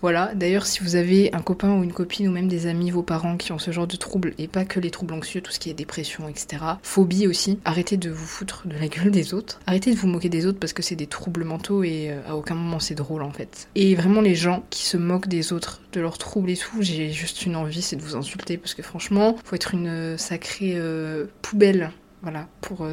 Voilà. 0.00 0.32
D'ailleurs 0.34 0.64
si 0.64 0.80
vous 0.80 0.96
avez 0.96 1.34
un 1.34 1.42
copain 1.42 1.76
ou 1.76 1.82
une 1.82 1.92
copine 1.92 2.28
ou 2.28 2.32
même 2.32 2.48
des 2.48 2.66
amis 2.66 2.90
vos 2.90 3.02
parents 3.02 3.36
qui 3.36 3.52
ont 3.52 3.58
ce 3.58 3.70
genre 3.70 3.86
de 3.86 3.96
troubles 3.96 4.32
et 4.38 4.48
pas 4.48 4.64
que 4.64 4.80
les 4.80 4.90
troubles 4.90 5.14
anxieux 5.14 5.42
tout 5.42 5.52
ce 5.52 5.58
qui 5.58 5.68
est 5.68 5.74
dépression 5.74 6.28
etc 6.28 6.62
phobie 6.82 7.26
aussi 7.26 7.58
arrêtez 7.64 7.96
de 7.96 8.10
vous 8.10 8.26
foutre 8.26 8.66
de 8.66 8.76
la 8.76 8.88
gueule 8.88 9.10
des 9.10 9.34
autres. 9.34 9.60
Arrêtez 9.66 9.92
de 9.92 9.98
vous 9.98 10.08
moquer 10.08 10.28
des 10.28 10.46
autres 10.46 10.58
parce 10.58 10.72
que 10.72 10.82
c'est 10.82 10.96
des 10.96 11.06
troubles 11.06 11.44
mentaux 11.44 11.82
et 11.82 12.10
euh, 12.10 12.20
à 12.26 12.36
aucun 12.36 12.54
moment 12.54 12.78
c'est 12.78 12.94
drôle 12.94 13.22
en 13.22 13.32
fait. 13.32 13.68
Et 13.74 13.94
vraiment 13.94 14.20
les 14.20 14.34
gens 14.34 14.64
qui 14.70 14.84
se 14.84 14.96
moquent 14.96 15.28
des 15.28 15.52
autres 15.52 15.82
de 15.92 16.00
leurs 16.00 16.18
troubles 16.18 16.50
et 16.50 16.56
tout 16.56 16.80
j'ai 16.80 17.10
juste 17.10 17.44
une 17.44 17.56
envie 17.56 17.82
c'est 17.82 17.96
de 17.96 18.02
vous 18.02 18.16
insulter 18.16 18.56
parce 18.56 18.74
que 18.74 18.82
franchement 18.82 19.36
faut 19.44 19.56
être 19.56 19.74
une 19.74 19.88
euh, 19.88 20.16
sacrée 20.16 20.74
euh, 20.76 21.26
poubelle 21.42 21.90
voilà, 22.22 22.46
pour 22.60 22.86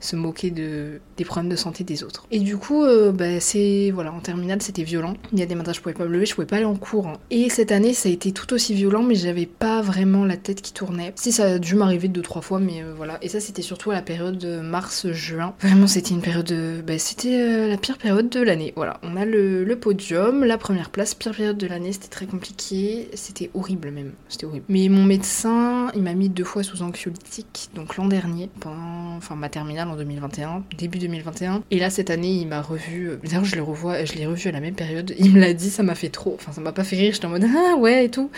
se 0.00 0.16
moquer 0.16 0.50
de, 0.50 1.00
des 1.16 1.24
problèmes 1.24 1.50
de 1.50 1.56
santé 1.56 1.84
des 1.84 2.04
autres. 2.04 2.26
Et 2.30 2.40
du 2.40 2.56
coup, 2.56 2.84
euh, 2.84 3.12
bah, 3.12 3.40
c'est 3.40 3.90
voilà, 3.92 4.12
en 4.12 4.20
terminale, 4.20 4.62
c'était 4.62 4.82
violent. 4.82 5.14
Il 5.32 5.38
y 5.38 5.42
a 5.42 5.46
des 5.46 5.54
matins, 5.54 5.72
je 5.72 5.80
pouvais 5.80 5.94
pas 5.94 6.04
me 6.04 6.10
lever, 6.10 6.26
je 6.26 6.34
pouvais 6.34 6.46
pas 6.46 6.56
aller 6.56 6.64
en 6.64 6.76
cours. 6.76 7.12
Et 7.30 7.48
cette 7.50 7.72
année, 7.72 7.94
ça 7.94 8.08
a 8.08 8.12
été 8.12 8.32
tout 8.32 8.52
aussi 8.52 8.74
violent, 8.74 9.02
mais 9.02 9.14
j'avais 9.14 9.46
pas 9.46 9.82
vraiment 9.82 10.24
la 10.24 10.36
tête 10.36 10.62
qui 10.62 10.72
tournait. 10.72 11.12
Si 11.16 11.32
ça 11.32 11.44
a 11.44 11.58
dû 11.58 11.74
m'arriver 11.74 12.08
deux 12.08 12.22
trois 12.22 12.42
fois, 12.42 12.60
mais 12.60 12.82
euh, 12.82 12.92
voilà. 12.96 13.18
Et 13.22 13.28
ça, 13.28 13.40
c'était 13.40 13.62
surtout 13.62 13.90
à 13.90 13.94
la 13.94 14.02
période 14.02 14.38
de 14.38 14.60
mars-juin. 14.60 15.54
Vraiment, 15.60 15.86
c'était 15.86 16.10
une 16.10 16.22
période, 16.22 16.46
de... 16.46 16.82
bah, 16.86 16.98
c'était 16.98 17.40
euh, 17.40 17.68
la 17.68 17.76
pire 17.76 17.98
période 17.98 18.28
de 18.28 18.40
l'année. 18.40 18.72
Voilà, 18.76 19.00
on 19.02 19.16
a 19.16 19.24
le, 19.24 19.64
le 19.64 19.76
podium, 19.76 20.44
la 20.44 20.58
première 20.58 20.90
place, 20.90 21.14
pire 21.14 21.34
période 21.34 21.58
de 21.58 21.66
l'année. 21.66 21.92
C'était 21.92 22.08
très 22.08 22.26
compliqué, 22.26 23.08
c'était 23.14 23.50
horrible 23.54 23.90
même. 23.90 24.12
C'était 24.28 24.46
horrible. 24.46 24.64
Mais 24.68 24.88
mon 24.88 25.04
médecin, 25.04 25.90
il 25.94 26.02
m'a 26.02 26.14
mis 26.14 26.28
deux 26.28 26.44
fois 26.44 26.62
sous 26.62 26.82
anxiolytique, 26.82 27.70
donc 27.74 27.96
l'an 27.96 28.06
dernier, 28.06 28.50
pendant, 28.60 29.16
enfin 29.16 29.34
ma 29.34 29.48
terminale 29.48 29.87
en 29.90 29.96
2021, 29.96 30.64
début 30.76 30.98
2021. 30.98 31.62
Et 31.70 31.78
là 31.78 31.90
cette 31.90 32.10
année, 32.10 32.32
il 32.32 32.46
m'a 32.46 32.62
revu. 32.62 33.10
euh, 33.10 33.16
D'ailleurs, 33.24 33.44
je 33.44 33.56
le 33.56 33.62
revois, 33.62 34.04
je 34.04 34.14
l'ai 34.14 34.26
revu 34.26 34.48
à 34.48 34.52
la 34.52 34.60
même 34.60 34.74
période. 34.74 35.14
Il 35.18 35.32
me 35.32 35.40
l'a 35.40 35.52
dit, 35.52 35.70
ça 35.70 35.82
m'a 35.82 35.94
fait 35.94 36.08
trop. 36.08 36.34
Enfin, 36.38 36.52
ça 36.52 36.60
m'a 36.60 36.72
pas 36.72 36.84
fait 36.84 36.96
rire. 36.96 37.12
J'étais 37.12 37.26
en 37.26 37.30
mode 37.30 37.44
ah 37.44 37.76
ouais 37.76 38.06
et 38.06 38.10
tout. 38.10 38.30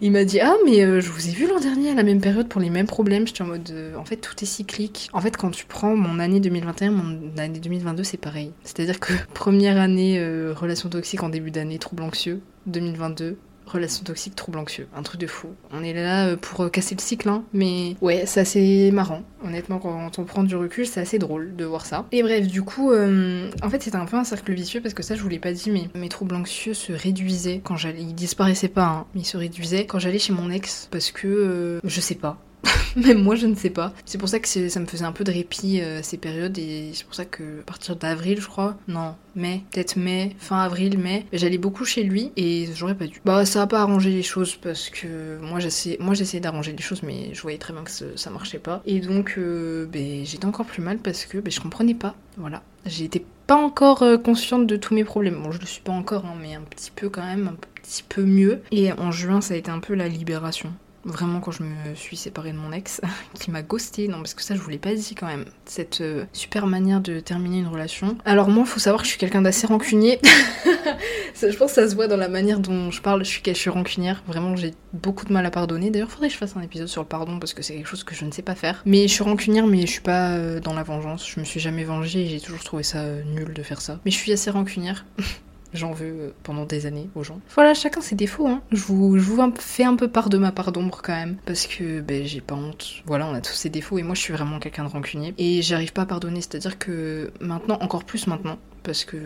Il 0.00 0.12
m'a 0.12 0.24
dit 0.24 0.40
ah 0.40 0.54
mais 0.64 0.82
euh, 0.82 1.00
je 1.00 1.10
vous 1.10 1.28
ai 1.28 1.32
vu 1.32 1.46
l'an 1.46 1.60
dernier 1.60 1.90
à 1.90 1.94
la 1.94 2.02
même 2.02 2.20
période 2.20 2.48
pour 2.48 2.60
les 2.60 2.70
mêmes 2.70 2.86
problèmes. 2.86 3.26
J'étais 3.26 3.42
en 3.42 3.46
mode 3.46 3.70
euh, 3.70 3.96
en 3.96 4.04
fait 4.04 4.16
tout 4.16 4.34
est 4.42 4.46
cyclique. 4.46 5.08
En 5.12 5.20
fait, 5.20 5.36
quand 5.36 5.50
tu 5.50 5.66
prends 5.66 5.96
mon 5.96 6.18
année 6.18 6.40
2021, 6.40 6.90
mon 6.90 7.38
année 7.38 7.58
2022, 7.58 8.04
c'est 8.04 8.16
pareil. 8.16 8.52
C'est-à-dire 8.64 9.00
que 9.00 9.12
première 9.34 9.78
année 9.78 10.18
relation 10.52 10.88
toxique 10.88 11.22
en 11.22 11.28
début 11.28 11.50
d'année, 11.50 11.78
trouble 11.78 12.02
anxieux. 12.02 12.40
2022, 12.66 13.38
relation 13.68 14.04
toxique, 14.04 14.34
trouble 14.34 14.58
anxieux. 14.58 14.88
Un 14.94 15.02
truc 15.02 15.20
de 15.20 15.26
fou. 15.26 15.48
On 15.72 15.82
est 15.82 15.92
là 15.92 16.28
euh, 16.28 16.36
pour 16.36 16.62
euh, 16.62 16.68
casser 16.68 16.94
le 16.94 17.00
cycle, 17.00 17.28
hein. 17.28 17.44
Mais 17.52 17.96
ouais, 18.00 18.24
c'est 18.26 18.40
assez 18.40 18.90
marrant. 18.90 19.22
Honnêtement, 19.44 19.78
quand 19.78 20.18
on 20.18 20.24
prend 20.24 20.42
du 20.42 20.56
recul, 20.56 20.86
c'est 20.86 21.00
assez 21.00 21.18
drôle 21.18 21.54
de 21.56 21.64
voir 21.64 21.86
ça. 21.86 22.06
Et 22.12 22.22
bref, 22.22 22.46
du 22.46 22.62
coup, 22.62 22.92
euh, 22.92 23.50
en 23.62 23.70
fait, 23.70 23.82
c'était 23.82 23.96
un 23.96 24.06
peu 24.06 24.16
un 24.16 24.24
cercle 24.24 24.52
vicieux 24.52 24.80
parce 24.80 24.94
que 24.94 25.02
ça, 25.02 25.14
je 25.14 25.22
vous 25.22 25.28
l'ai 25.28 25.38
pas 25.38 25.52
dit, 25.52 25.70
mais 25.70 25.88
mes 25.94 26.08
troubles 26.08 26.34
anxieux 26.34 26.74
se 26.74 26.92
réduisaient 26.92 27.60
quand 27.62 27.76
j'allais. 27.76 28.00
Ils 28.00 28.14
disparaissaient 28.14 28.68
pas, 28.68 28.86
hein, 28.86 29.06
mais 29.14 29.20
ils 29.20 29.26
se 29.26 29.36
réduisaient 29.36 29.86
quand 29.86 29.98
j'allais 29.98 30.18
chez 30.18 30.32
mon 30.32 30.50
ex 30.50 30.88
parce 30.90 31.10
que 31.10 31.80
je 31.84 32.00
sais 32.00 32.14
pas. 32.14 32.38
Même 32.96 33.22
moi, 33.22 33.34
je 33.34 33.46
ne 33.46 33.54
sais 33.54 33.70
pas. 33.70 33.92
C'est 34.04 34.18
pour 34.18 34.28
ça 34.28 34.40
que 34.40 34.48
ça 34.48 34.80
me 34.80 34.86
faisait 34.86 35.04
un 35.04 35.12
peu 35.12 35.24
de 35.24 35.32
répit 35.32 35.80
euh, 35.80 36.00
ces 36.02 36.16
périodes 36.16 36.58
et 36.58 36.90
c'est 36.94 37.04
pour 37.04 37.14
ça 37.14 37.24
que 37.24 37.60
à 37.60 37.62
partir 37.64 37.96
d'avril, 37.96 38.40
je 38.40 38.46
crois, 38.46 38.76
non, 38.88 39.14
mai, 39.36 39.62
peut-être 39.70 39.96
mai, 39.96 40.34
fin 40.38 40.58
avril, 40.58 40.98
mai, 40.98 41.26
j'allais 41.32 41.58
beaucoup 41.58 41.84
chez 41.84 42.02
lui 42.02 42.32
et 42.36 42.68
j'aurais 42.74 42.94
pas 42.94 43.06
dû. 43.06 43.20
Bah, 43.24 43.44
ça 43.44 43.62
a 43.62 43.66
pas 43.66 43.80
arrangé 43.80 44.10
les 44.10 44.22
choses 44.22 44.56
parce 44.56 44.90
que 44.90 45.38
moi, 45.40 45.60
j'essayais 45.60 46.40
d'arranger 46.40 46.72
les 46.72 46.82
choses, 46.82 47.02
mais 47.02 47.30
je 47.32 47.42
voyais 47.42 47.58
très 47.58 47.72
bien 47.72 47.82
que 47.82 47.90
ça, 47.90 48.30
marchait 48.30 48.58
pas. 48.58 48.82
Et 48.86 49.00
donc, 49.00 49.34
euh, 49.38 49.86
ben, 49.86 50.24
j'étais 50.24 50.46
encore 50.46 50.66
plus 50.66 50.82
mal 50.82 50.98
parce 50.98 51.24
que 51.24 51.38
ben, 51.38 51.50
je 51.50 51.60
comprenais 51.60 51.94
pas. 51.94 52.14
Voilà, 52.36 52.62
j'étais 52.86 53.24
pas 53.46 53.56
encore 53.56 54.02
euh, 54.02 54.18
consciente 54.18 54.66
de 54.66 54.76
tous 54.76 54.94
mes 54.94 55.04
problèmes. 55.04 55.42
Bon, 55.42 55.50
je 55.50 55.58
le 55.58 55.66
suis 55.66 55.80
pas 55.80 55.92
encore, 55.92 56.26
hein, 56.26 56.36
mais 56.40 56.54
un 56.54 56.60
petit 56.60 56.90
peu 56.90 57.08
quand 57.08 57.24
même, 57.24 57.48
un 57.48 57.56
petit 57.82 58.04
peu 58.06 58.22
mieux. 58.22 58.60
Et 58.70 58.92
en 58.92 59.10
juin, 59.10 59.40
ça 59.40 59.54
a 59.54 59.56
été 59.56 59.70
un 59.70 59.80
peu 59.80 59.94
la 59.94 60.08
libération. 60.08 60.72
Vraiment, 61.08 61.40
quand 61.40 61.52
je 61.52 61.62
me 61.62 61.94
suis 61.94 62.16
séparée 62.16 62.52
de 62.52 62.58
mon 62.58 62.72
ex, 62.72 63.00
qui 63.40 63.50
m'a 63.50 63.62
ghosté, 63.62 64.08
non, 64.08 64.18
parce 64.18 64.34
que 64.34 64.42
ça, 64.42 64.54
je 64.54 64.60
vous 64.60 64.70
l'ai 64.70 64.78
pas 64.78 64.94
dit 64.94 65.14
quand 65.14 65.26
même. 65.26 65.46
Cette 65.64 66.00
euh, 66.00 66.24
super 66.32 66.66
manière 66.66 67.00
de 67.00 67.20
terminer 67.20 67.58
une 67.58 67.68
relation. 67.68 68.16
Alors, 68.24 68.48
moi, 68.48 68.64
faut 68.64 68.78
savoir 68.78 69.02
que 69.02 69.06
je 69.06 69.10
suis 69.10 69.18
quelqu'un 69.18 69.42
d'assez 69.42 69.66
rancunier. 69.66 70.20
Ça, 71.34 71.50
je 71.50 71.56
pense 71.56 71.70
que 71.70 71.74
ça 71.76 71.88
se 71.88 71.94
voit 71.94 72.08
dans 72.08 72.16
la 72.16 72.28
manière 72.28 72.58
dont 72.58 72.90
je 72.90 73.00
parle. 73.00 73.24
Je 73.24 73.30
suis, 73.30 73.42
je 73.46 73.52
suis 73.52 73.70
rancunière. 73.70 74.24
Vraiment, 74.26 74.56
j'ai 74.56 74.74
beaucoup 74.92 75.24
de 75.24 75.32
mal 75.32 75.46
à 75.46 75.52
pardonner. 75.52 75.90
D'ailleurs, 75.90 76.10
faudrait 76.10 76.26
que 76.26 76.34
je 76.34 76.38
fasse 76.38 76.56
un 76.56 76.62
épisode 76.62 76.88
sur 76.88 77.02
le 77.02 77.06
pardon 77.06 77.38
parce 77.38 77.54
que 77.54 77.62
c'est 77.62 77.74
quelque 77.74 77.86
chose 77.86 78.02
que 78.02 78.14
je 78.14 78.24
ne 78.24 78.32
sais 78.32 78.42
pas 78.42 78.56
faire. 78.56 78.82
Mais 78.84 79.06
je 79.06 79.12
suis 79.12 79.22
rancunière, 79.22 79.66
mais 79.68 79.82
je 79.82 79.92
suis 79.92 80.00
pas 80.00 80.32
euh, 80.32 80.58
dans 80.58 80.74
la 80.74 80.82
vengeance. 80.82 81.28
Je 81.28 81.38
me 81.38 81.44
suis 81.44 81.60
jamais 81.60 81.84
vengée 81.84 82.22
et 82.22 82.28
j'ai 82.28 82.40
toujours 82.40 82.64
trouvé 82.64 82.82
ça 82.82 82.98
euh, 82.98 83.22
nul 83.22 83.54
de 83.54 83.62
faire 83.62 83.80
ça. 83.80 84.00
Mais 84.04 84.10
je 84.10 84.16
suis 84.16 84.32
assez 84.32 84.50
rancunière. 84.50 85.06
J'en 85.74 85.92
veux 85.92 86.06
euh, 86.06 86.30
pendant 86.42 86.64
des 86.64 86.86
années 86.86 87.08
aux 87.14 87.22
gens. 87.22 87.40
Voilà, 87.54 87.74
chacun 87.74 88.00
ses 88.00 88.14
défauts. 88.14 88.48
Hein. 88.48 88.62
Je 88.72 88.82
vous, 88.82 89.18
fais 89.58 89.84
un 89.84 89.96
peu 89.96 90.08
part 90.08 90.28
de 90.28 90.38
ma 90.38 90.52
part 90.52 90.72
d'ombre 90.72 91.00
quand 91.02 91.14
même. 91.14 91.36
Parce 91.44 91.66
que 91.66 92.00
ben, 92.00 92.26
j'ai 92.26 92.40
pas 92.40 92.54
honte. 92.54 93.02
Voilà, 93.06 93.26
on 93.26 93.34
a 93.34 93.40
tous 93.40 93.54
ses 93.54 93.68
défauts. 93.68 93.98
Et 93.98 94.02
moi, 94.02 94.14
je 94.14 94.20
suis 94.20 94.32
vraiment 94.32 94.58
quelqu'un 94.58 94.84
de 94.84 94.88
rancunier. 94.88 95.34
Et 95.38 95.62
j'arrive 95.62 95.92
pas 95.92 96.02
à 96.02 96.06
pardonner. 96.06 96.40
C'est-à-dire 96.40 96.78
que 96.78 97.30
maintenant, 97.40 97.78
encore 97.80 98.04
plus 98.04 98.26
maintenant, 98.26 98.58
parce 98.82 99.04
que 99.04 99.18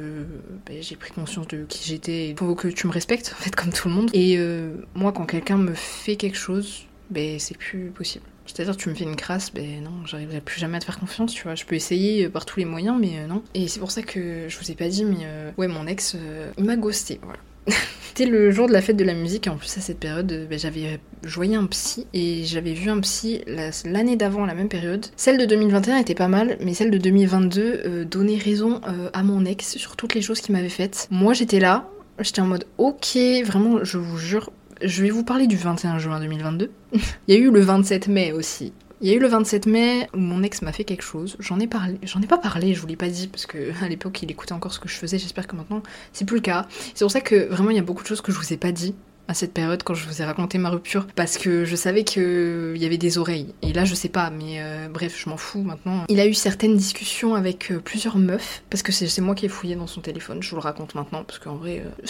ben, 0.66 0.82
j'ai 0.82 0.96
pris 0.96 1.12
conscience 1.12 1.46
de 1.48 1.64
qui 1.64 1.86
j'étais. 1.86 2.30
Il 2.30 2.36
faut 2.36 2.54
que 2.54 2.68
tu 2.68 2.86
me 2.86 2.92
respectes, 2.92 3.34
en 3.38 3.42
fait, 3.42 3.54
comme 3.54 3.72
tout 3.72 3.88
le 3.88 3.94
monde. 3.94 4.10
Et 4.12 4.36
euh, 4.38 4.74
moi, 4.94 5.12
quand 5.12 5.26
quelqu'un 5.26 5.58
me 5.58 5.74
fait 5.74 6.16
quelque 6.16 6.36
chose, 6.38 6.86
ben, 7.10 7.38
c'est 7.38 7.56
plus 7.56 7.90
possible. 7.90 8.24
C'est-à-dire, 8.52 8.76
tu 8.76 8.88
me 8.88 8.94
fais 8.94 9.04
une 9.04 9.16
crasse, 9.16 9.52
ben 9.52 9.82
non, 9.82 9.90
j'arriverai 10.04 10.40
plus 10.40 10.60
jamais 10.60 10.76
à 10.76 10.80
te 10.80 10.84
faire 10.84 10.98
confiance, 11.00 11.32
tu 11.32 11.42
vois. 11.44 11.54
Je 11.54 11.64
peux 11.64 11.74
essayer 11.74 12.26
euh, 12.26 12.28
par 12.28 12.44
tous 12.44 12.58
les 12.58 12.66
moyens, 12.66 12.96
mais 13.00 13.18
euh, 13.18 13.26
non. 13.26 13.42
Et 13.54 13.66
c'est 13.68 13.80
pour 13.80 13.90
ça 13.90 14.02
que 14.02 14.46
je 14.48 14.58
vous 14.58 14.70
ai 14.70 14.74
pas 14.74 14.88
dit, 14.88 15.04
mais 15.04 15.18
euh, 15.24 15.50
ouais, 15.56 15.68
mon 15.68 15.86
ex, 15.86 16.16
il 16.58 16.64
m'a 16.64 16.76
ghosté, 16.76 17.18
voilà. 17.22 17.38
C'était 18.08 18.26
le 18.28 18.50
jour 18.50 18.66
de 18.68 18.72
la 18.74 18.82
fête 18.82 18.96
de 18.98 19.04
la 19.04 19.14
musique, 19.14 19.46
et 19.46 19.50
en 19.50 19.56
plus, 19.56 19.78
à 19.78 19.80
cette 19.80 19.98
période, 19.98 20.46
ben, 20.50 20.58
j'avais 20.58 21.00
joigné 21.22 21.56
un 21.56 21.64
psy, 21.66 22.06
et 22.12 22.44
j'avais 22.44 22.74
vu 22.74 22.90
un 22.90 23.00
psy 23.00 23.40
la- 23.46 23.70
l'année 23.86 24.16
d'avant, 24.16 24.44
la 24.44 24.54
même 24.54 24.68
période. 24.68 25.06
Celle 25.16 25.38
de 25.38 25.46
2021 25.46 25.96
était 25.96 26.14
pas 26.14 26.28
mal, 26.28 26.58
mais 26.60 26.74
celle 26.74 26.90
de 26.90 26.98
2022 26.98 27.62
euh, 27.86 28.04
donnait 28.04 28.36
raison 28.36 28.80
à 29.14 29.22
mon 29.22 29.46
ex 29.46 29.76
sur 29.78 29.96
toutes 29.96 30.14
les 30.14 30.20
choses 30.20 30.40
qu'il 30.42 30.54
m'avait 30.54 30.68
faites. 30.68 31.08
Moi, 31.10 31.32
j'étais 31.32 31.58
là, 31.60 31.88
j'étais 32.18 32.42
en 32.42 32.46
mode, 32.46 32.66
ok, 32.76 33.16
vraiment, 33.44 33.82
je 33.82 33.96
vous 33.96 34.18
jure, 34.18 34.50
je 34.82 35.02
vais 35.02 35.10
vous 35.10 35.24
parler 35.24 35.46
du 35.46 35.56
21 35.56 35.98
juin 35.98 36.20
2022. 36.20 36.70
Il 36.92 37.00
y 37.28 37.32
a 37.32 37.40
eu 37.40 37.50
le 37.50 37.60
27 37.60 38.08
mai 38.08 38.32
aussi. 38.32 38.72
Il 39.00 39.08
y 39.08 39.12
a 39.12 39.16
eu 39.16 39.18
le 39.18 39.26
27 39.26 39.66
mai 39.66 40.08
où 40.14 40.18
mon 40.18 40.42
ex 40.44 40.62
m'a 40.62 40.72
fait 40.72 40.84
quelque 40.84 41.02
chose. 41.02 41.36
J'en 41.40 41.58
ai 41.58 41.66
parlé, 41.66 41.98
j'en 42.04 42.20
ai 42.22 42.26
pas 42.26 42.38
parlé, 42.38 42.72
je 42.72 42.80
vous 42.80 42.86
l'ai 42.86 42.96
pas 42.96 43.08
dit 43.08 43.26
parce 43.26 43.46
que 43.46 43.72
à 43.84 43.88
l'époque 43.88 44.22
il 44.22 44.30
écoutait 44.30 44.52
encore 44.52 44.72
ce 44.72 44.78
que 44.78 44.88
je 44.88 44.94
faisais. 44.94 45.18
J'espère 45.18 45.46
que 45.46 45.56
maintenant 45.56 45.82
c'est 46.12 46.24
plus 46.24 46.36
le 46.36 46.42
cas. 46.42 46.68
C'est 46.94 47.04
pour 47.04 47.10
ça 47.10 47.20
que 47.20 47.48
vraiment 47.48 47.70
il 47.70 47.76
y 47.76 47.80
a 47.80 47.82
beaucoup 47.82 48.02
de 48.02 48.08
choses 48.08 48.20
que 48.20 48.30
je 48.30 48.38
vous 48.38 48.52
ai 48.52 48.56
pas 48.56 48.70
dit 48.70 48.94
à 49.28 49.34
cette 49.34 49.52
période 49.52 49.82
quand 49.82 49.94
je 49.94 50.06
vous 50.06 50.20
ai 50.20 50.24
raconté 50.24 50.58
ma 50.58 50.70
rupture 50.70 51.06
parce 51.14 51.38
que 51.38 51.64
je 51.64 51.76
savais 51.76 52.04
que 52.04 52.72
il 52.74 52.82
y 52.82 52.86
avait 52.86 52.98
des 52.98 53.18
oreilles. 53.18 53.54
Et 53.62 53.72
là 53.72 53.84
je 53.84 53.94
sais 53.94 54.08
pas 54.08 54.30
mais 54.30 54.60
euh, 54.60 54.88
bref 54.88 55.18
je 55.18 55.28
m'en 55.28 55.36
fous 55.36 55.62
maintenant. 55.62 56.04
Il 56.08 56.20
a 56.20 56.26
eu 56.26 56.34
certaines 56.34 56.76
discussions 56.76 57.34
avec 57.34 57.70
euh, 57.70 57.78
plusieurs 57.78 58.18
meufs 58.18 58.62
parce 58.70 58.82
que 58.82 58.92
c'est 58.92 59.20
moi 59.20 59.34
qui 59.34 59.46
ai 59.46 59.48
fouillé 59.48 59.76
dans 59.76 59.86
son 59.86 60.00
téléphone. 60.00 60.42
Je 60.42 60.50
vous 60.50 60.56
le 60.56 60.62
raconte 60.62 60.94
maintenant 60.94 61.24
parce 61.24 61.38
qu'en 61.38 61.56
vrai 61.56 61.82
euh, 61.84 62.04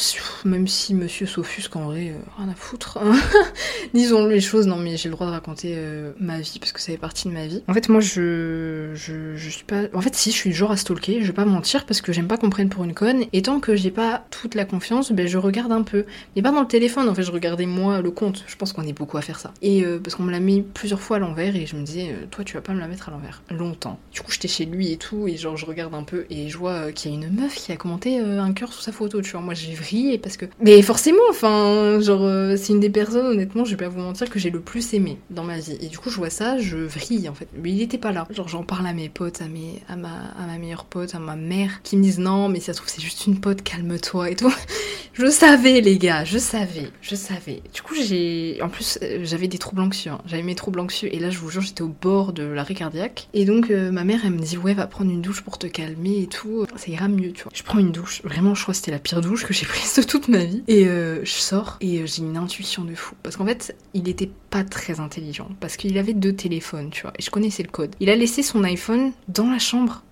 même 0.44 0.66
si 0.66 0.94
monsieur 0.94 1.26
s'offusque 1.26 1.76
en 1.76 1.86
vrai 1.86 2.08
euh, 2.10 2.18
rien 2.38 2.48
à 2.48 2.54
foutre 2.54 2.98
disons 3.94 4.26
les 4.26 4.40
choses. 4.40 4.66
Non 4.66 4.76
mais 4.76 4.96
j'ai 4.96 5.08
le 5.08 5.14
droit 5.14 5.26
de 5.26 5.32
raconter 5.32 5.74
euh, 5.76 6.12
ma 6.18 6.40
vie 6.40 6.58
parce 6.58 6.72
que 6.72 6.80
ça 6.80 6.92
fait 6.92 6.98
partie 6.98 7.28
de 7.28 7.32
ma 7.32 7.46
vie. 7.46 7.62
En 7.68 7.74
fait 7.74 7.88
moi 7.88 8.00
je, 8.00 8.92
je 8.94 9.48
suis 9.50 9.64
pas 9.64 9.82
en 9.94 10.00
fait 10.00 10.14
si 10.14 10.30
je 10.30 10.36
suis 10.36 10.52
genre 10.52 10.72
à 10.72 10.76
stalker 10.76 11.20
je 11.20 11.26
vais 11.26 11.32
pas 11.32 11.44
mentir 11.44 11.84
parce 11.86 12.00
que 12.00 12.12
j'aime 12.12 12.28
pas 12.28 12.36
qu'on 12.36 12.50
prenne 12.50 12.68
pour 12.68 12.84
une 12.84 12.94
conne. 12.94 13.24
Et 13.32 13.42
tant 13.42 13.60
que 13.60 13.76
j'ai 13.76 13.90
pas 13.90 14.24
toute 14.30 14.54
la 14.54 14.64
confiance 14.64 15.12
ben 15.12 15.26
je 15.26 15.38
regarde 15.38 15.72
un 15.72 15.82
peu. 15.82 16.04
Mais 16.34 16.42
pas 16.42 16.52
dans 16.52 16.60
le 16.60 16.66
téléphone 16.66 17.01
en 17.08 17.14
fait 17.14 17.22
je 17.22 17.32
regardais 17.32 17.66
moi 17.66 18.00
le 18.00 18.10
compte. 18.10 18.44
Je 18.46 18.56
pense 18.56 18.72
qu'on 18.72 18.82
est 18.82 18.92
beaucoup 18.92 19.16
à 19.16 19.22
faire 19.22 19.38
ça. 19.38 19.52
Et 19.62 19.84
euh, 19.84 19.98
parce 19.98 20.14
qu'on 20.14 20.22
me 20.22 20.30
l'a 20.30 20.40
mis 20.40 20.62
plusieurs 20.62 21.00
fois 21.00 21.16
à 21.16 21.20
l'envers 21.20 21.54
et 21.56 21.66
je 21.66 21.76
me 21.76 21.82
disais 21.82 22.10
euh, 22.10 22.26
toi 22.30 22.44
tu 22.44 22.54
vas 22.54 22.60
pas 22.60 22.72
me 22.72 22.80
la 22.80 22.88
mettre 22.88 23.08
à 23.08 23.12
l'envers. 23.12 23.42
Longtemps. 23.50 23.98
Du 24.12 24.20
coup 24.20 24.30
j'étais 24.30 24.48
chez 24.48 24.64
lui 24.64 24.92
et 24.92 24.96
tout 24.96 25.28
et 25.28 25.36
genre 25.36 25.56
je 25.56 25.66
regarde 25.66 25.94
un 25.94 26.02
peu 26.02 26.26
et 26.30 26.48
je 26.48 26.58
vois 26.58 26.72
euh, 26.72 26.92
qu'il 26.92 27.10
y 27.10 27.14
a 27.14 27.16
une 27.16 27.32
meuf 27.32 27.54
qui 27.54 27.72
a 27.72 27.76
commenté 27.76 28.18
un 28.18 28.52
cœur 28.52 28.72
sous 28.72 28.82
sa 28.82 28.92
photo 28.92 29.20
tu 29.20 29.32
vois. 29.32 29.40
Moi 29.40 29.54
j'ai 29.54 29.74
vrillé 29.74 30.18
parce 30.18 30.36
que 30.36 30.46
mais 30.60 30.80
forcément 30.82 31.22
enfin 31.30 32.00
genre 32.00 32.28
c'est 32.56 32.72
une 32.72 32.80
des 32.80 32.90
personnes 32.90 33.26
honnêtement 33.26 33.64
je 33.64 33.70
vais 33.70 33.84
pas 33.84 33.88
vous 33.88 34.00
mentir 34.00 34.30
que 34.30 34.38
j'ai 34.38 34.50
le 34.50 34.60
plus 34.60 34.94
aimé 34.94 35.18
dans 35.30 35.44
ma 35.44 35.58
vie. 35.58 35.78
Et 35.80 35.88
du 35.88 35.98
coup 35.98 36.10
je 36.10 36.16
vois 36.16 36.30
ça 36.30 36.58
je 36.58 36.78
vrille 36.78 37.28
en 37.28 37.34
fait. 37.34 37.48
Mais 37.60 37.70
il 37.70 37.82
était 37.82 37.98
pas 37.98 38.12
là. 38.12 38.26
Genre 38.30 38.48
j'en 38.48 38.62
parle 38.62 38.86
à 38.86 38.92
mes 38.92 39.08
potes 39.08 39.42
à 39.42 39.48
mes 39.48 39.82
à 39.88 39.96
ma 39.96 40.12
à 40.38 40.46
ma 40.46 40.58
meilleure 40.58 40.84
pote 40.84 41.14
à 41.14 41.18
ma 41.18 41.36
mère 41.36 41.82
qui 41.82 41.96
me 41.96 42.02
disent 42.02 42.18
non 42.18 42.48
mais 42.48 42.60
ça 42.60 42.72
se 42.72 42.78
trouve 42.78 42.90
c'est 42.90 43.02
juste 43.02 43.26
une 43.26 43.40
pote 43.40 43.62
calme-toi 43.62 44.30
et 44.30 44.36
tout. 44.36 44.52
Je 45.14 45.26
savais 45.26 45.80
les 45.82 45.98
gars 45.98 46.24
je 46.24 46.38
savais 46.38 46.90
je 47.00 47.14
savais. 47.14 47.62
Du 47.72 47.82
coup 47.82 47.94
j'ai 47.94 48.58
en 48.62 48.68
plus 48.68 48.98
euh, 49.02 49.20
j'avais 49.22 49.48
des 49.48 49.58
troubles 49.58 49.82
anxieux 49.82 50.12
hein. 50.12 50.20
j'avais 50.26 50.42
mes 50.42 50.54
troubles 50.54 50.80
anxieux 50.80 51.14
et 51.14 51.18
là 51.18 51.30
je 51.30 51.38
vous 51.38 51.50
jure 51.50 51.62
j'étais 51.62 51.82
au 51.82 51.88
bord 51.88 52.32
de 52.32 52.42
l'arrêt 52.42 52.74
cardiaque. 52.74 53.28
Et 53.34 53.44
donc 53.44 53.70
euh, 53.70 53.90
ma 53.90 54.04
mère 54.04 54.20
elle 54.24 54.32
me 54.32 54.38
dit 54.38 54.56
ouais 54.56 54.74
va 54.74 54.86
prendre 54.86 55.10
une 55.10 55.22
douche 55.22 55.42
pour 55.42 55.58
te 55.58 55.66
calmer 55.66 56.22
et 56.22 56.26
tout. 56.26 56.66
Ça 56.76 56.90
ira 56.90 57.08
mieux 57.08 57.32
tu 57.32 57.44
vois. 57.44 57.52
Je 57.54 57.62
prends 57.62 57.78
une 57.78 57.92
douche. 57.92 58.22
Vraiment 58.22 58.54
je 58.54 58.62
crois 58.62 58.72
que 58.72 58.76
c'était 58.78 58.90
la 58.90 58.98
pire 58.98 59.20
douche 59.20 59.44
que 59.44 59.54
j'ai 59.54 59.66
prise 59.72 59.94
de 59.96 60.02
toute 60.02 60.28
ma 60.28 60.44
vie. 60.44 60.62
Et 60.68 60.86
euh, 60.86 61.24
je 61.24 61.32
sors 61.32 61.76
et 61.80 62.06
j'ai 62.06 62.22
une 62.22 62.36
intuition 62.36 62.84
de 62.84 62.94
fou. 62.94 63.14
Parce 63.22 63.36
qu'en 63.36 63.46
fait 63.46 63.76
il 63.94 64.08
était 64.08 64.30
pas 64.50 64.64
très 64.64 65.00
intelligent. 65.00 65.48
Parce 65.60 65.76
qu'il 65.76 65.96
avait 65.98 66.14
deux 66.14 66.34
téléphones 66.34 66.90
tu 66.90 67.02
vois. 67.02 67.12
Et 67.18 67.22
je 67.22 67.30
connaissais 67.30 67.62
le 67.62 67.70
code. 67.70 67.94
Il 68.00 68.10
a 68.10 68.16
laissé 68.16 68.42
son 68.42 68.64
iPhone 68.64 69.12
dans 69.28 69.50
la 69.50 69.58
chambre 69.58 70.02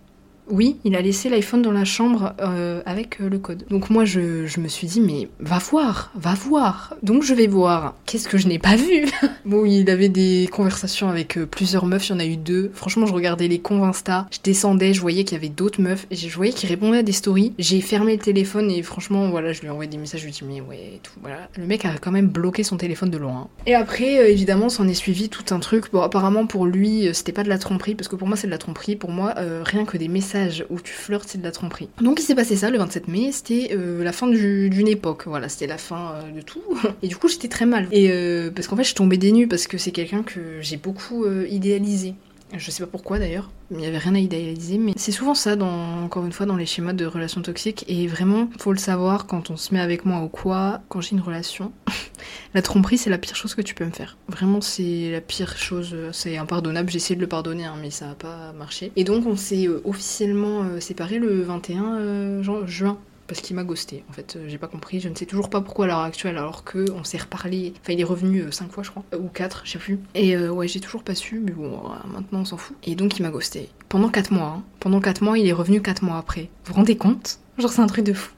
oui, 0.51 0.77
il 0.85 0.97
a 0.97 1.01
laissé 1.01 1.29
l'iPhone 1.29 1.63
dans 1.63 1.73
la 1.73 1.85
chambre 1.85 2.35
euh, 2.41 2.83
avec 2.85 3.21
euh, 3.21 3.29
le 3.29 3.39
code. 3.39 3.65
Donc 3.71 3.89
moi, 3.89 4.05
je, 4.05 4.21
me 4.61 4.69
suis 4.69 4.87
dit, 4.87 5.01
mais 5.01 5.29
va 5.39 5.59
voir, 5.59 6.11
va 6.15 6.35
voir. 6.35 6.97
Donc 7.03 7.23
je 7.23 7.35
vais 7.35 7.47
voir. 7.47 7.95
Qu'est-ce 8.05 8.29
que 8.29 8.37
je 8.37 8.49
n'ai 8.49 8.59
pas 8.59 8.77
vu? 8.77 9.07
Bon, 9.47 9.65
il 9.65 9.89
avait 9.89 10.11
des 10.11 10.49
conversations 10.53 11.09
avec 11.09 11.39
euh, 11.39 11.47
plusieurs 11.47 11.87
meufs, 11.87 12.09
il 12.09 12.13
y 12.13 12.15
en 12.15 12.19
a 12.21 12.27
eu 12.27 12.37
deux. 12.37 12.71
Franchement, 12.75 13.07
je 13.07 13.13
regardais 13.13 13.49
les 13.49 13.59
comptes 13.59 13.83
Insta, 13.83 14.27
je 14.31 14.39
descendais, 14.45 14.93
je 14.93 15.01
voyais 15.01 15.25
qu'il 15.25 15.37
y 15.37 15.41
avait 15.41 15.49
d'autres 15.49 15.81
meufs, 15.81 16.07
et 16.11 16.17
je 16.17 16.35
voyais 16.37 16.53
qu'il 16.53 16.69
répondait 16.69 16.99
à 16.99 17.03
des 17.03 17.13
stories. 17.13 17.55
J'ai 17.59 17.81
fermé 17.81 18.17
le 18.17 18.23
téléphone 18.23 18.71
et 18.71 18.83
franchement, 18.83 19.31
voilà, 19.31 19.53
je 19.53 19.61
lui 19.61 19.69
ai 19.69 19.71
envoyé 19.71 19.91
des 19.91 19.97
messages, 19.97 20.21
je 20.21 20.27
lui 20.27 20.33
ai 20.33 20.35
dit, 20.35 20.45
mais 20.47 20.61
ouais, 20.61 21.01
tout, 21.03 21.13
voilà. 21.23 21.49
Le 21.57 21.65
mec 21.65 21.85
a 21.87 21.97
quand 21.99 22.13
même 22.13 22.29
bloqué 22.29 22.63
son 22.63 22.77
téléphone 22.77 23.11
de 23.11 23.17
loin. 23.17 23.49
Et 23.67 23.75
après, 23.75 24.31
évidemment, 24.31 24.69
s'en 24.69 24.87
est 24.87 24.95
suivi 24.95 25.31
tout 25.31 25.55
un 25.55 25.59
truc. 25.59 25.87
Bon, 25.91 26.03
apparemment, 26.03 26.47
pour 26.47 26.67
lui, 26.67 27.09
c'était 27.15 27.33
pas 27.33 27.43
de 27.43 27.49
la 27.49 27.59
tromperie, 27.59 27.95
parce 27.95 28.09
que 28.09 28.17
pour 28.17 28.29
moi, 28.29 28.37
c'est 28.37 28.47
de 28.47 28.53
la 28.53 28.59
tromperie. 28.59 28.97
Pour 28.97 29.11
moi, 29.11 29.35
rien 29.65 29.87
que 29.87 29.97
des 29.97 30.09
messages 30.09 30.40
où 30.71 30.81
tu 30.81 30.93
flirtes, 30.93 31.29
c'est 31.29 31.39
de 31.39 31.45
la 31.45 31.53
tromperie. 31.53 31.89
Donc 32.01 32.21
il 32.21 32.23
s'est 32.23 32.35
passé 32.35 32.57
ça 32.57 32.71
le 32.71 32.79
27 32.79 33.09
mai, 33.09 33.31
c'était 33.33 33.71
euh, 33.73 34.03
la 34.03 34.13
fin 34.13 34.27
d'une 34.29 34.89
époque, 34.89 35.25
voilà, 35.27 35.49
c'était 35.49 35.67
la 35.67 35.79
fin 35.79 36.15
euh, 36.15 36.37
de 36.37 36.41
tout. 36.41 36.63
Et 37.03 37.09
du 37.09 37.17
coup 37.17 37.29
j'étais 37.29 37.49
très 37.49 37.67
mal. 37.67 37.89
Et 37.93 38.11
euh, 38.11 38.51
parce 38.51 38.69
qu'en 38.69 38.77
fait 38.77 38.85
je 38.85 38.95
tombais 38.95 39.17
des 39.17 39.33
nues 39.33 39.49
parce 39.49 39.67
que 39.67 39.79
c'est 39.79 39.93
quelqu'un 39.93 40.23
que 40.23 40.61
j'ai 40.61 40.77
beaucoup 40.77 41.27
idéalisé. 41.49 42.15
Je 42.57 42.71
sais 42.71 42.83
pas 42.83 42.91
pourquoi 42.91 43.19
d'ailleurs, 43.19 43.51
il 43.71 43.77
n'y 43.77 43.87
avait 43.87 43.99
rien 43.99 44.15
à 44.15 44.19
idéaliser, 44.19 44.79
mais 44.79 44.93
c'est 44.97 45.13
souvent 45.13 45.35
ça, 45.35 45.57
dans, 45.57 46.03
encore 46.03 46.27
une 46.27 46.33
fois, 46.33 46.47
dans 46.47 46.57
les 46.57 46.67
schémas 46.67 46.93
de 46.93 47.07
relations 47.07 47.43
toxiques. 47.43 47.85
Et 47.89 48.07
vraiment, 48.07 48.49
faut 48.59 48.73
le 48.73 48.79
savoir 48.79 49.27
quand 49.27 49.51
on 49.51 49.57
se 49.57 49.73
met 49.73 49.81
avec 49.81 50.05
moi 50.05 50.21
ou 50.23 50.29
quoi, 50.29 50.81
quand 50.89 51.01
j'ai 51.01 51.13
une 51.13 51.21
relation. 51.21 51.73
la 52.55 52.63
tromperie, 52.63 52.99
c'est 52.99 53.11
la 53.11 53.19
pire 53.19 53.37
chose 53.37 53.55
que 53.55 53.63
tu 53.63 53.75
peux 53.75 53.85
me 53.85 53.93
faire. 53.93 54.17
Vraiment, 54.29 54.61
c'est 54.61 55.11
la 55.11 55.21
pire 55.21 55.57
chose, 55.57 55.97
c'est 56.13 56.37
impardonnable. 56.37 56.91
J'ai 56.91 56.97
essayé 56.97 57.17
de 57.17 57.21
le 57.21 57.29
pardonner, 57.29 57.65
hein, 57.65 57.77
mais 57.81 57.91
ça 57.91 58.07
n'a 58.07 58.15
pas 58.15 58.53
marché. 58.53 58.93
Et 58.97 59.05
donc, 59.05 59.27
on 59.27 59.37
s'est 59.37 59.67
euh, 59.67 59.81
officiellement 59.85 60.63
euh, 60.63 60.81
séparés 60.81 61.19
le 61.19 61.43
21 61.43 61.95
euh, 61.97 62.67
juin 62.67 62.99
parce 63.31 63.43
qu'il 63.43 63.55
m'a 63.55 63.63
ghosté. 63.63 64.03
En 64.11 64.13
fait, 64.13 64.37
j'ai 64.49 64.59
pas 64.59 64.67
compris. 64.67 64.99
Je 64.99 65.09
ne 65.09 65.15
sais 65.15 65.25
toujours 65.25 65.51
pas 65.51 65.61
pourquoi 65.61 65.85
à 65.85 65.89
l'heure 65.89 66.01
actuelle, 66.01 66.37
alors 66.37 66.65
que 66.65 66.91
on 66.91 67.05
s'est 67.05 67.17
reparlé. 67.17 67.75
Enfin, 67.81 67.93
il 67.93 68.01
est 68.01 68.05
revenu 68.05 68.51
5 68.51 68.65
euh, 68.65 68.69
fois, 68.73 68.83
je 68.83 68.91
crois, 68.91 69.05
ou 69.17 69.29
4, 69.29 69.63
je 69.65 69.71
sais 69.71 69.79
plus. 69.79 70.01
Et 70.17 70.37
euh, 70.37 70.51
ouais, 70.51 70.67
j'ai 70.67 70.81
toujours 70.81 71.05
pas 71.05 71.15
su, 71.15 71.39
mais 71.39 71.53
bon, 71.53 71.81
maintenant 72.13 72.41
on 72.41 72.45
s'en 72.45 72.57
fout. 72.57 72.77
Et 72.83 72.97
donc 72.97 73.21
il 73.21 73.23
m'a 73.23 73.31
ghosté. 73.31 73.69
Pendant 73.89 74.09
4 74.09 74.33
mois. 74.33 74.57
Hein. 74.57 74.65
Pendant 74.81 75.01
4 75.01 75.23
mois, 75.23 75.39
il 75.39 75.47
est 75.47 75.53
revenu 75.53 75.81
4 75.81 76.03
mois 76.03 76.19
après. 76.19 76.51
Vous 76.65 76.73
vous 76.73 76.75
rendez 76.75 76.97
compte? 76.97 77.39
Genre, 77.61 77.71
c'est 77.71 77.83
un 77.83 77.87
truc 77.87 78.07
de 78.07 78.15
fou. 78.15 78.33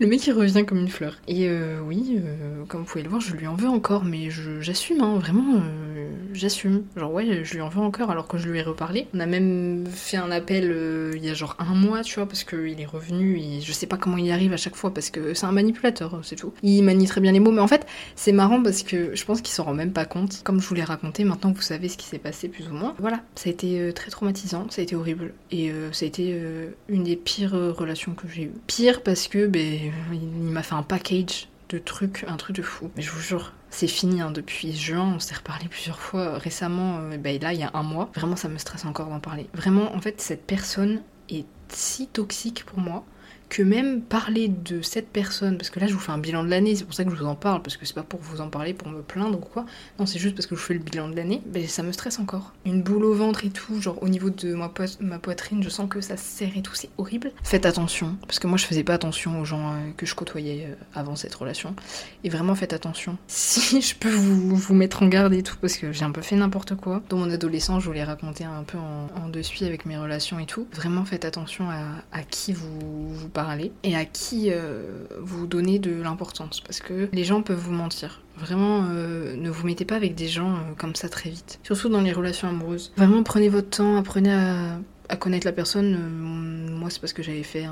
Le 0.00 0.06
mec, 0.06 0.26
il 0.26 0.32
revient 0.32 0.66
comme 0.66 0.78
une 0.78 0.88
fleur. 0.88 1.16
Et 1.28 1.48
euh, 1.48 1.80
oui, 1.80 2.18
euh, 2.18 2.64
comme 2.68 2.82
vous 2.82 2.86
pouvez 2.86 3.02
le 3.02 3.08
voir, 3.08 3.22
je 3.22 3.34
lui 3.34 3.46
en 3.46 3.54
veux 3.54 3.68
encore, 3.68 4.04
mais 4.04 4.28
j'assume, 4.60 5.00
hein, 5.00 5.18
vraiment, 5.18 5.56
euh, 5.56 6.10
j'assume. 6.34 6.82
Genre, 6.94 7.10
ouais, 7.10 7.42
je 7.42 7.54
lui 7.54 7.62
en 7.62 7.70
veux 7.70 7.80
encore 7.80 8.10
alors 8.10 8.28
que 8.28 8.36
je 8.36 8.48
lui 8.48 8.58
ai 8.58 8.62
reparlé. 8.62 9.08
On 9.14 9.20
a 9.20 9.26
même 9.26 9.86
fait 9.86 10.18
un 10.18 10.30
appel 10.30 10.74
il 11.14 11.24
y 11.24 11.30
a 11.30 11.34
genre 11.34 11.56
un 11.58 11.74
mois, 11.74 12.02
tu 12.02 12.16
vois, 12.16 12.26
parce 12.26 12.44
qu'il 12.44 12.78
est 12.78 12.86
revenu 12.86 13.38
et 13.38 13.60
je 13.62 13.72
sais 13.72 13.86
pas 13.86 13.96
comment 13.96 14.18
il 14.18 14.26
y 14.26 14.32
arrive 14.32 14.52
à 14.52 14.58
chaque 14.58 14.76
fois 14.76 14.92
parce 14.92 15.08
que 15.08 15.32
c'est 15.32 15.46
un 15.46 15.52
manipulateur, 15.52 16.20
c'est 16.22 16.36
tout. 16.36 16.52
Il 16.62 16.82
manie 16.82 17.06
très 17.06 17.22
bien 17.22 17.32
les 17.32 17.40
mots, 17.40 17.52
mais 17.52 17.62
en 17.62 17.68
fait, 17.68 17.86
c'est 18.14 18.32
marrant 18.32 18.62
parce 18.62 18.82
que 18.82 19.14
je 19.14 19.24
pense 19.24 19.40
qu'il 19.40 19.54
s'en 19.54 19.64
rend 19.64 19.74
même 19.74 19.92
pas 19.92 20.04
compte. 20.04 20.42
Comme 20.44 20.60
je 20.60 20.68
vous 20.68 20.74
l'ai 20.74 20.84
raconté, 20.84 21.24
maintenant 21.24 21.52
vous 21.52 21.62
savez 21.62 21.88
ce 21.88 21.96
qui 21.96 22.06
s'est 22.06 22.18
passé 22.18 22.48
plus 22.48 22.68
ou 22.68 22.74
moins. 22.74 22.94
Voilà, 22.98 23.22
ça 23.36 23.48
a 23.48 23.52
été 23.52 23.92
très 23.94 24.10
traumatisant, 24.10 24.66
ça 24.68 24.82
a 24.82 24.84
été 24.84 24.94
horrible. 24.94 25.32
Et 25.50 25.72
ça 25.92 26.04
a 26.04 26.08
été 26.08 26.38
une 26.88 27.04
des 27.04 27.16
pires 27.16 27.52
relations 27.52 28.12
que 28.12 28.28
j'ai 28.28 28.42
eues. 28.42 28.52
Pire 28.66 29.02
parce 29.02 29.28
que 29.28 29.46
ben, 29.46 29.92
il 30.12 30.28
m'a 30.52 30.62
fait 30.62 30.74
un 30.74 30.82
package 30.82 31.48
de 31.68 31.78
trucs, 31.78 32.24
un 32.28 32.36
truc 32.36 32.56
de 32.56 32.62
fou. 32.62 32.90
Mais 32.96 33.02
je 33.02 33.10
vous 33.10 33.20
jure, 33.20 33.52
c'est 33.70 33.86
fini 33.86 34.20
hein, 34.20 34.30
depuis 34.30 34.72
juin, 34.72 35.14
on 35.16 35.18
s'est 35.18 35.34
reparlé 35.34 35.68
plusieurs 35.68 35.98
fois 35.98 36.38
récemment, 36.38 36.98
euh, 36.98 37.16
ben, 37.16 37.40
là 37.40 37.52
il 37.52 37.60
y 37.60 37.64
a 37.64 37.70
un 37.74 37.82
mois. 37.82 38.10
Vraiment 38.14 38.36
ça 38.36 38.48
me 38.48 38.58
stresse 38.58 38.84
encore 38.84 39.08
d'en 39.08 39.20
parler. 39.20 39.48
Vraiment 39.54 39.94
en 39.94 40.00
fait 40.00 40.20
cette 40.20 40.46
personne 40.46 41.02
est 41.28 41.46
si 41.68 42.06
toxique 42.06 42.64
pour 42.64 42.78
moi 42.78 43.04
que 43.48 43.62
même 43.62 44.02
parler 44.02 44.48
de 44.48 44.82
cette 44.82 45.08
personne, 45.08 45.56
parce 45.56 45.70
que 45.70 45.80
là 45.80 45.86
je 45.86 45.94
vous 45.94 46.00
fais 46.00 46.12
un 46.12 46.18
bilan 46.18 46.44
de 46.44 46.50
l'année, 46.50 46.74
c'est 46.74 46.84
pour 46.84 46.94
ça 46.94 47.04
que 47.04 47.10
je 47.10 47.16
vous 47.16 47.26
en 47.26 47.34
parle, 47.34 47.62
parce 47.62 47.76
que 47.76 47.86
c'est 47.86 47.94
pas 47.94 48.02
pour 48.02 48.20
vous 48.20 48.40
en 48.40 48.48
parler, 48.48 48.74
pour 48.74 48.88
me 48.88 49.02
plaindre 49.02 49.38
ou 49.38 49.40
quoi, 49.40 49.66
non 49.98 50.06
c'est 50.06 50.18
juste 50.18 50.34
parce 50.34 50.46
que 50.46 50.56
je 50.56 50.60
fais 50.60 50.74
le 50.74 50.80
bilan 50.80 51.08
de 51.08 51.16
l'année, 51.16 51.42
ben 51.46 51.66
ça 51.66 51.82
me 51.82 51.92
stresse 51.92 52.18
encore. 52.18 52.52
Une 52.64 52.82
boule 52.82 53.04
au 53.04 53.14
ventre 53.14 53.44
et 53.44 53.50
tout, 53.50 53.80
genre 53.80 54.02
au 54.02 54.08
niveau 54.08 54.30
de 54.30 54.54
ma, 54.54 54.72
ma 55.00 55.18
poitrine, 55.18 55.62
je 55.62 55.68
sens 55.68 55.88
que 55.88 56.00
ça 56.00 56.16
serre 56.16 56.56
et 56.56 56.62
tout, 56.62 56.74
c'est 56.74 56.90
horrible. 56.98 57.32
Faites 57.42 57.66
attention, 57.66 58.16
parce 58.22 58.38
que 58.38 58.46
moi 58.46 58.58
je 58.58 58.66
faisais 58.66 58.84
pas 58.84 58.94
attention 58.94 59.40
aux 59.40 59.44
gens 59.44 59.72
euh, 59.72 59.90
que 59.96 60.06
je 60.06 60.14
côtoyais 60.14 60.68
euh, 60.68 60.74
avant 60.94 61.16
cette 61.16 61.34
relation, 61.34 61.74
et 62.24 62.28
vraiment 62.28 62.54
faites 62.54 62.72
attention. 62.72 63.16
Si 63.56 63.80
je 63.80 63.94
peux 63.94 64.10
vous, 64.10 64.56
vous 64.56 64.74
mettre 64.74 65.02
en 65.02 65.08
garde 65.08 65.32
et 65.32 65.42
tout, 65.42 65.56
parce 65.60 65.76
que 65.76 65.92
j'ai 65.92 66.04
un 66.04 66.10
peu 66.10 66.22
fait 66.22 66.36
n'importe 66.36 66.74
quoi. 66.74 67.02
Dans 67.08 67.16
mon 67.16 67.30
adolescence, 67.30 67.82
je 67.82 67.88
voulais 67.88 68.04
raconter 68.04 68.44
un 68.44 68.62
peu 68.64 68.78
en, 68.78 69.08
en 69.22 69.28
dessus 69.28 69.64
avec 69.64 69.86
mes 69.86 69.96
relations 69.96 70.38
et 70.38 70.46
tout. 70.46 70.66
Vraiment 70.72 71.04
faites 71.04 71.24
attention 71.24 71.70
à, 71.70 71.82
à 72.12 72.22
qui 72.22 72.52
vous 72.52 73.28
et 73.82 73.96
à 73.96 74.04
qui 74.04 74.50
euh, 74.50 75.06
vous 75.20 75.46
donnez 75.46 75.78
de 75.78 76.02
l'importance 76.02 76.60
parce 76.60 76.80
que 76.80 77.08
les 77.12 77.24
gens 77.24 77.42
peuvent 77.42 77.58
vous 77.58 77.72
mentir. 77.72 78.22
Vraiment, 78.36 78.84
euh, 78.90 79.34
ne 79.36 79.50
vous 79.50 79.66
mettez 79.66 79.84
pas 79.84 79.96
avec 79.96 80.14
des 80.14 80.28
gens 80.28 80.54
euh, 80.54 80.74
comme 80.76 80.94
ça 80.94 81.08
très 81.08 81.30
vite. 81.30 81.58
Surtout 81.62 81.88
dans 81.88 82.02
les 82.02 82.12
relations 82.12 82.48
amoureuses. 82.48 82.92
Vraiment, 82.96 83.22
prenez 83.22 83.48
votre 83.48 83.70
temps, 83.70 83.96
apprenez 83.96 84.32
à, 84.32 85.16
connaître 85.18 85.46
la 85.46 85.52
personne, 85.52 85.96
moi 86.68 86.90
c'est 86.90 87.00
parce 87.00 87.12
que 87.12 87.22
j'avais 87.22 87.44
fait. 87.44 87.64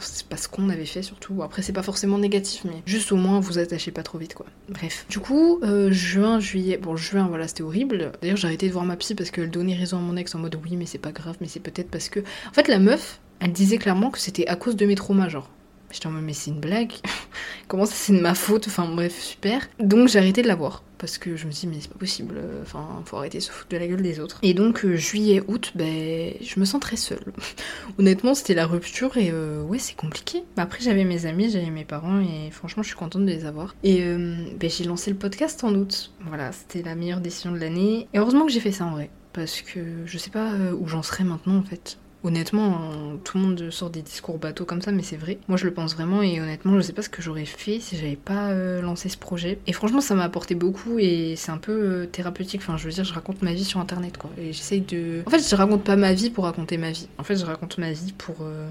C'est 0.00 0.26
pas 0.26 0.36
ce 0.36 0.48
qu'on 0.48 0.68
avait 0.68 0.84
fait 0.84 1.02
surtout. 1.02 1.42
Après 1.42 1.62
c'est 1.62 1.72
pas 1.72 1.82
forcément 1.82 2.18
négatif, 2.18 2.64
mais 2.64 2.82
juste 2.84 3.12
au 3.12 3.16
moins 3.16 3.40
vous 3.40 3.58
attachez 3.58 3.92
pas 3.92 4.02
trop 4.02 4.18
vite 4.18 4.34
quoi. 4.34 4.46
Bref. 4.68 5.06
Du 5.08 5.18
coup, 5.20 5.60
juin, 5.90 6.40
juillet... 6.40 6.76
Bon, 6.76 6.96
juin, 6.96 7.28
voilà, 7.28 7.48
c'était 7.48 7.62
horrible. 7.62 8.12
D'ailleurs 8.20 8.36
j'ai 8.36 8.48
arrêté 8.48 8.66
de 8.66 8.72
voir 8.72 8.84
ma 8.84 8.96
psy 8.96 9.14
parce 9.14 9.30
qu'elle 9.30 9.50
donnait 9.50 9.76
raison 9.76 9.98
à 9.98 10.00
mon 10.00 10.16
ex 10.16 10.34
en 10.34 10.40
mode 10.40 10.58
oui 10.62 10.76
mais 10.76 10.86
c'est 10.86 10.98
pas 10.98 11.12
grave, 11.12 11.36
mais 11.40 11.46
c'est 11.46 11.60
peut-être 11.60 11.88
parce 11.88 12.08
que... 12.08 12.20
En 12.20 12.52
fait 12.52 12.68
la 12.68 12.80
meuf, 12.80 13.20
elle 13.42 13.52
disait 13.52 13.78
clairement 13.78 14.10
que 14.10 14.20
c'était 14.20 14.46
à 14.46 14.54
cause 14.54 14.76
de 14.76 14.86
mes 14.86 14.94
traumas, 14.94 15.28
genre. 15.28 15.50
J'étais 15.90 16.06
en 16.06 16.12
mode, 16.12 16.22
mais 16.22 16.32
c'est 16.32 16.50
une 16.50 16.60
blague 16.60 16.92
Comment 17.68 17.86
ça, 17.86 17.94
c'est 17.94 18.12
de 18.12 18.20
ma 18.20 18.34
faute? 18.34 18.68
Enfin, 18.68 18.86
bref, 18.86 19.18
super. 19.20 19.68
Donc, 19.80 20.08
j'ai 20.08 20.20
arrêté 20.20 20.42
de 20.42 20.48
la 20.48 20.54
voir. 20.54 20.84
Parce 20.96 21.18
que 21.18 21.34
je 21.34 21.46
me 21.46 21.50
suis 21.50 21.66
dit, 21.66 21.74
mais 21.74 21.80
c'est 21.82 21.90
pas 21.90 21.98
possible. 21.98 22.40
Enfin, 22.62 23.02
faut 23.04 23.16
arrêter 23.16 23.38
de 23.38 23.42
se 23.42 23.50
foutre 23.50 23.70
de 23.70 23.76
la 23.78 23.88
gueule 23.88 24.00
des 24.00 24.20
autres. 24.20 24.38
Et 24.42 24.54
donc, 24.54 24.84
euh, 24.84 24.94
juillet, 24.94 25.42
août, 25.48 25.72
ben, 25.74 26.34
je 26.40 26.60
me 26.60 26.64
sens 26.64 26.80
très 26.80 26.96
seule. 26.96 27.24
Honnêtement, 27.98 28.34
c'était 28.34 28.54
la 28.54 28.64
rupture 28.64 29.16
et 29.16 29.30
euh, 29.32 29.64
ouais, 29.64 29.80
c'est 29.80 29.96
compliqué. 29.96 30.44
Après, 30.56 30.78
j'avais 30.80 31.04
mes 31.04 31.26
amis, 31.26 31.50
j'avais 31.50 31.70
mes 31.70 31.84
parents 31.84 32.20
et 32.20 32.52
franchement, 32.52 32.84
je 32.84 32.88
suis 32.88 32.96
contente 32.96 33.22
de 33.22 33.30
les 33.30 33.44
avoir. 33.44 33.74
Et 33.82 34.02
euh, 34.02 34.36
ben, 34.60 34.70
j'ai 34.70 34.84
lancé 34.84 35.10
le 35.10 35.16
podcast 35.16 35.64
en 35.64 35.74
août. 35.74 36.12
Voilà, 36.26 36.52
c'était 36.52 36.82
la 36.82 36.94
meilleure 36.94 37.20
décision 37.20 37.50
de 37.50 37.58
l'année. 37.58 38.06
Et 38.14 38.18
heureusement 38.20 38.46
que 38.46 38.52
j'ai 38.52 38.60
fait 38.60 38.72
ça 38.72 38.84
en 38.84 38.92
vrai. 38.92 39.10
Parce 39.32 39.62
que 39.62 39.80
je 40.06 40.18
sais 40.18 40.30
pas 40.30 40.52
où 40.78 40.86
j'en 40.86 41.02
serais 41.02 41.24
maintenant 41.24 41.56
en 41.56 41.62
fait. 41.62 41.98
Honnêtement, 42.24 43.18
tout 43.24 43.36
le 43.36 43.44
monde 43.44 43.70
sort 43.70 43.90
des 43.90 44.02
discours 44.02 44.38
bateaux 44.38 44.64
comme 44.64 44.80
ça, 44.80 44.92
mais 44.92 45.02
c'est 45.02 45.16
vrai. 45.16 45.38
Moi, 45.48 45.56
je 45.56 45.64
le 45.64 45.74
pense 45.74 45.94
vraiment 45.94 46.22
et 46.22 46.40
honnêtement, 46.40 46.76
je 46.76 46.80
sais 46.80 46.92
pas 46.92 47.02
ce 47.02 47.08
que 47.08 47.20
j'aurais 47.20 47.44
fait 47.44 47.80
si 47.80 47.96
j'avais 47.96 48.16
pas 48.16 48.50
euh, 48.50 48.80
lancé 48.80 49.08
ce 49.08 49.16
projet. 49.16 49.58
Et 49.66 49.72
franchement, 49.72 50.00
ça 50.00 50.14
m'a 50.14 50.24
apporté 50.24 50.54
beaucoup 50.54 50.98
et 50.98 51.34
c'est 51.36 51.50
un 51.50 51.58
peu 51.58 51.72
euh, 51.72 52.06
thérapeutique. 52.06 52.60
Enfin, 52.62 52.76
je 52.76 52.84
veux 52.84 52.92
dire, 52.92 53.04
je 53.04 53.12
raconte 53.12 53.42
ma 53.42 53.52
vie 53.52 53.64
sur 53.64 53.80
internet 53.80 54.18
quoi. 54.18 54.30
Et 54.38 54.52
j'essaye 54.52 54.82
de. 54.82 55.22
En 55.26 55.30
fait, 55.30 55.48
je 55.48 55.56
raconte 55.56 55.82
pas 55.82 55.96
ma 55.96 56.12
vie 56.12 56.30
pour 56.30 56.44
raconter 56.44 56.78
ma 56.78 56.92
vie. 56.92 57.08
En 57.18 57.24
fait, 57.24 57.36
je 57.36 57.44
raconte 57.44 57.78
ma 57.78 57.92
vie 57.92 58.12
pour. 58.16 58.36
Euh, 58.42 58.68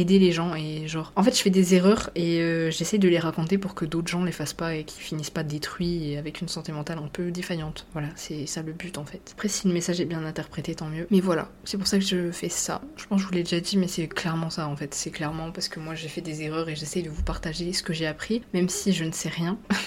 aider 0.00 0.18
les 0.18 0.32
gens 0.32 0.54
et 0.54 0.86
genre 0.88 1.12
en 1.16 1.22
fait 1.22 1.36
je 1.36 1.42
fais 1.42 1.50
des 1.50 1.74
erreurs 1.74 2.10
et 2.14 2.40
euh, 2.40 2.70
j'essaie 2.70 2.98
de 2.98 3.08
les 3.08 3.18
raconter 3.18 3.58
pour 3.58 3.74
que 3.74 3.84
d'autres 3.84 4.08
gens 4.08 4.24
les 4.24 4.32
fassent 4.32 4.52
pas 4.52 4.74
et 4.74 4.84
qu'ils 4.84 5.02
finissent 5.02 5.30
pas 5.30 5.42
détruits 5.42 6.10
et 6.12 6.18
avec 6.18 6.40
une 6.40 6.48
santé 6.48 6.72
mentale 6.72 6.98
un 6.98 7.08
peu 7.08 7.30
défaillante. 7.30 7.86
Voilà 7.92 8.08
c'est 8.16 8.46
ça 8.46 8.62
le 8.62 8.72
but 8.72 8.98
en 8.98 9.04
fait. 9.04 9.20
Après 9.32 9.48
si 9.48 9.68
le 9.68 9.74
message 9.74 10.00
est 10.00 10.04
bien 10.04 10.24
interprété 10.24 10.74
tant 10.74 10.88
mieux. 10.88 11.06
Mais 11.10 11.20
voilà 11.20 11.50
c'est 11.64 11.78
pour 11.78 11.86
ça 11.86 11.98
que 11.98 12.04
je 12.04 12.30
fais 12.30 12.48
ça. 12.48 12.80
Je 12.96 13.06
pense 13.06 13.18
que 13.18 13.22
je 13.22 13.28
vous 13.28 13.34
l'ai 13.34 13.42
déjà 13.42 13.60
dit 13.60 13.76
mais 13.76 13.88
c'est 13.88 14.08
clairement 14.08 14.50
ça 14.50 14.68
en 14.68 14.76
fait. 14.76 14.94
C'est 14.94 15.10
clairement 15.10 15.50
parce 15.50 15.68
que 15.68 15.80
moi 15.80 15.94
j'ai 15.94 16.08
fait 16.08 16.20
des 16.20 16.42
erreurs 16.42 16.68
et 16.68 16.76
j'essaie 16.76 17.02
de 17.02 17.10
vous 17.10 17.22
partager 17.22 17.72
ce 17.72 17.82
que 17.82 17.92
j'ai 17.92 18.06
appris 18.06 18.42
même 18.54 18.68
si 18.68 18.92
je 18.92 19.04
ne 19.04 19.12
sais 19.12 19.28
rien. 19.28 19.58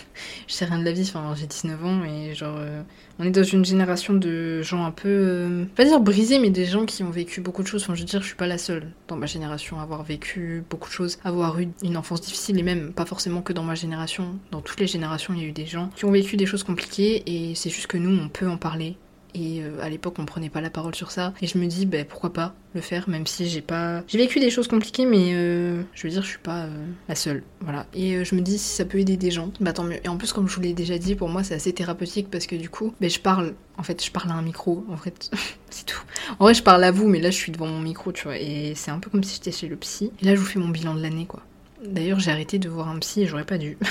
Je 0.47 0.53
sais 0.53 0.65
rien 0.65 0.77
de 0.77 0.83
la 0.83 0.91
vie 0.91 1.01
enfin 1.01 1.33
j'ai 1.35 1.47
19 1.47 1.85
ans 1.85 2.03
et 2.03 2.35
genre 2.35 2.57
euh, 2.57 2.83
on 3.21 3.23
est 3.23 3.31
dans 3.31 3.43
une 3.43 3.63
génération 3.63 4.15
de 4.15 4.63
gens 4.63 4.83
un 4.83 4.91
peu 4.91 5.07
euh, 5.07 5.65
pas 5.75 5.85
dire 5.85 5.99
brisés 5.99 6.39
mais 6.39 6.49
des 6.49 6.65
gens 6.65 6.85
qui 6.85 7.03
ont 7.03 7.11
vécu 7.11 7.39
beaucoup 7.39 7.61
de 7.61 7.67
choses 7.67 7.83
enfin 7.83 7.93
je 7.93 7.99
veux 8.01 8.07
dire 8.07 8.21
je 8.21 8.25
suis 8.25 8.35
pas 8.35 8.47
la 8.47 8.57
seule 8.57 8.91
dans 9.07 9.15
ma 9.15 9.27
génération 9.27 9.79
à 9.79 9.83
avoir 9.83 10.03
vécu 10.03 10.63
beaucoup 10.69 10.89
de 10.89 10.93
choses, 10.93 11.19
avoir 11.23 11.59
eu 11.59 11.67
une 11.83 11.97
enfance 11.97 12.21
difficile 12.21 12.57
et 12.57 12.63
même 12.63 12.93
pas 12.93 13.05
forcément 13.05 13.41
que 13.41 13.53
dans 13.53 13.63
ma 13.63 13.75
génération, 13.75 14.39
dans 14.51 14.61
toutes 14.61 14.79
les 14.79 14.87
générations, 14.87 15.33
il 15.33 15.41
y 15.41 15.45
a 15.45 15.47
eu 15.47 15.51
des 15.51 15.65
gens 15.65 15.89
qui 15.95 16.05
ont 16.05 16.11
vécu 16.11 16.37
des 16.37 16.45
choses 16.45 16.63
compliquées 16.63 17.23
et 17.25 17.55
c'est 17.55 17.69
juste 17.69 17.87
que 17.87 17.97
nous, 17.97 18.17
on 18.17 18.29
peut 18.29 18.47
en 18.47 18.57
parler. 18.57 18.95
Et 19.33 19.61
euh, 19.61 19.81
à 19.81 19.89
l'époque, 19.89 20.15
on 20.19 20.25
prenait 20.25 20.49
pas 20.49 20.61
la 20.61 20.69
parole 20.69 20.95
sur 20.95 21.11
ça. 21.11 21.33
Et 21.41 21.47
je 21.47 21.57
me 21.57 21.65
dis, 21.65 21.85
ben 21.85 22.05
pourquoi 22.05 22.33
pas 22.33 22.53
le 22.73 22.81
faire, 22.81 23.09
même 23.09 23.27
si 23.27 23.49
j'ai 23.49 23.61
pas. 23.61 24.03
J'ai 24.07 24.17
vécu 24.17 24.39
des 24.39 24.49
choses 24.49 24.67
compliquées, 24.67 25.05
mais 25.05 25.33
euh, 25.33 25.81
je 25.93 26.03
veux 26.03 26.09
dire, 26.09 26.21
je 26.23 26.27
suis 26.27 26.37
pas 26.37 26.63
euh, 26.63 26.85
la 27.07 27.15
seule. 27.15 27.43
Voilà. 27.61 27.85
Et 27.93 28.23
je 28.23 28.35
me 28.35 28.41
dis, 28.41 28.57
si 28.57 28.75
ça 28.75 28.85
peut 28.85 28.99
aider 28.99 29.17
des 29.17 29.31
gens, 29.31 29.51
bah 29.59 29.73
tant 29.73 29.83
mieux. 29.83 29.99
Et 30.03 30.07
en 30.07 30.17
plus, 30.17 30.33
comme 30.33 30.47
je 30.47 30.55
vous 30.55 30.61
l'ai 30.61 30.73
déjà 30.73 30.97
dit, 30.97 31.15
pour 31.15 31.29
moi, 31.29 31.43
c'est 31.43 31.55
assez 31.55 31.73
thérapeutique 31.73 32.29
parce 32.29 32.47
que 32.47 32.55
du 32.55 32.69
coup, 32.69 32.93
ben 33.01 33.09
je 33.09 33.19
parle. 33.19 33.53
En 33.77 33.83
fait, 33.83 34.03
je 34.03 34.11
parle 34.11 34.31
à 34.31 34.33
un 34.33 34.41
micro. 34.41 34.85
En 34.89 34.97
fait, 34.97 35.31
c'est 35.69 35.85
tout. 35.85 36.01
En 36.39 36.45
vrai, 36.45 36.53
je 36.53 36.63
parle 36.63 36.83
à 36.83 36.91
vous, 36.91 37.07
mais 37.07 37.19
là, 37.19 37.31
je 37.31 37.37
suis 37.37 37.51
devant 37.51 37.67
mon 37.67 37.79
micro, 37.79 38.11
tu 38.11 38.23
vois. 38.23 38.37
Et 38.37 38.73
c'est 38.75 38.91
un 38.91 38.99
peu 38.99 39.09
comme 39.09 39.23
si 39.23 39.35
j'étais 39.35 39.51
chez 39.51 39.67
le 39.67 39.75
psy. 39.75 40.11
Et 40.21 40.25
là, 40.25 40.35
je 40.35 40.39
vous 40.39 40.45
fais 40.45 40.59
mon 40.59 40.69
bilan 40.69 40.95
de 40.95 41.01
l'année, 41.01 41.25
quoi. 41.25 41.41
D'ailleurs, 41.83 42.19
j'ai 42.19 42.31
arrêté 42.31 42.59
de 42.59 42.69
voir 42.69 42.89
un 42.89 42.99
psy 42.99 43.21
et 43.21 43.27
j'aurais 43.27 43.45
pas 43.45 43.57
dû. 43.57 43.77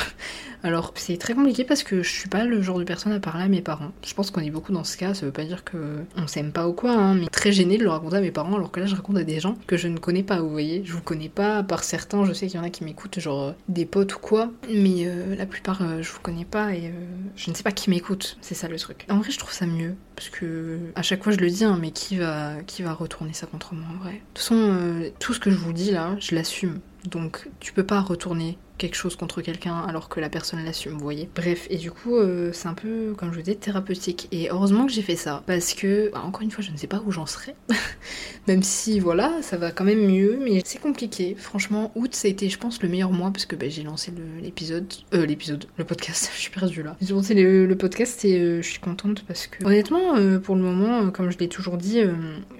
Alors 0.62 0.92
c'est 0.96 1.16
très 1.16 1.34
compliqué 1.34 1.64
parce 1.64 1.82
que 1.82 2.02
je 2.02 2.10
suis 2.10 2.28
pas 2.28 2.44
le 2.44 2.60
genre 2.60 2.78
de 2.78 2.84
personne 2.84 3.12
à 3.12 3.20
parler 3.20 3.44
à 3.44 3.48
mes 3.48 3.62
parents. 3.62 3.92
Je 4.04 4.12
pense 4.12 4.30
qu'on 4.30 4.42
est 4.42 4.50
beaucoup 4.50 4.72
dans 4.72 4.84
ce 4.84 4.96
cas, 4.96 5.14
ça 5.14 5.24
veut 5.24 5.32
pas 5.32 5.44
dire 5.44 5.64
que 5.64 6.04
on 6.16 6.26
s'aime 6.26 6.52
pas 6.52 6.68
ou 6.68 6.72
quoi, 6.72 6.92
hein, 6.92 7.14
mais 7.14 7.26
très 7.28 7.52
gêné 7.52 7.78
de 7.78 7.82
le 7.82 7.90
raconter 7.90 8.16
à 8.16 8.20
mes 8.20 8.30
parents 8.30 8.56
alors 8.56 8.70
que 8.70 8.80
là 8.80 8.86
je 8.86 8.94
raconte 8.94 9.16
à 9.16 9.24
des 9.24 9.40
gens 9.40 9.56
que 9.66 9.76
je 9.76 9.88
ne 9.88 9.98
connais 9.98 10.22
pas, 10.22 10.40
vous 10.40 10.50
voyez. 10.50 10.82
Je 10.84 10.92
vous 10.92 11.00
connais 11.00 11.28
pas, 11.28 11.62
par 11.62 11.82
certains, 11.82 12.24
je 12.24 12.32
sais 12.32 12.46
qu'il 12.46 12.56
y 12.56 12.60
en 12.60 12.64
a 12.64 12.70
qui 12.70 12.84
m'écoutent, 12.84 13.18
genre 13.20 13.40
euh, 13.40 13.52
des 13.68 13.86
potes 13.86 14.14
ou 14.16 14.18
quoi, 14.18 14.50
mais 14.68 15.06
euh, 15.06 15.34
la 15.34 15.46
plupart 15.46 15.80
euh, 15.82 16.02
je 16.02 16.12
vous 16.12 16.20
connais 16.20 16.44
pas 16.44 16.74
et 16.74 16.92
je 17.36 17.50
ne 17.50 17.54
sais 17.54 17.62
pas 17.62 17.72
qui 17.72 17.88
m'écoute, 17.88 18.36
c'est 18.42 18.54
ça 18.54 18.68
le 18.68 18.78
truc. 18.78 19.06
En 19.08 19.18
vrai 19.18 19.30
je 19.30 19.38
trouve 19.38 19.52
ça 19.52 19.66
mieux 19.66 19.94
parce 20.14 20.28
que 20.28 20.78
à 20.94 21.02
chaque 21.02 21.24
fois 21.24 21.32
je 21.32 21.38
le 21.38 21.48
dis, 21.48 21.64
hein, 21.64 21.78
mais 21.80 21.90
qui 21.90 22.16
va, 22.16 22.56
qui 22.66 22.82
va 22.82 22.92
retourner 22.92 23.32
ça 23.32 23.46
contre 23.46 23.74
moi 23.74 23.86
en 23.94 24.02
vrai? 24.02 24.12
De 24.12 24.18
toute 24.34 24.38
façon, 24.38 25.10
tout 25.18 25.32
ce 25.32 25.40
que 25.40 25.50
je 25.50 25.56
vous 25.56 25.72
dis 25.72 25.90
là, 25.90 26.16
je 26.18 26.34
l'assume. 26.34 26.80
Donc 27.04 27.48
tu 27.60 27.72
peux 27.72 27.84
pas 27.84 28.00
retourner 28.00 28.58
quelque 28.80 28.96
chose 28.96 29.14
contre 29.14 29.42
quelqu'un 29.42 29.76
alors 29.86 30.08
que 30.08 30.18
la 30.20 30.28
personne 30.28 30.64
l'assume, 30.64 30.94
vous 30.94 31.04
voyez. 31.04 31.28
Bref, 31.34 31.66
et 31.70 31.76
du 31.76 31.90
coup, 31.90 32.16
euh, 32.16 32.50
c'est 32.52 32.66
un 32.66 32.74
peu, 32.74 33.14
comme 33.16 33.30
je 33.30 33.36
vous 33.36 33.42
disais, 33.42 33.56
thérapeutique. 33.56 34.26
Et 34.32 34.50
heureusement 34.50 34.86
que 34.86 34.92
j'ai 34.92 35.02
fait 35.02 35.16
ça, 35.16 35.42
parce 35.46 35.74
que, 35.74 36.10
bah, 36.12 36.22
encore 36.24 36.42
une 36.42 36.50
fois, 36.50 36.64
je 36.64 36.70
ne 36.70 36.76
sais 36.76 36.86
pas 36.86 37.02
où 37.06 37.12
j'en 37.12 37.26
serai. 37.26 37.54
même 38.48 38.62
si, 38.62 38.98
voilà, 38.98 39.42
ça 39.42 39.58
va 39.58 39.70
quand 39.70 39.84
même 39.84 40.06
mieux, 40.06 40.38
mais 40.42 40.62
c'est 40.64 40.80
compliqué. 40.80 41.36
Franchement, 41.38 41.92
août, 41.94 42.14
ça 42.14 42.26
a 42.26 42.30
été, 42.30 42.48
je 42.48 42.58
pense, 42.58 42.82
le 42.82 42.88
meilleur 42.88 43.12
mois, 43.12 43.30
parce 43.30 43.44
que 43.44 43.54
bah, 43.54 43.68
j'ai 43.68 43.82
lancé 43.82 44.12
l'épisode, 44.42 44.92
euh, 45.14 45.26
l'épisode, 45.26 45.66
le 45.76 45.84
podcast, 45.84 46.30
je 46.34 46.40
suis 46.40 46.50
perdue 46.50 46.82
là. 46.82 46.96
J'ai 47.02 47.12
lancé 47.12 47.34
le, 47.34 47.74
podcast 47.76 48.24
et 48.24 48.38
euh, 48.38 48.62
je 48.62 48.68
suis 48.68 48.80
contente 48.80 49.24
parce 49.26 49.46
que, 49.46 49.64
honnêtement, 49.64 50.16
euh, 50.16 50.38
pour 50.38 50.56
le 50.56 50.62
moment, 50.62 51.10
comme 51.10 51.30
je 51.30 51.38
l'ai 51.38 51.48
toujours 51.48 51.76
dit, 51.76 52.00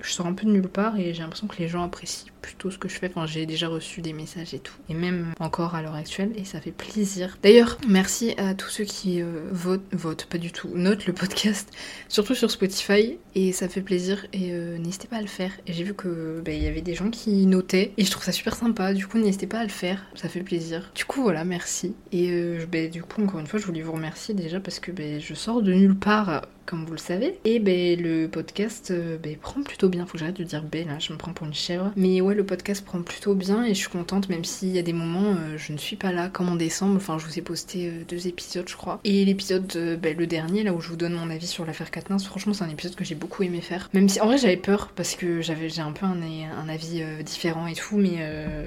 je 0.03 0.11
sors 0.11 0.27
un 0.27 0.35
peu 0.35 0.47
de 0.47 0.51
nulle 0.51 0.69
part 0.69 0.99
et 0.99 1.15
j'ai 1.15 1.23
l'impression 1.23 1.47
que 1.47 1.57
les 1.59 1.69
gens 1.69 1.83
apprécient 1.83 2.31
plutôt 2.41 2.71
ce 2.71 2.79
que 2.79 2.89
je 2.89 2.95
fais. 2.95 3.11
Enfin, 3.15 3.27
j'ai 3.27 3.47
déjà 3.47 3.69
reçu 3.69 4.01
des 4.01 4.13
messages 4.13 4.55
et 4.55 4.59
tout. 4.59 4.75
Et 4.89 4.95
même 4.95 5.33
encore 5.39 5.75
à 5.75 5.83
l'heure 5.83 5.95
actuelle. 5.95 6.10
Et 6.19 6.45
ça 6.45 6.61
fait 6.61 6.73
plaisir. 6.73 7.39
D'ailleurs, 7.43 7.79
merci 7.87 8.35
à 8.37 8.55
tous 8.55 8.69
ceux 8.69 8.85
qui 8.85 9.23
euh, 9.23 9.49
votent, 9.53 9.87
votent, 9.93 10.27
pas 10.27 10.39
du 10.39 10.51
tout, 10.51 10.69
notent 10.75 11.07
le 11.07 11.13
podcast, 11.13 11.71
surtout 12.09 12.35
sur 12.35 12.51
Spotify. 12.51 13.19
Et 13.37 13.53
ça 13.53 13.69
fait 13.69 13.81
plaisir. 13.81 14.27
Et 14.33 14.53
euh, 14.53 14.77
n'hésitez 14.79 15.07
pas 15.07 15.19
à 15.19 15.21
le 15.21 15.29
faire. 15.29 15.53
Et 15.69 15.73
j'ai 15.73 15.85
vu 15.85 15.95
que 15.95 16.43
bah, 16.45 16.53
il 16.53 16.63
y 16.63 16.67
avait 16.67 16.81
des 16.81 16.95
gens 16.95 17.11
qui 17.11 17.47
notaient. 17.47 17.93
Et 17.97 18.05
je 18.05 18.11
trouve 18.11 18.25
ça 18.25 18.33
super 18.33 18.57
sympa. 18.57 18.93
Du 18.93 19.07
coup, 19.07 19.19
n'hésitez 19.19 19.47
pas 19.47 19.61
à 19.61 19.65
le 19.65 19.71
faire. 19.71 20.05
Ça 20.15 20.29
fait 20.29 20.43
plaisir. 20.43 20.91
Du 20.97 21.05
coup, 21.05 21.23
voilà, 21.23 21.45
merci. 21.45 21.95
Et 22.11 22.31
euh, 22.33 22.67
bah, 22.71 22.89
du 22.89 23.03
coup, 23.03 23.23
encore 23.23 23.39
une 23.39 23.47
fois, 23.47 23.61
je 23.61 23.67
voulais 23.67 23.83
vous 23.83 23.93
remercier 23.93 24.35
déjà 24.35 24.59
parce 24.59 24.81
que 24.81 24.91
bah, 24.91 25.21
je 25.21 25.35
sors 25.35 25.63
de 25.63 25.73
nulle 25.73 25.97
part 25.97 26.43
comme 26.71 26.85
vous 26.85 26.93
le 26.93 26.99
savez. 26.99 27.37
Et 27.45 27.59
ben, 27.59 28.01
le 28.01 28.29
podcast 28.29 28.93
euh, 28.93 29.19
ben, 29.19 29.37
prend 29.37 29.61
plutôt 29.63 29.89
bien. 29.89 30.07
Faut 30.07 30.13
que 30.13 30.19
j'arrête 30.19 30.39
de 30.39 30.45
dire 30.45 30.63
ben 30.63 30.87
là, 30.87 31.01
je 31.01 31.13
me 31.13 31.19
prends 31.19 31.33
pour 31.33 31.47
une 31.47 31.53
chèvre. 31.53 31.91
Mais 31.97 32.21
ouais, 32.21 32.37
le 32.37 32.45
podcast 32.45 32.85
prend 32.85 33.03
plutôt 33.03 33.35
bien 33.35 33.65
et 33.65 33.71
je 33.71 33.81
suis 33.81 33.89
contente, 33.89 34.29
même 34.29 34.45
s'il 34.45 34.69
y 34.69 34.79
a 34.79 34.83
des 34.83 34.93
moments, 34.93 35.33
euh, 35.33 35.57
je 35.57 35.73
ne 35.73 35.79
suis 35.79 35.97
pas 35.97 36.13
là, 36.13 36.29
comme 36.29 36.49
en 36.49 36.55
décembre. 36.55 36.95
Enfin, 36.95 37.19
je 37.19 37.27
vous 37.27 37.39
ai 37.39 37.43
posté 37.43 37.89
euh, 37.89 38.05
deux 38.09 38.29
épisodes, 38.29 38.69
je 38.69 38.77
crois. 38.77 39.01
Et 39.03 39.25
l'épisode, 39.25 39.67
ben, 40.01 40.17
le 40.17 40.27
dernier, 40.29 40.63
là 40.63 40.73
où 40.73 40.81
je 40.81 40.89
vous 40.91 40.97
donne 40.97 41.15
mon 41.15 41.29
avis 41.29 41.49
sur 41.49 41.67
l'affaire 41.67 41.91
Katniss, 41.91 42.25
franchement, 42.25 42.53
c'est 42.53 42.63
un 42.63 42.71
épisode 42.71 42.95
que 42.95 43.05
j'ai 43.05 43.17
beaucoup 43.17 43.43
aimé 43.43 43.61
faire. 43.61 43.91
Même 43.93 44.09
si 44.09 44.21
en 44.21 44.27
vrai, 44.27 44.39
j'avais 44.39 44.57
peur 44.57 44.93
parce 44.95 45.17
que 45.17 45.41
j'avais 45.41 45.69
j'ai 45.69 45.83
un 45.83 45.93
peu 45.93 46.07
un, 46.07 46.21
avis 46.69 47.03
différent 47.25 47.67
et 47.67 47.75
tout, 47.75 47.97
mais 47.97 48.19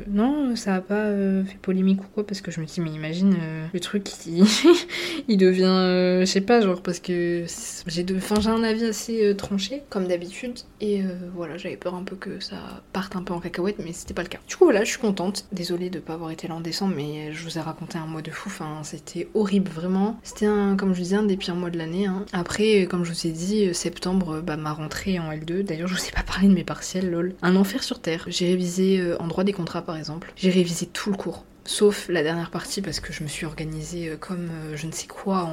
non, 0.09 0.57
ça 0.57 0.75
a 0.75 0.81
pas 0.81 1.09
fait 1.45 1.57
polémique 1.61 2.01
ou 2.01 2.07
quoi 2.13 2.27
parce 2.27 2.41
que 2.41 2.51
je 2.51 2.59
me 2.59 2.65
dis, 2.65 2.81
mais 2.81 2.89
imagine 2.89 3.37
le 3.71 3.79
truc, 3.79 4.09
il, 4.25 4.43
il 5.29 5.37
devient, 5.37 6.19
je 6.21 6.25
sais 6.25 6.41
pas, 6.41 6.59
genre 6.59 6.81
parce 6.81 6.99
que 6.99 7.45
j'ai 7.93 8.03
de... 8.03 8.17
un 8.49 8.63
avis 8.63 8.85
assez 8.85 9.23
euh, 9.23 9.35
tranché, 9.35 9.83
comme 9.89 10.07
d'habitude, 10.07 10.59
et 10.81 11.01
euh, 11.01 11.15
voilà, 11.35 11.57
j'avais 11.57 11.77
peur 11.77 11.93
un 11.95 12.03
peu 12.03 12.15
que 12.15 12.39
ça 12.39 12.81
parte 12.91 13.15
un 13.15 13.23
peu 13.23 13.33
en 13.33 13.39
cacahuète, 13.39 13.77
mais 13.79 13.93
c'était 13.93 14.13
pas 14.13 14.23
le 14.23 14.29
cas. 14.29 14.39
Du 14.47 14.55
coup, 14.55 14.65
voilà, 14.65 14.83
je 14.83 14.89
suis 14.89 14.99
contente. 14.99 15.45
Désolée 15.51 15.89
de 15.89 15.99
pas 15.99 16.13
avoir 16.13 16.31
été 16.31 16.47
là 16.47 16.55
en 16.55 16.61
décembre, 16.61 16.93
mais 16.95 17.31
je 17.33 17.43
vous 17.43 17.57
ai 17.57 17.61
raconté 17.61 17.97
un 17.97 18.05
mois 18.05 18.21
de 18.21 18.31
fou, 18.31 18.49
c'était 18.83 19.27
horrible, 19.33 19.71
vraiment. 19.71 20.19
C'était, 20.23 20.45
un, 20.45 20.75
comme 20.75 20.89
je 20.89 20.97
vous 20.97 21.03
disais, 21.03 21.15
un 21.15 21.23
des 21.23 21.37
pires 21.37 21.55
mois 21.55 21.69
de 21.69 21.77
l'année. 21.77 22.07
Hein. 22.07 22.25
Après, 22.33 22.87
comme 22.89 23.03
je 23.03 23.11
vous 23.11 23.27
ai 23.27 23.31
dit, 23.31 23.73
septembre, 23.73 24.41
bah, 24.41 24.57
ma 24.57 24.73
rentrée 24.73 25.19
en 25.19 25.31
L2, 25.31 25.63
d'ailleurs, 25.63 25.87
je 25.87 25.95
vous 25.95 26.07
ai 26.07 26.11
pas 26.11 26.23
parlé 26.23 26.47
de 26.47 26.53
mes 26.53 26.63
partiels, 26.63 27.09
lol. 27.09 27.35
Un 27.41 27.55
enfer 27.55 27.83
sur 27.83 27.99
Terre. 27.99 28.25
J'ai 28.27 28.47
révisé 28.47 28.99
euh, 28.99 29.17
en 29.19 29.27
droit 29.27 29.43
des 29.43 29.53
contrats, 29.53 29.81
par 29.81 29.97
exemple. 29.97 30.33
J'ai 30.35 30.49
révisé 30.49 30.87
tout 30.87 31.11
le 31.11 31.17
cours 31.17 31.45
sauf 31.65 32.07
la 32.09 32.23
dernière 32.23 32.49
partie 32.49 32.81
parce 32.81 32.99
que 32.99 33.13
je 33.13 33.23
me 33.23 33.27
suis 33.27 33.45
organisée 33.45 34.09
euh, 34.09 34.17
comme 34.17 34.49
euh, 34.49 34.75
je 34.75 34.87
ne 34.87 34.91
sais 34.91 35.07
quoi 35.07 35.49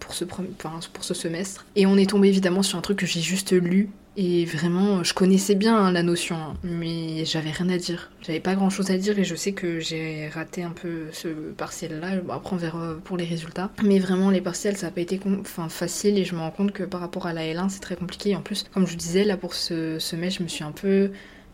pour, 0.00 0.14
ce 0.14 1.14
semestre. 1.14 1.66
Et 1.76 1.86
on 1.86 1.96
est 1.96 2.10
tombé 2.10 2.28
évidemment 2.28 2.62
sur 2.62 2.78
un 2.78 2.82
truc 2.82 2.98
que 2.98 3.06
j'ai 3.06 3.20
juste 3.20 3.52
lu. 3.52 3.90
Et 4.18 4.46
vraiment, 4.46 5.04
je 5.04 5.12
connaissais 5.12 5.54
bien 5.54 5.76
hein, 5.76 5.92
la 5.92 6.02
notion, 6.02 6.36
hein, 6.36 6.54
mais 6.62 7.26
j'avais 7.26 7.50
rien 7.50 7.68
à 7.68 7.76
dire. 7.76 8.10
J'avais 8.22 8.40
pas 8.40 8.54
grand 8.54 8.70
chose 8.70 8.90
à 8.90 8.96
dire 8.96 9.18
et 9.18 9.24
je 9.24 9.34
sais 9.34 9.52
que 9.52 9.78
j'ai 9.78 10.28
raté 10.28 10.62
un 10.62 10.70
peu 10.70 11.08
ce 11.12 11.28
partiel-là. 11.28 12.22
après, 12.30 12.54
on 12.54 12.56
verra 12.56 12.94
pour 13.04 13.18
les 13.18 13.26
résultats. 13.26 13.70
Mais 13.84 13.98
vraiment, 13.98 14.30
les 14.30 14.40
partiels, 14.40 14.78
ça 14.78 14.86
n'a 14.86 14.92
pas 14.92 15.02
été 15.02 15.20
facile 15.68 16.18
et 16.18 16.24
je 16.24 16.34
me 16.34 16.40
rends 16.40 16.50
compte 16.50 16.72
que 16.72 16.82
par 16.82 17.00
rapport 17.00 17.26
à 17.26 17.34
la 17.34 17.42
L1, 17.42 17.68
c'est 17.68 17.80
très 17.80 17.96
compliqué. 17.96 18.34
En 18.34 18.40
plus, 18.40 18.64
comme 18.72 18.86
je 18.86 18.92
vous 18.92 18.96
disais, 18.96 19.22
là 19.22 19.36
pour 19.36 19.52
ce 19.52 19.98
semestre, 19.98 20.38
je 20.38 20.44
me 20.44 20.48
suis 20.48 20.64
un 20.64 20.72
peu 20.72 21.10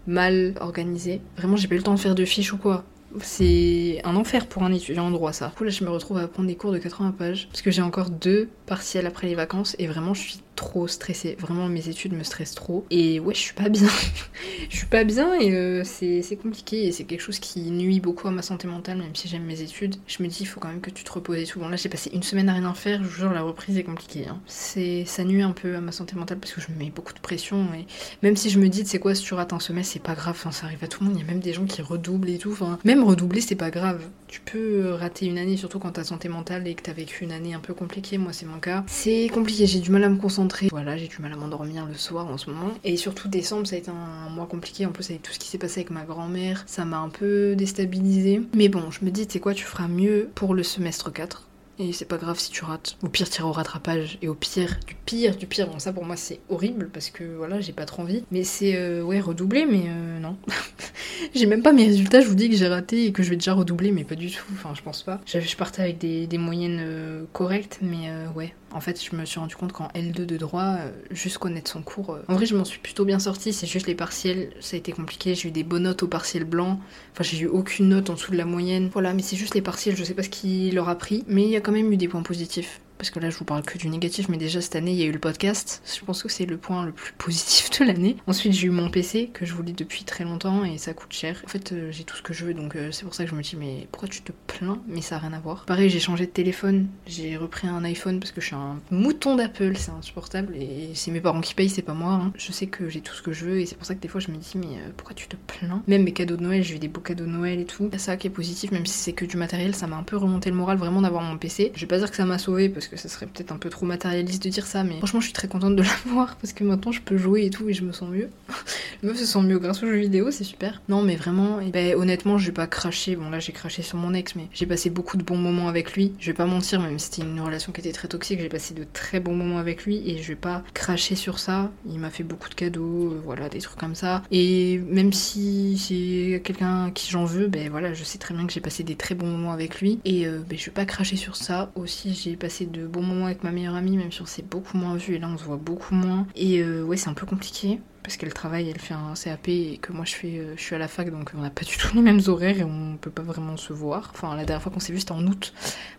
mal 0.07 0.55
organisée. 0.61 1.21
Vraiment, 1.37 1.57
j'ai 1.57 1.67
pas 1.67 1.75
eu 1.75 1.79
le 1.79 1.85
temps 1.85 1.95
de 1.95 2.01
faire 2.01 2.15
de 2.15 2.25
fiches 2.25 2.53
ou 2.53 2.59
quoi. 2.59 2.85
C'est 3.21 4.01
un 4.05 4.17
enfer 4.17 4.47
pour 4.47 4.63
un 4.63 4.73
étudiant 4.73 5.07
en 5.07 5.11
droit, 5.11 5.33
ça. 5.33 5.49
Du 5.49 5.55
coup, 5.55 5.65
là, 5.65 5.71
je 5.71 5.85
me 5.85 5.91
retrouve 5.91 6.19
à 6.19 6.29
prendre 6.29 6.49
des 6.49 6.57
cours 6.57 6.73
de 6.73 6.79
80 6.79 7.13
pages 7.13 7.49
parce 7.49 7.63
que 7.63 7.71
j'ai 7.71 7.83
encore 7.83 8.11
deux 8.11 8.49
partiels 8.67 9.07
après 9.07 9.27
les 9.27 9.35
vacances 9.35 9.77
et 9.79 9.87
vraiment, 9.87 10.15
je 10.15 10.21
suis 10.23 10.39
trop 10.63 10.87
stressée. 10.87 11.37
Vraiment, 11.41 11.69
mes 11.69 11.89
études 11.89 12.13
me 12.13 12.23
stressent 12.23 12.55
trop. 12.55 12.87
Et 12.91 13.19
ouais, 13.19 13.35
je 13.35 13.41
suis 13.41 13.55
pas 13.55 13.69
bien. 13.69 13.89
je 14.71 14.77
suis 14.77 14.87
pas 14.87 15.03
bien 15.03 15.35
et 15.41 15.53
euh, 15.53 15.83
c'est 15.85 16.39
compliqué 16.41 16.87
et 16.87 16.93
c'est 16.93 17.03
quelque 17.03 17.21
chose 17.21 17.41
qui 17.41 17.63
nuit 17.71 17.99
beaucoup 17.99 18.29
à 18.29 18.31
ma 18.31 18.43
santé 18.43 18.69
mentale, 18.69 18.99
même 18.99 19.15
si 19.15 19.27
j'aime 19.27 19.43
mes 19.43 19.61
études. 19.61 19.97
Je 20.07 20.23
me 20.23 20.29
dis, 20.29 20.39
il 20.43 20.47
faut 20.47 20.61
quand 20.61 20.69
même 20.69 20.81
que 20.81 20.91
tu 20.91 21.03
te 21.03 21.11
reposes 21.11 21.39
et 21.39 21.47
tout. 21.47 21.59
Bon, 21.59 21.69
là, 21.69 21.77
j'ai 21.77 21.89
passé 21.89 22.11
une 22.15 22.23
semaine 22.23 22.49
à 22.49 22.55
rien 22.55 22.73
faire. 22.75 23.03
Je 23.03 23.09
vous 23.09 23.15
jure, 23.15 23.33
la 23.33 23.43
reprise 23.43 23.77
est 23.77 23.83
compliquée. 23.83 24.27
Hein. 24.29 24.41
Ça 24.47 25.25
nuit 25.25 25.43
un 25.43 25.51
peu 25.51 25.75
à 25.75 25.81
ma 25.81 25.91
santé 25.91 26.15
mentale 26.15 26.39
parce 26.39 26.53
que 26.53 26.61
je 26.61 26.71
me 26.71 26.79
mets 26.79 26.93
beaucoup 26.95 27.13
de 27.13 27.19
pression. 27.19 27.67
Et 27.75 27.87
même 28.23 28.37
si 28.37 28.49
je 28.49 28.61
me 28.61 28.69
dis, 28.69 28.87
c'est 28.87 29.01
quoi, 29.01 29.17
si 29.17 29.25
tu 29.25 29.35
rates 29.35 29.53
un 29.53 29.61
semestre, 29.61 29.95
c'est 29.95 30.03
pas 30.03 30.15
grave. 30.15 30.37
Enfin, 30.39 30.53
ça 30.53 30.67
arrive 30.67 30.85
à 30.85 30.87
tout 30.87 31.03
le 31.03 31.09
monde. 31.09 31.19
Il 31.19 31.23
y 31.23 31.29
a 31.29 31.31
même 31.31 31.41
des 31.41 31.53
gens 31.53 31.65
qui 31.65 31.83
redoublent 31.83 32.31
et 32.31 32.39
tout. 32.39 32.53
Enfin, 32.53 32.79
même 32.85 33.03
redoubler, 33.03 33.41
c'est 33.41 33.57
pas 33.57 33.71
grave. 33.71 34.05
Tu 34.29 34.41
peux 34.41 34.93
rater 34.93 35.27
une 35.27 35.39
année, 35.39 35.57
surtout 35.57 35.81
quand 35.81 35.91
t'as 35.91 36.05
santé 36.05 36.29
mentale 36.29 36.67
et 36.69 36.75
que 36.75 36.83
t'as 36.83 36.93
vécu 36.93 37.25
une 37.25 37.33
année 37.33 37.53
un 37.53 37.61
peu 37.61 37.75
compliquée. 37.75 38.17
Moi, 38.17 38.33
c'est 38.33 38.47
mon 38.47 38.61
cas. 38.61 38.85
C'est 38.87 39.29
compliqué. 39.35 39.67
J'ai 39.67 39.81
du 39.81 39.91
mal 39.91 40.05
à 40.05 40.09
me 40.09 40.17
concentrer. 40.17 40.52
Voilà, 40.71 40.97
j'ai 40.97 41.09
du 41.09 41.19
mal 41.21 41.33
à 41.33 41.37
m'endormir 41.37 41.87
le 41.87 41.95
soir 41.95 42.27
en 42.27 42.39
ce 42.39 42.51
moment. 42.51 42.73
Et 42.85 42.97
surtout 42.97 43.29
décembre, 43.29 43.67
ça 43.67 43.77
a 43.77 43.79
été 43.79 43.91
un 43.91 44.29
mois 44.31 44.47
compliqué. 44.47 44.87
En 44.87 44.93
plus, 44.93 45.11
avec 45.11 45.23
tout 45.23 45.33
ce 45.33 45.39
qui 45.39 45.49
s'est 45.49 45.59
passé 45.59 45.81
avec 45.81 45.91
ma 45.91 46.05
grand-mère, 46.05 46.65
ça 46.67 46.85
m'a 46.85 46.99
un 46.99 47.09
peu 47.09 47.55
déstabilisé. 47.57 48.43
Mais 48.55 48.69
bon, 48.69 48.91
je 48.91 49.05
me 49.05 49.11
dis, 49.11 49.27
tu 49.27 49.35
sais 49.35 49.41
quoi, 49.41 49.55
tu 49.55 49.65
feras 49.65 49.89
mieux 49.89 50.31
pour 50.35 50.55
le 50.55 50.63
semestre 50.63 51.13
4. 51.13 51.49
Et 51.79 51.93
c'est 51.93 52.05
pas 52.05 52.19
grave 52.19 52.39
si 52.39 52.51
tu 52.51 52.65
rates. 52.65 52.97
Au 53.03 53.09
pire, 53.09 53.29
tirer 53.29 53.49
au 53.49 53.53
rattrapage. 53.53 54.19
Et 54.23 54.29
au 54.29 54.35
pire, 54.35 54.79
du 54.87 54.95
pire, 54.95 55.37
du 55.37 55.47
pire. 55.47 55.69
Bon, 55.69 55.79
ça 55.79 55.93
pour 55.93 56.05
moi 56.05 56.17
c'est 56.17 56.41
horrible 56.49 56.91
parce 56.93 57.11
que 57.11 57.25
voilà, 57.25 57.61
j'ai 57.61 57.73
pas 57.73 57.87
trop 57.87 58.03
envie. 58.03 58.25
Mais 58.31 58.45
c'est, 58.45 58.77
euh, 58.77 59.03
ouais, 59.03 59.21
redoubler, 59.21 59.67
mais 59.67 59.85
euh, 59.89 60.21
non. 60.21 60.37
j'ai 61.35 61.47
même 61.47 61.63
pas 61.63 61.73
mes 61.73 61.87
résultats, 61.87 62.21
je 62.21 62.29
vous 62.29 62.35
dis 62.35 62.51
que 62.51 62.57
j'ai 62.57 62.69
raté 62.69 63.07
et 63.07 63.13
que 63.13 63.23
je 63.23 63.31
vais 63.31 63.37
déjà 63.37 63.55
redoubler, 63.55 63.91
mais 63.91 64.05
pas 64.05 64.15
du 64.15 64.31
tout. 64.31 64.45
Enfin, 64.53 64.75
je 64.75 64.83
pense 64.83 65.03
pas. 65.03 65.21
Je 65.27 65.57
partais 65.57 65.83
avec 65.83 65.99
des, 65.99 66.39
moyennes 66.39 66.81
euh, 66.81 67.25
correctes, 67.33 67.79
mais 67.81 68.11
ouais, 68.37 68.55
en 68.75 68.81
fait, 68.81 69.03
je 69.03 69.15
me 69.17 69.25
suis 69.25 69.39
rendu 69.39 69.57
compte 69.57 69.73
qu'en 69.73 69.89
L2 69.89 70.25
de 70.27 70.37
droit, 70.37 70.77
euh, 70.79 70.91
juste 71.11 71.39
connaître 71.39 71.71
son 71.71 71.83
cours. 71.83 72.11
Euh, 72.11 72.23
en 72.29 72.35
vrai, 72.35 72.47
je 72.47 72.57
m'en 72.57 72.65
suis 72.65 72.79
plutôt 72.79 73.05
bien 73.05 73.19
sortie. 73.19 73.53
C'est 73.53 73.67
juste 73.67 73.87
les 73.87 73.95
partiels, 73.95 74.51
ça 74.61 74.77
a 74.77 74.79
été 74.79 74.93
compliqué. 74.93 75.35
J'ai 75.35 75.49
eu 75.49 75.53
des 75.53 75.65
bonnes 75.65 75.85
notes 75.85 76.03
au 76.03 76.09
partiel 76.09 76.45
blanc. 76.45 76.81
Enfin, 77.13 77.25
j'ai 77.25 77.41
eu 77.41 77.47
aucune 77.47 77.89
note 77.89 78.11
en 78.11 78.15
dessous 78.15 78.33
de 78.33 78.37
la 78.37 78.45
moyenne. 78.45 78.89
Voilà, 78.93 79.15
mais 79.15 79.23
c'est 79.23 79.37
juste 79.37 79.55
les 79.55 79.63
partiels, 79.63 79.97
je 79.97 80.05
sais 80.05 80.15
pas 80.15 80.23
ce 80.23 80.31
qu'il 80.31 80.75
leur 80.75 80.89
a 80.89 80.97
pris. 80.97 81.25
Mais 81.27 81.43
il 81.43 81.51
y 81.51 81.57
a 81.57 81.61
quand 81.61 81.73
même 81.73 81.93
eu 81.93 81.97
des 81.97 82.09
points 82.09 82.23
positifs 82.23 82.81
parce 83.03 83.11
que 83.11 83.19
là 83.19 83.31
je 83.31 83.37
vous 83.37 83.45
parle 83.45 83.65
que 83.65 83.79
du 83.79 83.89
négatif, 83.89 84.29
mais 84.29 84.37
déjà 84.37 84.61
cette 84.61 84.77
année 84.77 84.93
il 84.93 84.97
y 84.97 85.03
a 85.03 85.07
eu 85.07 85.11
le 85.11 85.19
podcast. 85.19 85.83
Je 85.93 86.05
pense 86.05 86.23
que 86.23 86.29
c'est 86.29 86.47
le 86.47 86.57
point 86.57 86.87
le 86.87 86.93
plus 86.93 87.13
positif 87.15 87.69
de 87.81 87.85
l'année. 87.85 88.17
Ensuite 88.29 88.53
j'ai 88.53 88.69
eu 88.69 88.71
mon 88.71 88.91
PC 88.91 89.31
que 89.33 89.45
je 89.45 89.55
voulais 89.55 89.73
depuis 89.73 90.05
très 90.05 90.23
longtemps 90.23 90.63
et 90.65 90.79
ça 90.79 90.95
coûte 90.95 91.13
cher. 91.13 91.43
En 91.45 91.49
fait 91.49 91.73
euh, 91.73 91.91
j'ai 91.91 92.05
tout 92.05 92.15
ce 92.15 92.23
que 92.23 92.33
je 92.33 92.45
veux 92.45 92.55
donc 92.55 92.77
euh, 92.77 92.93
c'est 92.93 93.03
pour 93.03 93.13
ça 93.13 93.25
que 93.25 93.31
je 93.31 93.35
me 93.35 93.43
dis 93.43 93.57
mais 93.57 93.89
pourquoi 93.91 94.09
tu 94.09 94.23
te 94.23 94.31
plains? 94.47 94.81
Mais 94.87 95.01
ça 95.01 95.17
a 95.17 95.19
rien 95.19 95.33
à 95.33 95.41
voir. 95.41 95.65
Pareil 95.65 95.91
j'ai 95.91 95.99
changé 95.99 96.27
de 96.27 96.31
téléphone, 96.31 96.87
j'ai 97.09 97.37
repris 97.37 97.67
un 97.67 97.83
iPhone 97.83 98.21
parce 98.21 98.31
que 98.31 98.41
je 98.41 98.47
suis 98.47 98.55
un 98.55 98.79
mouton 98.93 99.35
d'Apple, 99.35 99.77
c'est 99.77 99.91
insupportable 99.91 100.55
et 100.55 100.91
c'est 100.95 101.11
mes 101.11 101.21
parents 101.21 101.41
qui 101.41 101.55
payent, 101.55 101.71
c'est 101.71 101.83
pas 101.83 101.95
moi. 101.95 102.13
Hein. 102.13 102.33
Je 102.37 102.53
sais 102.53 102.69
que 102.69 102.89
j'ai 102.89 103.01
tout 103.01 103.15
ce 103.15 103.23
que 103.23 103.33
je 103.33 103.47
veux 103.47 103.59
et 103.59 103.67
c'est 103.67 103.75
pour 103.75 103.85
ça 103.85 103.97
que 103.97 104.01
des 104.01 104.07
fois 104.07 104.21
je 104.21 104.31
me 104.31 104.37
dis 104.37 104.53
mais 104.55 104.77
euh, 104.77 104.91
pourquoi 104.97 105.17
tu 105.17 105.27
te 105.27 105.35
plains? 105.35 105.83
Même 105.89 106.05
mes 106.05 106.13
cadeaux 106.13 106.37
de 106.37 106.43
Noël, 106.45 106.63
j'ai 106.63 106.77
eu 106.77 106.79
des 106.79 106.87
beaux 106.87 107.01
cadeaux 107.01 107.25
de 107.25 107.31
Noël 107.31 107.59
et 107.59 107.65
tout. 107.65 107.91
Ça 107.97 108.17
qui 108.17 108.29
est 108.29 108.31
positif 108.31 108.71
même 108.71 108.87
si 108.87 108.97
c'est 108.97 109.13
que 109.13 109.25
du 109.25 109.37
matériel, 109.37 109.75
ça 109.75 109.89
m'a 109.89 109.97
un 109.97 110.05
peu 110.05 110.17
remonté 110.17 110.51
le 110.51 110.57
moral 110.57 110.79
vraiment 110.79 111.01
d'avoir 111.01 111.25
mon 111.25 111.37
PC. 111.37 111.73
Je 111.75 111.81
vais 111.81 111.89
pas 111.89 111.99
dire 111.99 112.09
que 112.09 112.17
ça 112.17 112.27
m'a 112.27 112.39
sauvé 112.39 112.69
parce 112.69 112.87
que 112.87 112.92
ça 112.97 113.09
serait 113.09 113.27
peut-être 113.27 113.53
un 113.53 113.59
peu 113.59 113.71
trop 113.71 113.87
matérialiste 113.87 114.43
de 114.43 114.49
dire 114.49 114.67
ça, 114.67 114.85
mais 114.85 114.99
franchement, 114.99 115.21
je 115.21 115.27
suis 115.27 115.35
très 115.35 115.49
contente 115.49 115.77
de 115.77 115.83
l'avoir 116.07 116.37
parce 116.37 116.53
que 116.53 116.65
maintenant 116.65 116.93
je 116.93 117.01
peux 117.01 117.17
jouer 117.17 117.47
et 117.47 117.51
tout 117.51 117.69
et 117.69 117.73
je 117.75 117.85
me 117.85 117.93
sens 117.93 118.11
mieux. 118.11 118.29
Meuf 119.03 119.19
se 119.19 119.27
sent 119.27 119.43
mieux 119.43 119.59
grâce 119.59 119.83
aux 119.83 119.87
jeux 119.87 119.97
vidéo, 119.97 120.31
c'est 120.31 120.45
super. 120.45 120.81
Non, 120.89 121.03
mais 121.03 121.17
vraiment, 121.17 121.61
et 121.61 121.71
ben, 121.71 121.97
honnêtement, 121.97 122.39
pas 122.53 122.67
cracher. 122.67 123.17
Bon, 123.17 123.31
là, 123.31 123.41
j'ai 123.41 123.53
craché 123.53 123.83
sur 123.83 123.99
mon 123.99 124.15
ex, 124.15 124.35
mais 124.37 124.49
j'ai 124.53 124.67
passé 124.67 124.91
beaucoup 124.91 125.17
de 125.17 125.23
bons 125.23 125.37
moments 125.37 125.69
avec 125.69 125.95
lui. 125.95 126.13
Je 126.19 126.27
vais 126.27 126.37
pas 126.37 126.47
mentir, 126.47 126.81
même 126.81 126.99
si 126.99 127.07
c'était 127.07 127.23
une 127.23 127.41
relation 127.41 127.73
qui 127.73 127.81
était 127.81 127.93
très 127.93 128.09
toxique, 128.09 128.41
j'ai 128.41 128.49
passé 128.49 128.75
de 128.75 128.85
très 128.93 129.21
bons 129.21 129.35
moments 129.35 129.59
avec 129.59 129.85
lui 129.85 130.03
et 130.09 130.23
je 130.23 130.29
vais 130.29 130.37
pas 130.37 130.63
cracher 130.75 131.15
sur 131.15 131.39
ça. 131.39 131.71
Il 131.87 131.99
m'a 131.99 132.11
fait 132.11 132.23
beaucoup 132.23 132.49
de 132.49 132.55
cadeaux, 132.55 133.13
euh, 133.13 133.21
voilà, 133.25 133.49
des 133.49 133.59
trucs 133.59 133.79
comme 133.79 133.95
ça. 133.95 134.23
Et 134.31 134.79
même 134.89 135.13
si 135.13 135.79
c'est 135.79 136.41
quelqu'un 136.43 136.91
qui 136.93 137.11
j'en 137.11 137.25
veux, 137.25 137.49
ben 137.49 137.71
voilà, 137.71 137.95
je 137.95 138.05
sais 138.05 138.19
très 138.19 138.35
bien 138.35 138.47
que 138.47 138.53
j'ai 138.53 138.61
passé 138.61 138.83
des 138.83 138.97
très 138.97 139.15
bons 139.15 139.27
moments 139.27 139.53
avec 139.53 139.81
lui 139.81 140.01
et 140.05 140.27
euh, 140.27 140.41
ben, 140.49 140.59
je 140.59 140.67
vais 140.67 140.73
pas 140.73 140.85
cracher 140.85 141.17
sur 141.17 141.37
ça. 141.37 141.71
Aussi, 141.75 142.15
j'ai 142.15 142.37
passé 142.37 142.67
de 142.73 142.87
bons 142.87 143.03
moments 143.03 143.27
avec 143.27 143.45
ma 143.45 143.51
meilleure 143.51 143.75
amie, 143.75 143.97
même 143.97 144.11
si 144.11 144.23
on 144.23 144.27
s'est 144.27 144.43
beaucoup 144.43 144.77
moins 144.77 144.97
vu 144.97 145.15
et 145.15 145.19
là 145.19 145.29
on 145.29 145.39
se 145.39 145.45
voit 145.45 145.57
beaucoup 145.57 145.95
moins. 145.95 146.27
Et 146.35 146.61
euh, 146.61 146.83
ouais, 146.83 146.97
c'est 146.97 147.09
un 147.09 147.15
peu 147.15 147.27
compliqué 147.27 147.81
parce 148.03 148.17
qu'elle 148.17 148.35
travaille, 148.35 148.69
elle 148.69 148.81
fait 148.81 148.95
un 148.95 149.15
CAP 149.15 149.49
et 149.49 149.79
que 149.81 149.93
moi 149.93 150.05
je 150.05 150.15
fais, 150.15 150.39
euh, 150.39 150.55
je 150.57 150.63
suis 150.63 150.75
à 150.75 150.79
la 150.79 150.89
fac 150.89 151.11
donc 151.11 151.33
on 151.37 151.41
n'a 151.41 151.51
pas 151.51 151.65
du 151.65 151.77
tout 151.77 151.89
les 151.95 152.03
mêmes 152.03 152.21
horaires 152.27 152.59
et 152.59 152.65
on 152.65 152.97
peut 153.01 153.11
pas 153.11 153.23
vraiment 153.23 153.57
se 153.57 153.73
voir. 153.73 154.11
Enfin 154.15 154.35
la 154.37 154.45
dernière 154.45 154.63
fois 154.63 154.73
qu'on 154.73 154.81
s'est 154.81 154.93
vu 154.93 155.01
c'était 155.01 155.13
en 155.13 155.27
août. 155.27 155.53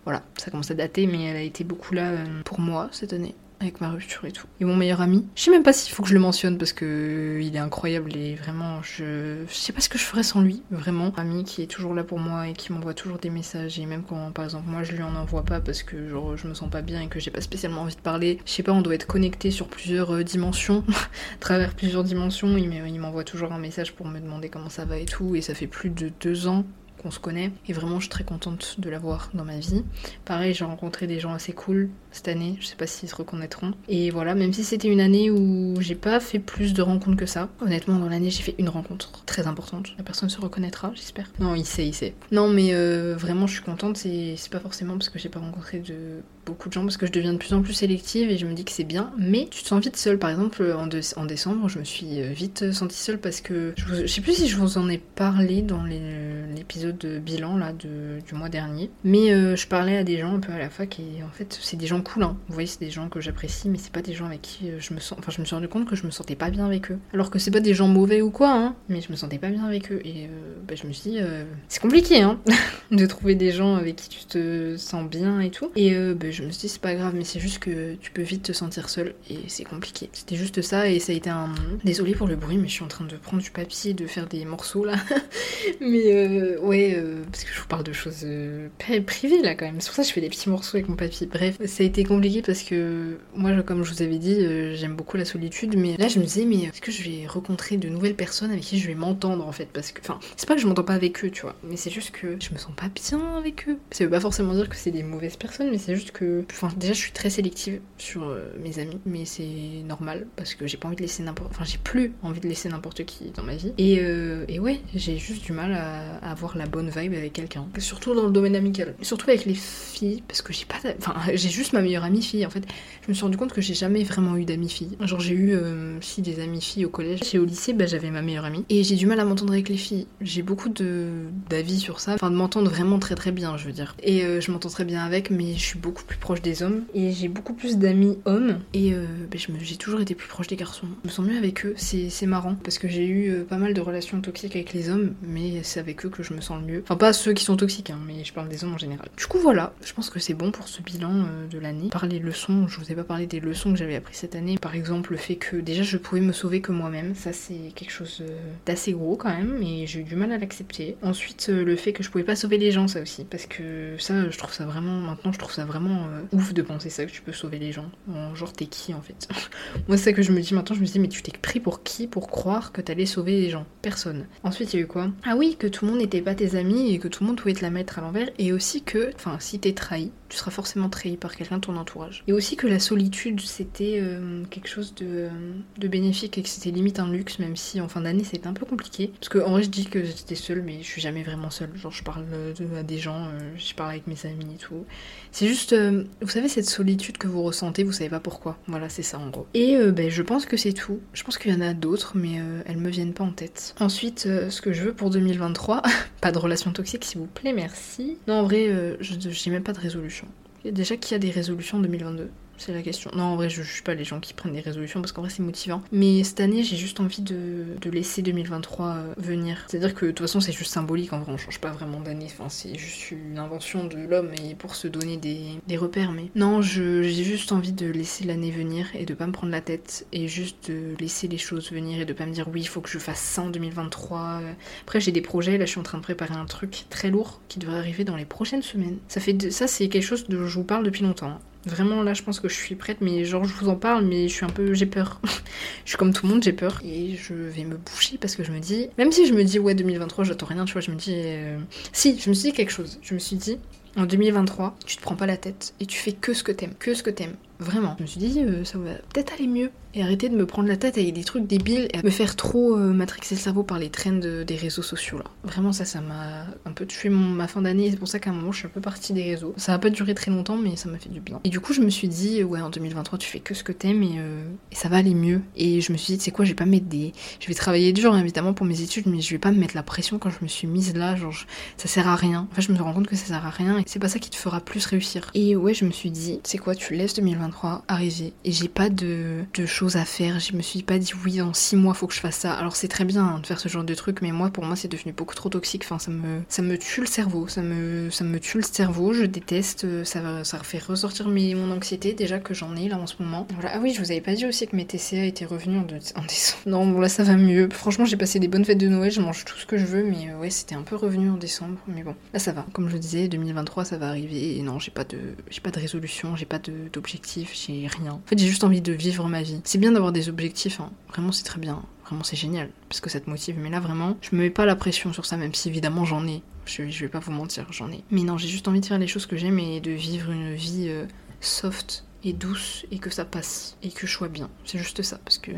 Voilà, 0.03 0.23
ça 0.37 0.51
commence 0.51 0.71
à 0.71 0.73
dater 0.73 1.07
mais 1.07 1.23
elle 1.23 1.37
a 1.37 1.41
été 1.41 1.63
beaucoup 1.63 1.93
là 1.93 2.09
euh, 2.11 2.41
pour 2.43 2.59
moi 2.59 2.89
cette 2.91 3.13
année 3.13 3.35
avec 3.63 3.81
ma 3.81 3.89
rupture 3.89 4.25
et 4.25 4.31
tout. 4.31 4.47
Et 4.59 4.65
mon 4.65 4.75
meilleur 4.75 5.01
ami, 5.01 5.27
je 5.35 5.43
sais 5.43 5.51
même 5.51 5.63
pas 5.63 5.73
s'il 5.73 5.93
faut 5.93 6.03
que 6.03 6.09
je 6.09 6.13
le 6.13 6.19
mentionne 6.19 6.57
parce 6.57 6.73
que 6.73 6.85
euh, 6.85 7.41
il 7.41 7.55
est 7.55 7.59
incroyable 7.59 8.15
et 8.15 8.35
vraiment, 8.35 8.81
je, 8.83 9.43
je 9.47 9.53
sais 9.53 9.73
pas 9.73 9.81
ce 9.81 9.89
que 9.89 9.97
je 9.97 10.03
ferais 10.03 10.23
sans 10.23 10.41
lui, 10.41 10.61
vraiment. 10.71 11.11
Ami 11.17 11.43
qui 11.43 11.61
est 11.61 11.67
toujours 11.67 11.93
là 11.93 12.03
pour 12.03 12.19
moi 12.19 12.47
et 12.47 12.53
qui 12.53 12.71
m'envoie 12.71 12.93
toujours 12.93 13.17
des 13.17 13.29
messages 13.29 13.79
et 13.79 13.85
même 13.85 14.03
quand, 14.03 14.31
par 14.31 14.45
exemple, 14.45 14.69
moi 14.69 14.83
je 14.83 14.91
lui 14.91 15.03
en 15.03 15.15
envoie 15.15 15.43
pas 15.43 15.59
parce 15.59 15.83
que 15.83 16.09
genre 16.09 16.37
je 16.37 16.47
me 16.47 16.53
sens 16.53 16.69
pas 16.69 16.81
bien 16.81 17.01
et 17.01 17.07
que 17.07 17.19
j'ai 17.19 17.31
pas 17.31 17.41
spécialement 17.41 17.81
envie 17.81 17.95
de 17.95 18.01
parler, 18.01 18.39
je 18.45 18.51
sais 18.51 18.63
pas, 18.63 18.71
on 18.71 18.81
doit 18.81 18.95
être 18.95 19.07
connecté 19.07 19.51
sur 19.51 19.67
plusieurs 19.67 20.13
euh, 20.13 20.23
dimensions, 20.23 20.83
travers 21.39 21.73
plusieurs 21.73 22.03
dimensions. 22.03 22.57
Il 22.57 22.99
m'envoie 22.99 23.23
toujours 23.23 23.51
un 23.51 23.59
message 23.59 23.93
pour 23.93 24.07
me 24.07 24.19
demander 24.19 24.49
comment 24.49 24.69
ça 24.69 24.85
va 24.85 24.97
et 24.97 25.05
tout 25.05 25.35
et 25.35 25.41
ça 25.41 25.53
fait 25.53 25.67
plus 25.67 25.89
de 25.89 26.11
deux 26.21 26.47
ans 26.47 26.65
qu'on 27.03 27.11
se 27.11 27.19
connaît 27.19 27.51
et 27.67 27.73
vraiment 27.73 27.99
je 27.99 28.05
suis 28.05 28.09
très 28.09 28.23
contente 28.23 28.75
de 28.79 28.89
l'avoir 28.89 29.29
dans 29.33 29.45
ma 29.45 29.59
vie. 29.59 29.83
Pareil, 30.25 30.53
j'ai 30.53 30.65
rencontré 30.65 31.05
des 31.05 31.19
gens 31.19 31.33
assez 31.33 31.53
cool 31.53 31.89
cette 32.11 32.27
année, 32.27 32.57
je 32.59 32.67
sais 32.67 32.75
pas 32.75 32.87
s'ils 32.87 33.09
se 33.09 33.15
reconnaîtront. 33.15 33.73
Et 33.89 34.09
voilà, 34.09 34.35
même 34.35 34.53
si 34.53 34.63
c'était 34.63 34.87
une 34.87 35.01
année 35.01 35.29
où 35.29 35.75
j'ai 35.79 35.95
pas 35.95 36.19
fait 36.19 36.39
plus 36.39 36.73
de 36.73 36.81
rencontres 36.81 37.17
que 37.17 37.25
ça, 37.25 37.49
honnêtement 37.61 37.99
dans 37.99 38.09
l'année 38.09 38.29
j'ai 38.29 38.43
fait 38.43 38.55
une 38.57 38.69
rencontre 38.69 39.23
très 39.25 39.47
importante. 39.47 39.89
La 39.97 40.03
personne 40.03 40.29
se 40.29 40.39
reconnaîtra, 40.39 40.91
j'espère. 40.95 41.29
Non, 41.39 41.55
il 41.55 41.65
sait, 41.65 41.85
il 41.85 41.93
sait. 41.93 42.13
Non, 42.31 42.47
mais 42.47 42.73
euh, 42.73 43.15
vraiment 43.17 43.47
je 43.47 43.53
suis 43.53 43.63
contente 43.63 44.05
et 44.05 44.35
c'est 44.37 44.51
pas 44.51 44.59
forcément 44.59 44.93
parce 44.93 45.09
que 45.09 45.19
j'ai 45.19 45.29
pas 45.29 45.39
rencontré 45.39 45.79
de 45.79 46.21
beaucoup 46.45 46.69
de 46.69 46.73
gens 46.73 46.81
parce 46.81 46.97
que 46.97 47.05
je 47.05 47.11
deviens 47.11 47.33
de 47.33 47.37
plus 47.37 47.53
en 47.53 47.61
plus 47.61 47.73
sélective 47.73 48.29
et 48.29 48.37
je 48.37 48.45
me 48.45 48.53
dis 48.53 48.65
que 48.65 48.71
c'est 48.71 48.83
bien, 48.83 49.11
mais 49.17 49.47
tu 49.49 49.63
te 49.63 49.67
sens 49.67 49.81
vite 49.83 49.97
seule. 49.97 50.19
Par 50.19 50.29
exemple, 50.29 50.75
en, 50.77 50.87
décembre, 51.25 51.67
je 51.67 51.79
me 51.79 51.83
suis 51.83 52.21
euh, 52.21 52.31
vite 52.31 52.71
sentie 52.71 52.97
seule 52.97 53.19
parce 53.19 53.41
que 53.41 53.73
je 53.77 54.05
sais 54.05 54.21
plus 54.21 54.33
si 54.33 54.47
je 54.47 54.57
vous 54.57 54.77
en 54.77 54.89
ai 54.89 54.97
parlé 54.97 55.61
dans 55.61 55.83
l'épisode 55.83 56.92
de 56.99 57.19
bilan 57.19 57.57
là 57.57 57.73
du 57.73 58.33
mois 58.33 58.49
dernier, 58.49 58.89
mais 59.03 59.31
euh, 59.31 59.55
je 59.55 59.67
parlais 59.67 59.97
à 59.97 60.03
des 60.03 60.17
gens 60.17 60.35
un 60.35 60.39
peu 60.39 60.51
à 60.51 60.57
la 60.57 60.69
fac 60.69 60.99
et 60.99 61.23
en 61.23 61.29
fait 61.29 61.57
c'est 61.61 61.77
des 61.77 61.87
gens 61.87 62.01
cool. 62.01 62.23
Hein. 62.23 62.37
Vous 62.47 62.53
voyez, 62.53 62.67
c'est 62.67 62.79
des 62.79 62.91
gens 62.91 63.09
que 63.09 63.19
j'apprécie, 63.19 63.69
mais 63.69 63.77
c'est 63.77 63.91
pas 63.91 64.01
des 64.01 64.13
gens 64.13 64.25
avec 64.25 64.41
qui 64.41 64.69
euh, 64.69 64.79
je 64.79 64.93
me 64.93 64.99
sens. 64.99 65.17
Enfin, 65.19 65.31
je 65.31 65.41
me 65.41 65.45
suis 65.45 65.55
rendu 65.55 65.67
compte 65.67 65.87
que 65.87 65.95
je 65.95 66.05
me 66.05 66.11
sentais 66.11 66.35
pas 66.35 66.49
bien 66.49 66.65
avec 66.65 66.91
eux. 66.91 66.99
Alors 67.13 67.29
que 67.29 67.39
c'est 67.39 67.51
pas 67.51 67.59
des 67.59 67.73
gens 67.73 67.87
mauvais 67.87 68.21
ou 68.21 68.31
quoi, 68.31 68.53
hein, 68.53 68.75
mais 68.89 69.01
je 69.01 69.11
me 69.11 69.15
sentais 69.15 69.37
pas 69.37 69.49
bien 69.49 69.65
avec 69.65 69.91
eux 69.91 70.01
et 70.05 70.29
bah, 70.67 70.75
je 70.75 70.87
me 70.87 70.93
suis 70.93 71.11
dit 71.11 71.19
c'est 71.67 71.81
compliqué 71.81 72.21
hein 72.21 72.39
de 72.91 73.05
trouver 73.05 73.35
des 73.35 73.51
gens 73.51 73.75
avec 73.75 73.95
qui 73.95 74.09
tu 74.09 74.25
te 74.25 74.75
sens 74.77 75.09
bien 75.09 75.39
et 75.39 75.51
tout. 75.51 75.71
Et 75.75 75.93
bah, 76.13 76.31
je 76.31 76.43
me 76.43 76.49
suis 76.51 76.61
dit 76.61 76.69
c'est 76.69 76.81
pas 76.81 76.95
grave, 76.95 77.13
mais 77.15 77.23
c'est 77.23 77.39
juste 77.39 77.59
que 77.59 77.95
tu 77.95 78.11
peux 78.11 78.21
vite 78.21 78.43
te 78.43 78.53
sentir 78.53 78.89
seule 78.89 79.15
et 79.29 79.39
c'est 79.47 79.63
compliqué. 79.63 80.09
C'était 80.13 80.35
juste 80.35 80.61
ça 80.61 80.87
et 80.89 80.99
ça 80.99 81.11
a 81.11 81.15
été 81.15 81.29
un. 81.29 81.53
Désolée 81.83 82.15
pour 82.15 82.27
le 82.27 82.35
bruit, 82.35 82.57
mais 82.57 82.67
je 82.67 82.73
suis 82.73 82.83
en 82.83 82.87
train 82.87 83.05
de 83.05 83.15
prendre 83.15 83.41
du 83.41 83.51
papier 83.51 83.93
de 83.93 84.07
faire 84.07 84.27
des 84.27 84.45
morceaux 84.45 84.85
là. 84.85 84.95
mais 85.81 86.13
euh, 86.13 86.57
euh, 86.95 87.23
parce 87.31 87.43
que 87.43 87.53
je 87.53 87.59
vous 87.59 87.67
parle 87.67 87.83
de 87.83 87.93
choses 87.93 88.23
euh, 88.23 88.67
privées 89.05 89.41
là 89.41 89.55
quand 89.55 89.65
même. 89.65 89.79
C'est 89.79 89.87
pour 89.87 89.95
ça 89.95 90.03
que 90.03 90.07
je 90.09 90.13
fais 90.13 90.21
des 90.21 90.29
petits 90.29 90.49
morceaux 90.49 90.77
avec 90.77 90.89
mon 90.89 90.95
papier. 90.95 91.27
Bref, 91.27 91.57
ça 91.65 91.83
a 91.83 91.85
été 91.85 92.03
compliqué 92.03 92.41
parce 92.41 92.63
que 92.63 93.17
moi, 93.35 93.51
comme 93.63 93.83
je 93.83 93.93
vous 93.93 94.01
avais 94.01 94.17
dit, 94.17 94.45
j'aime 94.75 94.95
beaucoup 94.95 95.17
la 95.17 95.25
solitude, 95.25 95.75
mais 95.77 95.97
là 95.97 96.07
je 96.07 96.19
me 96.19 96.23
disais, 96.25 96.45
mais 96.45 96.63
est-ce 96.63 96.81
que 96.81 96.91
je 96.91 97.03
vais 97.03 97.27
rencontrer 97.27 97.77
de 97.77 97.89
nouvelles 97.89 98.15
personnes 98.15 98.51
avec 98.51 98.63
qui 98.63 98.79
je 98.79 98.87
vais 98.87 98.95
m'entendre 98.95 99.47
en 99.47 99.51
fait? 99.51 99.69
Parce 99.71 99.91
que, 99.91 100.01
enfin, 100.01 100.19
c'est 100.35 100.47
pas 100.47 100.55
que 100.55 100.61
je 100.61 100.67
m'entends 100.67 100.83
pas 100.83 100.93
avec 100.93 101.23
eux, 101.23 101.29
tu 101.29 101.41
vois, 101.41 101.55
mais 101.63 101.77
c'est 101.77 101.89
juste 101.89 102.11
que 102.11 102.37
je 102.39 102.53
me 102.53 102.57
sens 102.57 102.73
pas 102.75 102.89
bien 102.93 103.37
avec 103.37 103.67
eux. 103.69 103.77
Ça 103.91 104.03
veut 104.03 104.09
pas 104.09 104.19
forcément 104.19 104.53
dire 104.53 104.69
que 104.69 104.75
c'est 104.75 104.91
des 104.91 105.03
mauvaises 105.03 105.37
personnes, 105.37 105.69
mais 105.71 105.77
c'est 105.77 105.95
juste 105.95 106.11
que 106.11 106.43
Enfin, 106.51 106.69
déjà, 106.77 106.93
je 106.93 106.99
suis 106.99 107.11
très 107.11 107.29
sélective 107.29 107.79
sur 107.97 108.23
euh, 108.23 108.51
mes 108.61 108.79
amis, 108.79 108.99
mais 109.05 109.25
c'est 109.25 109.83
normal 109.85 110.27
parce 110.35 110.55
que 110.55 110.67
j'ai 110.67 110.77
pas 110.77 110.87
envie 110.87 110.95
de 110.95 111.01
laisser 111.01 111.23
n'importe. 111.23 111.51
Enfin, 111.51 111.63
j'ai 111.63 111.77
plus 111.77 112.13
envie 112.21 112.39
de 112.39 112.47
laisser 112.47 112.69
n'importe 112.69 113.03
qui 113.05 113.31
dans 113.31 113.43
ma 113.43 113.55
vie. 113.55 113.73
Et, 113.77 113.99
euh, 113.99 114.45
et 114.47 114.59
ouais, 114.59 114.79
j'ai 114.93 115.17
juste 115.17 115.43
du 115.43 115.51
mal 115.51 115.73
à, 115.73 116.17
avoir 116.17 116.57
la 116.57 116.65
bonne 116.73 116.89
vibe 116.89 117.13
avec 117.13 117.33
quelqu'un. 117.33 117.65
Surtout 117.77 118.13
dans 118.13 118.25
le 118.25 118.31
domaine 118.31 118.55
amical. 118.55 118.95
Surtout 119.01 119.29
avec 119.29 119.45
les 119.45 119.53
filles, 119.53 120.23
parce 120.27 120.41
que 120.41 120.53
j'ai 120.53 120.65
pas. 120.65 120.77
Enfin, 120.97 121.15
j'ai 121.33 121.49
juste 121.49 121.73
ma 121.73 121.81
meilleure 121.81 122.03
amie 122.03 122.21
fille. 122.21 122.45
En 122.45 122.49
fait, 122.49 122.65
je 123.03 123.09
me 123.09 123.13
suis 123.13 123.23
rendu 123.23 123.37
compte 123.37 123.53
que 123.53 123.61
j'ai 123.61 123.73
jamais 123.73 124.03
vraiment 124.03 124.35
eu 124.35 124.45
d'amis 124.45 124.69
filles. 124.69 124.97
Genre, 125.01 125.19
j'ai 125.19 125.35
eu, 125.35 125.53
euh, 125.53 125.97
si, 126.01 126.21
des 126.21 126.39
amis 126.41 126.61
filles 126.61 126.85
au 126.85 126.89
collège. 126.89 127.21
Et 127.33 127.39
au 127.39 127.45
lycée, 127.45 127.73
bah, 127.73 127.85
j'avais 127.85 128.11
ma 128.11 128.21
meilleure 128.21 128.45
amie. 128.45 128.65
Et 128.69 128.83
j'ai 128.83 128.95
du 128.95 129.05
mal 129.05 129.19
à 129.19 129.25
m'entendre 129.25 129.53
avec 129.53 129.69
les 129.69 129.77
filles. 129.77 130.07
J'ai 130.21 130.41
beaucoup 130.41 130.69
d'avis 130.69 131.79
sur 131.79 131.99
ça. 131.99 132.13
Enfin, 132.13 132.29
de 132.31 132.35
m'entendre 132.35 132.69
vraiment 132.69 132.99
très 132.99 133.15
très 133.15 133.31
bien, 133.31 133.55
je 133.57 133.65
veux 133.65 133.73
dire. 133.73 133.95
Et 134.03 134.23
je 134.41 134.51
m'entends 134.51 134.69
très 134.69 134.85
bien 134.85 135.03
avec, 135.03 135.29
mais 135.29 135.53
je 135.53 135.61
suis 135.61 135.79
beaucoup 135.79 136.03
plus 136.03 136.17
proche 136.17 136.41
des 136.41 136.63
hommes 136.63 136.83
et 136.93 137.11
j'ai 137.11 137.27
beaucoup 137.27 137.53
plus 137.53 137.77
d'amis 137.77 138.17
hommes 138.25 138.59
et 138.73 138.93
euh, 138.93 139.05
ben, 139.29 139.39
j'ai 139.59 139.75
toujours 139.77 140.01
été 140.01 140.15
plus 140.15 140.27
proche 140.27 140.47
des 140.47 140.55
garçons. 140.55 140.87
Je 141.03 141.09
me 141.09 141.13
sens 141.13 141.25
mieux 141.25 141.37
avec 141.37 141.65
eux, 141.65 141.73
c'est 141.77 142.25
marrant 142.25 142.55
parce 142.63 142.77
que 142.77 142.87
j'ai 142.87 143.05
eu 143.05 143.29
euh, 143.29 143.43
pas 143.43 143.57
mal 143.57 143.73
de 143.73 143.81
relations 143.81 144.19
toxiques 144.21 144.55
avec 144.55 144.73
les 144.73 144.89
hommes, 144.89 145.13
mais 145.21 145.61
c'est 145.63 145.79
avec 145.79 146.05
eux 146.05 146.09
que 146.09 146.23
je 146.23 146.33
me 146.33 146.41
sens 146.41 146.59
le 146.59 146.62
Enfin, 146.83 146.95
pas 146.95 147.13
ceux 147.13 147.33
qui 147.33 147.43
sont 147.43 147.57
toxiques, 147.57 147.89
hein, 147.89 147.99
mais 148.05 148.23
je 148.23 148.33
parle 148.33 148.49
des 148.49 148.63
hommes 148.63 148.73
en 148.73 148.77
général. 148.77 149.07
Du 149.17 149.25
coup, 149.25 149.39
voilà, 149.39 149.73
je 149.83 149.93
pense 149.93 150.09
que 150.09 150.19
c'est 150.19 150.33
bon 150.33 150.51
pour 150.51 150.67
ce 150.67 150.81
bilan 150.81 151.11
euh, 151.13 151.47
de 151.47 151.59
l'année. 151.59 151.89
Par 151.89 152.05
les 152.05 152.19
leçons, 152.19 152.67
je 152.67 152.79
vous 152.79 152.91
ai 152.91 152.95
pas 152.95 153.03
parlé 153.03 153.27
des 153.27 153.39
leçons 153.39 153.71
que 153.71 153.77
j'avais 153.77 153.95
appris 153.95 154.15
cette 154.15 154.35
année. 154.35 154.57
Par 154.57 154.75
exemple, 154.75 155.11
le 155.11 155.17
fait 155.17 155.35
que 155.35 155.57
déjà 155.57 155.83
je 155.83 155.97
pouvais 155.97 156.21
me 156.21 156.31
sauver 156.33 156.61
que 156.61 156.71
moi-même, 156.71 157.15
ça 157.15 157.33
c'est 157.33 157.71
quelque 157.75 157.91
chose 157.91 158.23
d'assez 158.65 158.93
gros 158.93 159.15
quand 159.15 159.29
même, 159.29 159.61
et 159.61 159.87
j'ai 159.87 159.99
eu 160.01 160.03
du 160.03 160.15
mal 160.15 160.31
à 160.31 160.37
l'accepter. 160.37 160.97
Ensuite, 161.01 161.49
le 161.49 161.75
fait 161.75 161.93
que 161.93 162.03
je 162.03 162.09
pouvais 162.09 162.23
pas 162.23 162.35
sauver 162.35 162.57
les 162.57 162.71
gens, 162.71 162.87
ça 162.87 163.01
aussi, 163.01 163.23
parce 163.25 163.45
que 163.45 163.95
ça, 163.99 164.29
je 164.29 164.37
trouve 164.37 164.53
ça 164.53 164.65
vraiment, 164.65 164.99
maintenant, 164.99 165.31
je 165.31 165.39
trouve 165.39 165.53
ça 165.53 165.65
vraiment 165.65 166.07
ouf 166.31 166.53
de 166.53 166.61
penser 166.61 166.89
ça 166.89 167.05
que 167.05 167.11
tu 167.11 167.21
peux 167.21 167.33
sauver 167.33 167.59
les 167.59 167.71
gens. 167.71 167.89
genre, 168.35 168.53
t'es 168.53 168.65
qui 168.65 168.93
en 168.93 169.01
fait? 169.01 169.27
Moi, 169.87 169.97
c'est 169.97 170.03
ça 170.03 170.13
que 170.13 170.21
je 170.21 170.31
me 170.31 170.41
dis 170.41 170.53
maintenant. 170.53 170.75
Je 170.75 170.81
me 170.81 170.85
dis, 170.85 170.99
mais 170.99 171.07
tu 171.07 171.21
t'es 171.21 171.31
pris 171.37 171.59
pour 171.59 171.83
qui 171.83 172.07
pour 172.07 172.27
croire 172.27 172.71
que 172.71 172.81
t'allais 172.81 173.05
sauver 173.05 173.39
les 173.41 173.49
gens? 173.49 173.65
Personne. 173.81 174.25
Ensuite, 174.43 174.73
il 174.73 174.77
y 174.77 174.79
a 174.79 174.83
eu 174.83 174.87
quoi? 174.87 175.11
Ah 175.25 175.35
oui, 175.35 175.55
que 175.57 175.67
tout 175.67 175.85
le 175.85 175.91
monde 175.91 175.99
n'était 175.99 176.21
pas 176.21 176.35
amis 176.55 176.93
et 176.93 176.99
que 176.99 177.07
tout 177.07 177.23
le 177.23 177.27
monde 177.27 177.37
pouvait 177.37 177.53
te 177.53 177.61
la 177.61 177.69
mettre 177.69 177.99
à 177.99 178.01
l'envers. 178.01 178.29
Et 178.37 178.53
aussi 178.53 178.83
que, 178.83 179.11
enfin, 179.15 179.37
si 179.39 179.59
t'es 179.59 179.73
trahi, 179.73 180.11
tu 180.33 180.39
seras 180.39 180.49
forcément 180.49 180.89
trahi 180.89 181.15
par 181.15 181.35
quelqu'un 181.35 181.57
de 181.57 181.61
ton 181.61 181.77
entourage. 181.77 182.23
Et 182.27 182.33
aussi 182.33 182.55
que 182.55 182.65
la 182.65 182.79
solitude, 182.79 183.39
c'était 183.39 183.99
euh, 184.01 184.43
quelque 184.49 184.67
chose 184.67 184.95
de, 184.95 185.29
de, 185.77 185.87
bénéfique 185.87 186.39
et 186.39 186.41
que 186.41 186.49
c'était 186.49 186.71
limite 186.71 186.97
un 186.97 187.07
luxe, 187.11 187.37
même 187.37 187.55
si 187.55 187.79
en 187.79 187.87
fin 187.87 188.01
d'année 188.01 188.23
c'était 188.23 188.47
un 188.47 188.53
peu 188.53 188.65
compliqué. 188.65 189.11
Parce 189.19 189.29
que 189.29 189.37
en 189.37 189.51
vrai, 189.51 189.61
je 189.61 189.69
dis 189.69 189.85
que 189.85 190.03
j'étais 190.03 190.33
seule, 190.33 190.63
mais 190.63 190.79
je 190.79 190.87
suis 190.87 191.01
jamais 191.01 191.21
vraiment 191.21 191.51
seule. 191.51 191.69
Genre, 191.75 191.91
je 191.91 192.03
parle 192.03 192.25
de, 192.57 192.75
à 192.75 192.81
des 192.81 192.97
gens, 192.97 193.27
euh, 193.27 193.39
je 193.57 193.75
parle 193.75 193.91
avec 193.91 194.07
mes 194.07 194.25
amis 194.25 194.55
et 194.55 194.57
tout. 194.57 194.85
C'est 195.31 195.47
juste, 195.47 195.73
euh, 195.73 196.03
vous 196.21 196.29
savez, 196.29 196.47
cette 196.47 196.65
solitude 196.65 197.19
que 197.19 197.27
vous 197.27 197.43
ressentez, 197.43 197.83
vous 197.83 197.91
savez 197.91 198.09
pas 198.09 198.19
pourquoi. 198.19 198.57
Voilà, 198.65 198.89
c'est 198.89 199.03
ça 199.03 199.19
en 199.19 199.29
gros. 199.29 199.45
Et 199.53 199.77
ben, 199.91 200.09
je 200.09 200.23
pense 200.23 200.47
que 200.47 200.57
c'est 200.57 200.73
tout. 200.73 200.99
Je 201.13 201.23
pense 201.23 201.37
qu'il 201.37 201.53
y 201.53 201.55
en 201.55 201.61
a 201.61 201.75
d'autres, 201.75 202.13
mais 202.15 202.39
elles 202.65 202.77
me 202.77 202.89
viennent 202.89 203.13
pas 203.13 203.23
en 203.23 203.31
tête. 203.31 203.75
Ensuite, 203.79 204.21
ce 204.21 204.61
que 204.61 204.73
je 204.73 204.81
veux 204.81 204.93
pour 204.93 205.11
2023, 205.11 205.83
pas 206.21 206.31
de 206.31 206.39
relation 206.39 206.71
toxique, 206.71 207.05
s'il 207.05 207.19
vous 207.19 207.27
plaît, 207.27 207.53
merci. 207.53 208.17
Non, 208.27 208.39
en 208.39 208.43
vrai, 208.43 208.97
je 208.99 209.13
j'ai 209.19 209.51
même 209.51 209.63
pas 209.63 209.73
de 209.73 209.79
résolution. 209.79 210.22
Déjà 210.65 210.95
qu'il 210.97 211.11
y 211.11 211.15
a 211.15 211.19
des 211.19 211.31
résolutions 211.31 211.77
en 211.77 211.81
2022. 211.81 212.29
C'est 212.65 212.71
la 212.71 212.81
question. 212.81 213.11
Non, 213.13 213.23
en 213.23 213.35
vrai, 213.35 213.49
je 213.49 213.61
suis 213.61 213.81
pas 213.81 213.93
les 213.93 214.05
gens 214.05 214.21
qui 214.21 214.33
prennent 214.33 214.53
des 214.53 214.61
résolutions 214.61 215.01
parce 215.01 215.11
qu'en 215.11 215.21
vrai, 215.21 215.29
c'est 215.29 215.43
motivant. 215.43 215.81
Mais 215.91 216.23
cette 216.23 216.39
année, 216.39 216.63
j'ai 216.63 216.77
juste 216.77 217.01
envie 217.01 217.21
de, 217.21 217.75
laisser 217.91 218.21
2023 218.21 218.85
euh, 218.87 219.13
venir. 219.17 219.65
C'est-à-dire 219.67 219.93
que 219.93 220.05
de 220.05 220.11
toute 220.11 220.21
façon, 220.21 220.39
c'est 220.39 220.53
juste 220.53 220.71
symbolique. 220.71 221.11
En 221.11 221.19
vrai, 221.19 221.33
on 221.33 221.37
change 221.37 221.59
pas 221.59 221.71
vraiment 221.71 221.99
d'année. 221.99 222.27
Enfin, 222.27 222.47
c'est 222.47 222.77
juste 222.79 223.11
une 223.11 223.37
invention 223.37 223.83
de 223.83 223.97
l'homme 223.97 224.31
et 224.41 224.55
pour 224.55 224.75
se 224.75 224.87
donner 224.87 225.17
des, 225.17 225.75
repères. 225.75 226.13
Mais 226.13 226.29
non, 226.35 226.61
j'ai 226.61 227.03
juste 227.03 227.51
envie 227.51 227.73
de 227.73 227.87
laisser 227.87 228.23
l'année 228.23 228.51
venir 228.51 228.87
et 228.93 229.03
de 229.03 229.13
pas 229.13 229.27
me 229.27 229.33
prendre 229.33 229.51
la 229.51 229.61
tête 229.61 230.05
et 230.13 230.29
juste 230.29 230.71
de 230.71 230.95
laisser 231.01 231.27
les 231.27 231.37
choses 231.37 231.69
venir 231.69 231.99
et 231.99 232.05
de 232.05 232.13
pas 232.13 232.25
me 232.25 232.31
dire 232.31 232.47
oui, 232.47 232.61
il 232.61 232.67
faut 232.67 232.79
que 232.79 232.89
je 232.89 232.99
fasse 232.99 233.19
ça 233.19 233.41
en 233.41 233.49
2023. 233.49 234.39
Après, 234.83 235.01
j'ai 235.01 235.11
des 235.11 235.21
projets. 235.21 235.57
Là, 235.57 235.65
je 235.65 235.71
suis 235.71 235.81
en 235.81 235.83
train 235.83 235.97
de 235.97 236.03
préparer 236.03 236.35
un 236.35 236.45
truc 236.45 236.85
très 236.89 237.09
lourd 237.09 237.41
qui 237.49 237.59
devrait 237.59 237.79
arriver 237.79 238.05
dans 238.05 238.15
les 238.15 238.25
prochaines 238.25 238.61
semaines. 238.61 238.99
Ça 239.09 239.19
fait 239.19 239.51
ça, 239.51 239.67
c'est 239.67 239.89
quelque 239.89 240.05
chose 240.05 240.29
dont 240.29 240.47
je 240.47 240.55
vous 240.55 240.63
parle 240.63 240.85
depuis 240.85 241.03
longtemps. 241.03 241.39
Vraiment, 241.65 242.03
là, 242.03 242.13
je 242.13 242.23
pense 242.23 242.39
que 242.39 242.49
je 242.49 242.55
suis 242.55 242.75
prête, 242.75 242.97
mais 242.99 243.23
genre, 243.23 243.45
je 243.45 243.53
vous 243.53 243.69
en 243.69 243.75
parle, 243.75 244.05
mais 244.05 244.27
je 244.27 244.33
suis 244.33 244.45
un 244.45 244.49
peu. 244.49 244.73
J'ai 244.73 244.85
peur. 244.85 245.21
je 245.85 245.89
suis 245.89 245.97
comme 245.97 246.13
tout 246.13 246.25
le 246.25 246.33
monde, 246.33 246.43
j'ai 246.43 246.53
peur. 246.53 246.81
Et 246.83 247.15
je 247.15 247.33
vais 247.33 247.63
me 247.63 247.77
boucher 247.77 248.17
parce 248.17 248.35
que 248.35 248.43
je 248.43 248.51
me 248.51 248.59
dis. 248.59 248.89
Même 248.97 249.11
si 249.11 249.25
je 249.25 249.33
me 249.33 249.43
dis, 249.43 249.59
ouais, 249.59 249.73
2023, 249.73 250.25
j'attends 250.25 250.45
rien, 250.45 250.65
tu 250.65 250.73
vois, 250.73 250.81
je 250.81 250.91
me 250.91 250.95
dis. 250.95 251.13
Euh, 251.15 251.59
si, 251.93 252.19
je 252.19 252.29
me 252.29 252.33
suis 252.33 252.51
dit 252.51 252.55
quelque 252.55 252.71
chose. 252.71 252.99
Je 253.01 253.13
me 253.13 253.19
suis 253.19 253.37
dit, 253.37 253.57
en 253.95 254.05
2023, 254.05 254.75
tu 254.85 254.97
te 254.97 255.01
prends 255.01 255.15
pas 255.15 255.25
la 255.25 255.37
tête 255.37 255.73
et 255.79 255.85
tu 255.85 255.97
fais 255.97 256.11
que 256.11 256.33
ce 256.33 256.43
que 256.43 256.51
t'aimes. 256.51 256.73
Que 256.79 256.93
ce 256.93 257.03
que 257.03 257.09
t'aimes. 257.09 257.35
Vraiment. 257.59 257.95
Je 257.97 258.03
me 258.03 258.07
suis 258.07 258.19
dit, 258.19 258.39
euh, 258.39 258.63
ça 258.63 258.77
va 258.77 258.91
peut-être 259.13 259.33
aller 259.33 259.47
mieux. 259.47 259.71
Et 259.95 260.01
arrêter 260.01 260.27
de 260.27 260.35
me 260.35 260.47
prendre 260.47 260.67
la 260.67 260.75
tête 260.75 260.97
avec 260.97 261.13
des 261.13 261.23
trucs 261.23 261.45
débiles 261.45 261.87
et 261.93 262.01
me 262.01 262.09
faire 262.09 262.35
trop 262.35 262.75
euh, 262.75 262.93
matrixer 262.93 263.35
le 263.35 263.39
cerveau 263.39 263.61
par 263.61 263.77
les 263.77 263.91
trends 263.91 264.11
des 264.13 264.55
réseaux 264.55 264.81
sociaux 264.81 265.19
là. 265.19 265.25
Vraiment, 265.43 265.71
ça, 265.71 265.85
ça 265.85 266.01
m'a 266.01 266.47
un 266.65 266.71
peu 266.71 266.87
tué 266.87 267.09
ma 267.09 267.47
fin 267.47 267.61
d'année. 267.61 267.91
C'est 267.91 267.97
pour 267.97 268.07
ça 268.07 268.17
qu'à 268.17 268.31
un 268.31 268.33
moment, 268.33 268.51
je 268.51 268.57
suis 268.57 268.65
un 268.65 268.71
peu 268.71 268.81
partie 268.81 269.13
des 269.13 269.21
réseaux. 269.21 269.53
Ça 269.55 269.71
va 269.71 269.77
pas 269.77 269.91
durer 269.91 270.15
très 270.15 270.31
longtemps, 270.31 270.57
mais 270.57 270.75
ça 270.77 270.89
m'a 270.89 270.97
fait 270.97 271.09
du 271.09 271.19
bien. 271.19 271.39
Et 271.43 271.49
du 271.49 271.59
coup, 271.59 271.73
je 271.73 271.81
me 271.81 271.91
suis 271.91 272.07
dit, 272.07 272.43
ouais, 272.43 272.59
en 272.59 272.71
2023, 272.71 273.19
tu 273.19 273.29
fais 273.29 273.39
que 273.39 273.53
ce 273.53 273.63
que 273.63 273.71
t'aimes 273.71 274.01
et, 274.01 274.15
euh, 274.17 274.43
et 274.71 274.75
ça 274.75 274.89
va 274.89 274.97
aller 274.97 275.13
mieux. 275.13 275.41
Et 275.55 275.79
je 275.79 275.91
me 275.91 275.97
suis 275.97 276.15
dit, 276.15 276.23
sais 276.23 276.31
quoi, 276.31 276.43
je 276.43 276.49
vais 276.49 276.55
pas 276.55 276.65
mettre 276.65 276.87
des. 276.87 277.13
Je 277.39 277.47
vais 277.47 277.53
travailler 277.53 277.93
dur 277.93 278.17
évidemment 278.17 278.53
pour 278.53 278.65
mes 278.65 278.81
études, 278.81 279.05
mais 279.05 279.21
je 279.21 279.29
vais 279.29 279.39
pas 279.39 279.51
me 279.51 279.59
mettre 279.59 279.75
la 279.75 279.83
pression 279.83 280.17
quand 280.17 280.31
je 280.31 280.39
me 280.41 280.47
suis 280.47 280.65
mise 280.65 280.95
là. 280.95 281.15
Genre, 281.15 281.35
ça 281.77 281.87
sert 281.87 282.07
à 282.07 282.15
rien. 282.15 282.47
Enfin, 282.51 282.61
je 282.61 282.71
me 282.71 282.81
rends 282.81 282.93
compte 282.93 283.07
que 283.07 283.15
ça 283.15 283.25
sert 283.27 283.45
à 283.45 283.51
rien 283.51 283.77
et 283.77 283.83
c'est 283.85 283.99
pas 283.99 284.09
ça 284.09 284.17
qui 284.17 284.31
te 284.31 284.35
fera 284.35 284.59
plus 284.59 284.87
réussir. 284.87 285.29
Et 285.35 285.55
ouais, 285.55 285.75
je 285.75 285.85
me 285.85 285.91
suis 285.91 286.09
dit, 286.09 286.39
c'est 286.43 286.57
quoi, 286.57 286.73
tu 286.73 286.95
laisses 286.95 287.13
2023 287.13 287.42
arriver 287.87 288.33
et 288.45 288.51
j'ai 288.51 288.67
pas 288.67 288.89
de, 288.89 289.43
de, 289.53 289.65
choses 289.65 289.95
à 289.95 290.05
faire. 290.05 290.39
Je 290.39 290.55
me 290.55 290.61
suis 290.61 290.83
pas 290.83 290.97
dit, 290.97 291.13
oui, 291.23 291.41
en 291.41 291.53
6 291.53 291.75
mois, 291.75 291.93
faut 291.93 292.07
que 292.07 292.13
je 292.13 292.19
fasse 292.19 292.37
ça. 292.37 292.53
Alors, 292.53 292.75
c'est 292.75 292.87
très 292.87 293.05
bien 293.05 293.23
hein, 293.23 293.39
de 293.39 293.45
faire 293.45 293.59
ce 293.59 293.69
genre 293.69 293.83
de 293.83 293.93
truc, 293.93 294.21
mais 294.21 294.31
moi, 294.31 294.49
pour 294.49 294.63
moi, 294.65 294.75
c'est 294.75 294.87
devenu 294.87 295.13
beaucoup 295.13 295.35
trop 295.35 295.49
toxique. 295.49 295.83
Enfin, 295.85 295.99
ça 295.99 296.11
me, 296.11 296.41
ça 296.49 296.61
me 296.61 296.77
tue 296.77 297.01
le 297.01 297.07
cerveau. 297.07 297.47
Ça 297.47 297.61
me, 297.61 298.09
ça 298.09 298.23
me 298.23 298.39
tue 298.39 298.57
le 298.57 298.63
cerveau. 298.63 299.13
Je 299.13 299.23
déteste. 299.23 300.03
Ça, 300.03 300.21
va, 300.21 300.43
ça 300.43 300.59
fait 300.59 300.83
ressortir 300.83 301.27
mes, 301.27 301.55
mon 301.55 301.71
anxiété 301.71 302.13
déjà 302.13 302.39
que 302.39 302.53
j'en 302.53 302.75
ai 302.75 302.89
là 302.89 302.97
en 302.97 303.07
ce 303.07 303.15
moment. 303.19 303.47
Ah 303.63 303.79
oui, 303.81 303.93
je 303.93 303.99
vous 303.99 304.11
avais 304.11 304.21
pas 304.21 304.33
dit 304.33 304.45
aussi 304.45 304.67
que 304.67 304.75
mes 304.75 304.85
TCA 304.85 305.25
étaient 305.25 305.45
revenus 305.45 305.79
en, 305.79 306.19
en 306.19 306.25
décembre. 306.25 306.61
Non, 306.65 306.85
bon, 306.85 306.99
là, 306.99 307.09
ça 307.09 307.23
va 307.23 307.35
mieux. 307.35 307.69
Franchement, 307.71 308.05
j'ai 308.05 308.17
passé 308.17 308.39
des 308.39 308.47
bonnes 308.47 308.65
fêtes 308.65 308.77
de 308.77 308.87
Noël. 308.87 309.11
Je 309.11 309.21
mange 309.21 309.45
tout 309.45 309.57
ce 309.57 309.65
que 309.65 309.77
je 309.77 309.85
veux, 309.85 310.03
mais 310.03 310.29
euh, 310.29 310.39
ouais, 310.39 310.49
c'était 310.49 310.75
un 310.75 310.83
peu 310.83 310.95
revenu 310.95 311.29
en 311.29 311.37
décembre. 311.37 311.77
Mais 311.87 312.03
bon, 312.03 312.15
là, 312.33 312.39
ça 312.39 312.51
va. 312.51 312.65
Comme 312.73 312.89
je 312.89 312.97
disais, 312.97 313.27
2023, 313.27 313.85
ça 313.85 313.97
va 313.97 314.09
arriver. 314.09 314.57
Et 314.57 314.61
non, 314.61 314.79
j'ai 314.79 314.91
pas 314.91 315.03
de, 315.03 315.17
j'ai 315.49 315.61
pas 315.61 315.71
de 315.71 315.79
résolution, 315.79 316.35
j'ai 316.35 316.45
pas 316.45 316.59
d'objectif, 316.59 317.32
j'ai 317.53 317.87
rien. 317.87 318.13
En 318.13 318.21
fait, 318.25 318.37
j'ai 318.37 318.47
juste 318.47 318.63
envie 318.63 318.81
de 318.81 318.93
vivre 318.93 319.27
ma 319.27 319.41
vie. 319.41 319.61
C'est 319.63 319.77
bien 319.77 319.91
d'avoir 319.91 320.11
des 320.11 320.29
objectifs, 320.29 320.79
hein. 320.79 320.91
vraiment, 321.09 321.31
c'est 321.31 321.43
très 321.43 321.59
bien. 321.59 321.81
Vraiment, 322.05 322.23
c'est 322.23 322.35
génial, 322.35 322.69
parce 322.89 322.99
que 323.01 323.09
ça 323.09 323.19
te 323.19 323.29
motive. 323.29 323.55
Mais 323.59 323.69
là, 323.69 323.79
vraiment, 323.79 324.17
je 324.21 324.35
me 324.35 324.41
mets 324.41 324.49
pas 324.49 324.65
la 324.65 324.75
pression 324.75 325.13
sur 325.13 325.25
ça, 325.25 325.37
même 325.37 325.53
si 325.53 325.69
évidemment 325.69 326.05
j'en 326.05 326.27
ai. 326.27 326.41
Je, 326.65 326.83
vais 326.83 327.07
pas 327.09 327.19
vous 327.19 327.31
mentir, 327.31 327.65
j'en 327.71 327.91
ai. 327.91 328.03
Mais 328.11 328.23
non, 328.23 328.37
j'ai 328.37 328.47
juste 328.47 328.67
envie 328.67 328.81
de 328.81 328.85
faire 328.85 328.99
les 328.99 329.07
choses 329.07 329.25
que 329.25 329.35
j'aime 329.35 329.59
et 329.59 329.79
de 329.79 329.91
vivre 329.91 330.31
une 330.31 330.53
vie 330.53 330.87
euh, 330.87 331.05
soft 331.41 332.05
et 332.25 332.31
douce 332.31 332.85
et 332.89 332.99
que 332.99 333.09
ça 333.09 333.25
passe 333.25 333.77
et 333.83 333.89
que 333.89 334.07
je 334.07 334.13
sois 334.13 334.29
bien. 334.29 334.49
C'est 334.63 334.77
juste 334.77 335.01
ça, 335.01 335.17
parce 335.17 335.37
que 335.37 335.51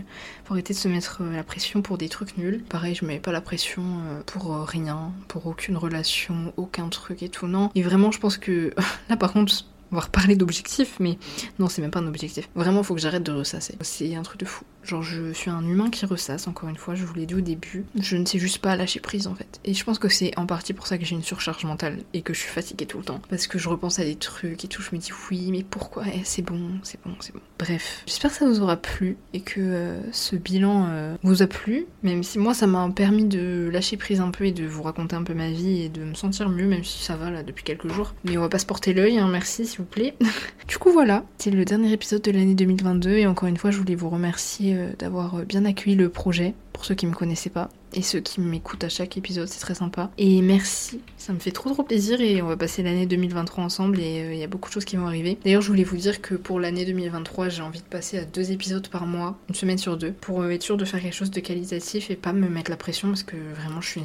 faut 0.46 0.54
arrêter 0.54 0.74
de 0.74 0.80
se 0.80 0.88
mettre 0.88 1.24
la 1.24 1.44
pression 1.44 1.82
pour 1.82 1.98
des 1.98 2.10
trucs 2.10 2.38
nuls. 2.38 2.64
Pareil, 2.68 2.96
je 2.96 3.06
mets 3.06 3.20
pas 3.20 3.32
la 3.32 3.42
pression 3.42 3.84
pour 4.26 4.56
rien, 4.66 5.12
pour 5.28 5.46
aucune 5.46 5.78
relation, 5.78 6.54
aucun 6.58 6.90
truc 6.90 7.22
et 7.22 7.30
tout. 7.30 7.48
Non. 7.48 7.70
Et 7.76 7.84
vraiment, 7.84 8.12
je 8.12 8.20
pense 8.20 8.38
que 8.38 8.74
là, 9.10 9.18
par 9.18 9.32
contre, 9.32 9.54
on 9.54 9.75
va 9.96 10.02
reparler 10.02 10.36
d'objectifs, 10.36 10.98
mais 11.00 11.18
non, 11.60 11.68
c'est 11.68 11.82
même 11.82 11.92
pas 11.92 12.00
un 12.00 12.08
objectif. 12.08 12.50
Vraiment, 12.56 12.84
faut 12.84 12.94
que 12.96 13.02
j'arrête 13.02 13.24
de 13.24 13.32
ressasser. 13.32 13.76
C'est 13.82 14.16
un 14.16 14.24
truc 14.24 14.40
de 14.40 14.46
fou. 14.46 14.64
Genre, 14.86 15.02
je 15.02 15.34
suis 15.34 15.50
un 15.50 15.64
humain 15.64 15.90
qui 15.90 16.06
ressasse, 16.06 16.48
encore 16.48 16.70
une 16.70 16.76
fois, 16.76 16.96
je 16.96 17.06
vous 17.06 17.14
l'ai 17.14 17.26
dit 17.26 17.36
au 17.36 17.42
début. 17.42 17.86
Je 18.00 18.18
ne 18.18 18.26
sais 18.26 18.40
juste 18.40 18.60
pas 18.60 18.76
lâcher 18.76 19.00
prise 19.00 19.28
en 19.28 19.36
fait. 19.36 19.60
Et 19.64 19.74
je 19.74 19.84
pense 19.84 20.00
que 20.00 20.10
c'est 20.10 20.38
en 20.38 20.46
partie 20.46 20.74
pour 20.74 20.88
ça 20.88 20.98
que 20.98 21.06
j'ai 21.06 21.16
une 21.16 21.24
surcharge 21.24 21.64
mentale 21.66 22.00
et 22.14 22.22
que 22.22 22.34
je 22.34 22.40
suis 22.40 22.50
fatiguée 22.50 22.86
tout 22.86 22.98
le 22.98 23.04
temps. 23.04 23.22
Parce 23.30 23.48
que 23.48 23.58
je 23.58 23.70
repense 23.70 24.00
à 24.00 24.04
des 24.04 24.16
trucs 24.16 24.64
et 24.64 24.68
tout, 24.68 24.82
je 24.82 24.96
me 24.96 25.00
dis 25.00 25.12
oui, 25.30 25.50
mais 25.52 25.64
pourquoi? 25.64 26.04
Eh, 26.14 26.22
C'est 26.24 26.42
bon, 26.42 26.60
c'est 26.84 27.00
bon, 27.04 27.16
c'est 27.20 27.34
bon. 27.34 27.42
Bref, 27.58 28.04
j'espère 28.06 28.32
que 28.32 28.38
ça 28.38 28.48
vous 28.48 28.62
aura 28.62 28.78
plu 28.78 29.18
et 29.34 29.42
que 29.42 29.60
euh, 29.60 30.12
ce 30.12 30.36
bilan 30.36 30.88
euh, 30.90 31.16
vous 31.24 31.42
a 31.42 31.48
plu, 31.48 31.86
même 32.04 32.24
si 32.24 32.38
moi 32.38 32.54
ça 32.54 32.68
m'a 32.68 32.88
permis 32.90 33.26
de 33.26 33.70
lâcher 33.72 33.98
prise 33.98 34.20
un 34.20 34.30
peu 34.30 34.46
et 34.46 34.52
de 34.52 34.66
vous 34.66 34.84
raconter 34.84 35.16
un 35.16 35.24
peu 35.24 35.34
ma 35.34 35.50
vie 35.50 35.82
et 35.84 35.90
de 35.90 36.04
me 36.04 36.14
sentir 36.14 36.50
mieux, 36.50 36.68
même 36.68 36.84
si 36.84 37.04
ça 37.04 37.16
va 37.16 37.32
là 37.32 37.44
depuis 37.44 37.64
quelques 37.64 37.88
jours. 37.88 38.14
Mais 38.24 38.38
on 38.38 38.42
va 38.42 38.50
pas 38.50 38.60
se 38.60 38.66
porter 38.66 38.94
l'œil, 38.94 39.18
hein, 39.18 39.28
merci 39.32 39.66
s'il 39.66 39.80
vous 39.80 39.86
plaît. 39.86 40.16
du 40.68 40.78
coup, 40.78 40.92
voilà, 40.92 41.24
c'est 41.38 41.52
le 41.52 41.66
dernier 41.66 41.92
épisode 41.92 42.22
de 42.22 42.32
l'année 42.32 42.56
2022 42.56 43.12
et 43.12 43.28
encore 43.28 43.48
une 43.48 43.58
fois, 43.58 43.72
je 43.72 43.78
voulais 43.78 43.96
vous 43.96 44.10
remercier 44.10 44.75
d'avoir 45.00 45.46
bien 45.46 45.66
accueilli 45.66 45.96
le 45.96 46.10
projet, 46.10 46.54
pour 46.74 46.86
ceux 46.86 46.96
qui 46.96 47.08
me 47.08 47.14
connaissaient 47.14 47.50
pas 47.50 47.70
et 47.96 48.02
ceux 48.02 48.20
qui 48.20 48.42
m'écoutent 48.42 48.84
à 48.84 48.90
chaque 48.90 49.18
épisode, 49.18 49.48
c'est 49.48 49.60
très 49.60 49.76
sympa. 49.76 50.12
Et 50.18 50.42
merci, 50.42 51.00
ça 51.18 51.34
me 51.34 51.40
fait 51.40 51.52
trop 51.52 51.72
trop 51.72 51.84
plaisir 51.84 52.22
et 52.22 52.42
on 52.42 52.48
va 52.48 52.58
passer 52.58 52.84
l'année 52.84 53.06
2023 53.06 53.64
ensemble 53.64 54.00
et 54.00 54.34
il 54.34 54.38
y 54.38 54.44
a 54.44 54.48
beaucoup 54.48 54.70
de 54.70 54.74
choses 54.74 54.86
qui 54.86 54.98
vont 54.98 55.08
arriver. 55.08 55.38
D'ailleurs, 55.44 55.62
je 55.62 55.70
voulais 55.70 55.84
vous 55.84 55.98
dire 55.98 56.22
que 56.22 56.36
pour 56.36 56.60
l'année 56.60 56.86
2023, 56.86 57.50
j'ai 57.50 57.62
envie 57.62 57.80
de 57.80 57.86
passer 57.86 58.20
à 58.20 58.26
deux 58.26 58.52
épisodes 58.52 58.88
par 58.90 59.06
mois, 59.06 59.38
une 59.50 59.56
semaine 59.56 59.78
sur 59.78 59.98
deux, 59.98 60.12
pour 60.12 60.46
être 60.46 60.62
sûr 60.62 60.78
de 60.78 60.86
faire 60.86 61.02
quelque 61.02 61.16
chose 61.16 61.32
de 61.32 61.40
qualitatif 61.40 62.12
et 62.12 62.16
pas 62.16 62.34
me 62.34 62.50
mettre 62.50 62.70
la 62.70 62.78
pression 62.78 63.08
parce 63.10 63.24
que 63.24 63.38
vraiment 63.56 63.82
je 63.82 63.90
suis 63.90 64.02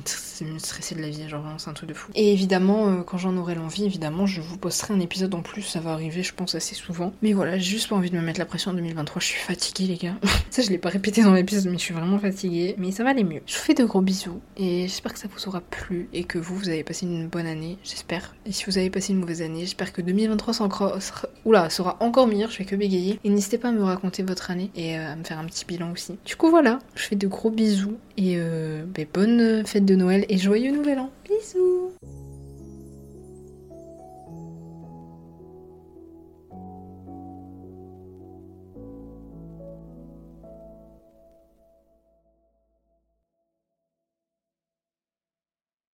stressée 0.58 0.94
de 0.94 1.00
la 1.00 1.08
vie, 1.08 1.28
genre 1.28 1.42
vraiment 1.42 1.58
c'est 1.58 1.70
un 1.70 1.74
truc 1.74 1.88
de 1.88 1.94
fou. 1.94 2.10
Et 2.14 2.32
évidemment, 2.32 3.02
quand 3.02 3.18
j'en 3.18 3.36
aurai 3.36 3.54
l'envie, 3.54 3.84
évidemment, 3.84 4.26
je 4.26 4.40
vous 4.40 4.56
posterai 4.56 4.94
un 4.94 5.00
épisode 5.00 5.34
en 5.34 5.42
plus, 5.42 5.62
ça 5.62 5.80
va 5.80 5.92
arriver 5.92 6.22
je 6.22 6.34
pense 6.34 6.54
assez 6.54 6.74
souvent. 6.74 7.12
Mais 7.22 7.32
voilà, 7.32 7.58
j'ai 7.58 7.70
juste 7.70 7.88
pas 7.88 7.96
envie 7.96 8.10
de 8.10 8.16
me 8.16 8.22
mettre 8.22 8.38
la 8.38 8.46
pression 8.46 8.70
en 8.70 8.74
2023, 8.74 9.20
je 9.20 9.26
suis 9.26 9.40
fatiguée 9.40 9.86
les 9.86 9.96
gars. 9.96 10.16
ça 10.50 10.62
je 10.62 10.70
l'ai 10.70 10.78
pas 10.78 10.90
répété 10.90 11.22
dans 11.22 11.34
l'épisode 11.34 11.66
mais 11.66 11.78
je 11.78 11.82
suis 11.82 11.94
vraiment 11.94 12.18
fatiguée, 12.18 12.74
mais 12.78 12.92
ça 12.92 13.04
va 13.04 13.10
aller 13.10 13.24
mieux. 13.24 13.42
Je 13.46 13.56
vous 13.56 13.62
fais 13.62 13.74
de 13.80 13.86
gros 13.86 14.02
bisous 14.02 14.40
et 14.58 14.82
j'espère 14.82 15.14
que 15.14 15.18
ça 15.18 15.28
vous 15.28 15.48
aura 15.48 15.60
plu 15.60 16.08
et 16.12 16.24
que 16.24 16.38
vous, 16.38 16.54
vous 16.54 16.68
avez 16.68 16.84
passé 16.84 17.06
une 17.06 17.28
bonne 17.28 17.46
année, 17.46 17.78
j'espère. 17.82 18.34
Et 18.44 18.52
si 18.52 18.64
vous 18.66 18.76
avez 18.76 18.90
passé 18.90 19.12
une 19.12 19.20
mauvaise 19.20 19.40
année, 19.40 19.60
j'espère 19.60 19.92
que 19.92 20.02
2023 20.02 20.52
sera 20.52 21.00
oula, 21.46 21.70
sera 21.70 21.96
encore 22.00 22.26
meilleur, 22.26 22.50
je 22.50 22.56
fais 22.56 22.66
que 22.66 22.76
bégayer. 22.76 23.18
Et 23.24 23.30
n'hésitez 23.30 23.56
pas 23.56 23.68
à 23.68 23.72
me 23.72 23.82
raconter 23.82 24.22
votre 24.22 24.50
année 24.50 24.70
et 24.76 24.98
euh, 24.98 25.12
à 25.12 25.16
me 25.16 25.24
faire 25.24 25.38
un 25.38 25.46
petit 25.46 25.64
bilan 25.64 25.92
aussi. 25.92 26.18
Du 26.26 26.36
coup 26.36 26.50
voilà, 26.50 26.78
je 26.94 27.04
fais 27.04 27.16
de 27.16 27.26
gros 27.26 27.50
bisous 27.50 27.96
et 28.18 28.34
euh, 28.36 28.84
bah, 28.84 29.02
bonne 29.12 29.66
fête 29.66 29.86
de 29.86 29.94
Noël 29.94 30.26
et 30.28 30.36
joyeux 30.36 30.72
nouvel 30.72 30.98
an. 30.98 31.10
Bisous 31.26 31.92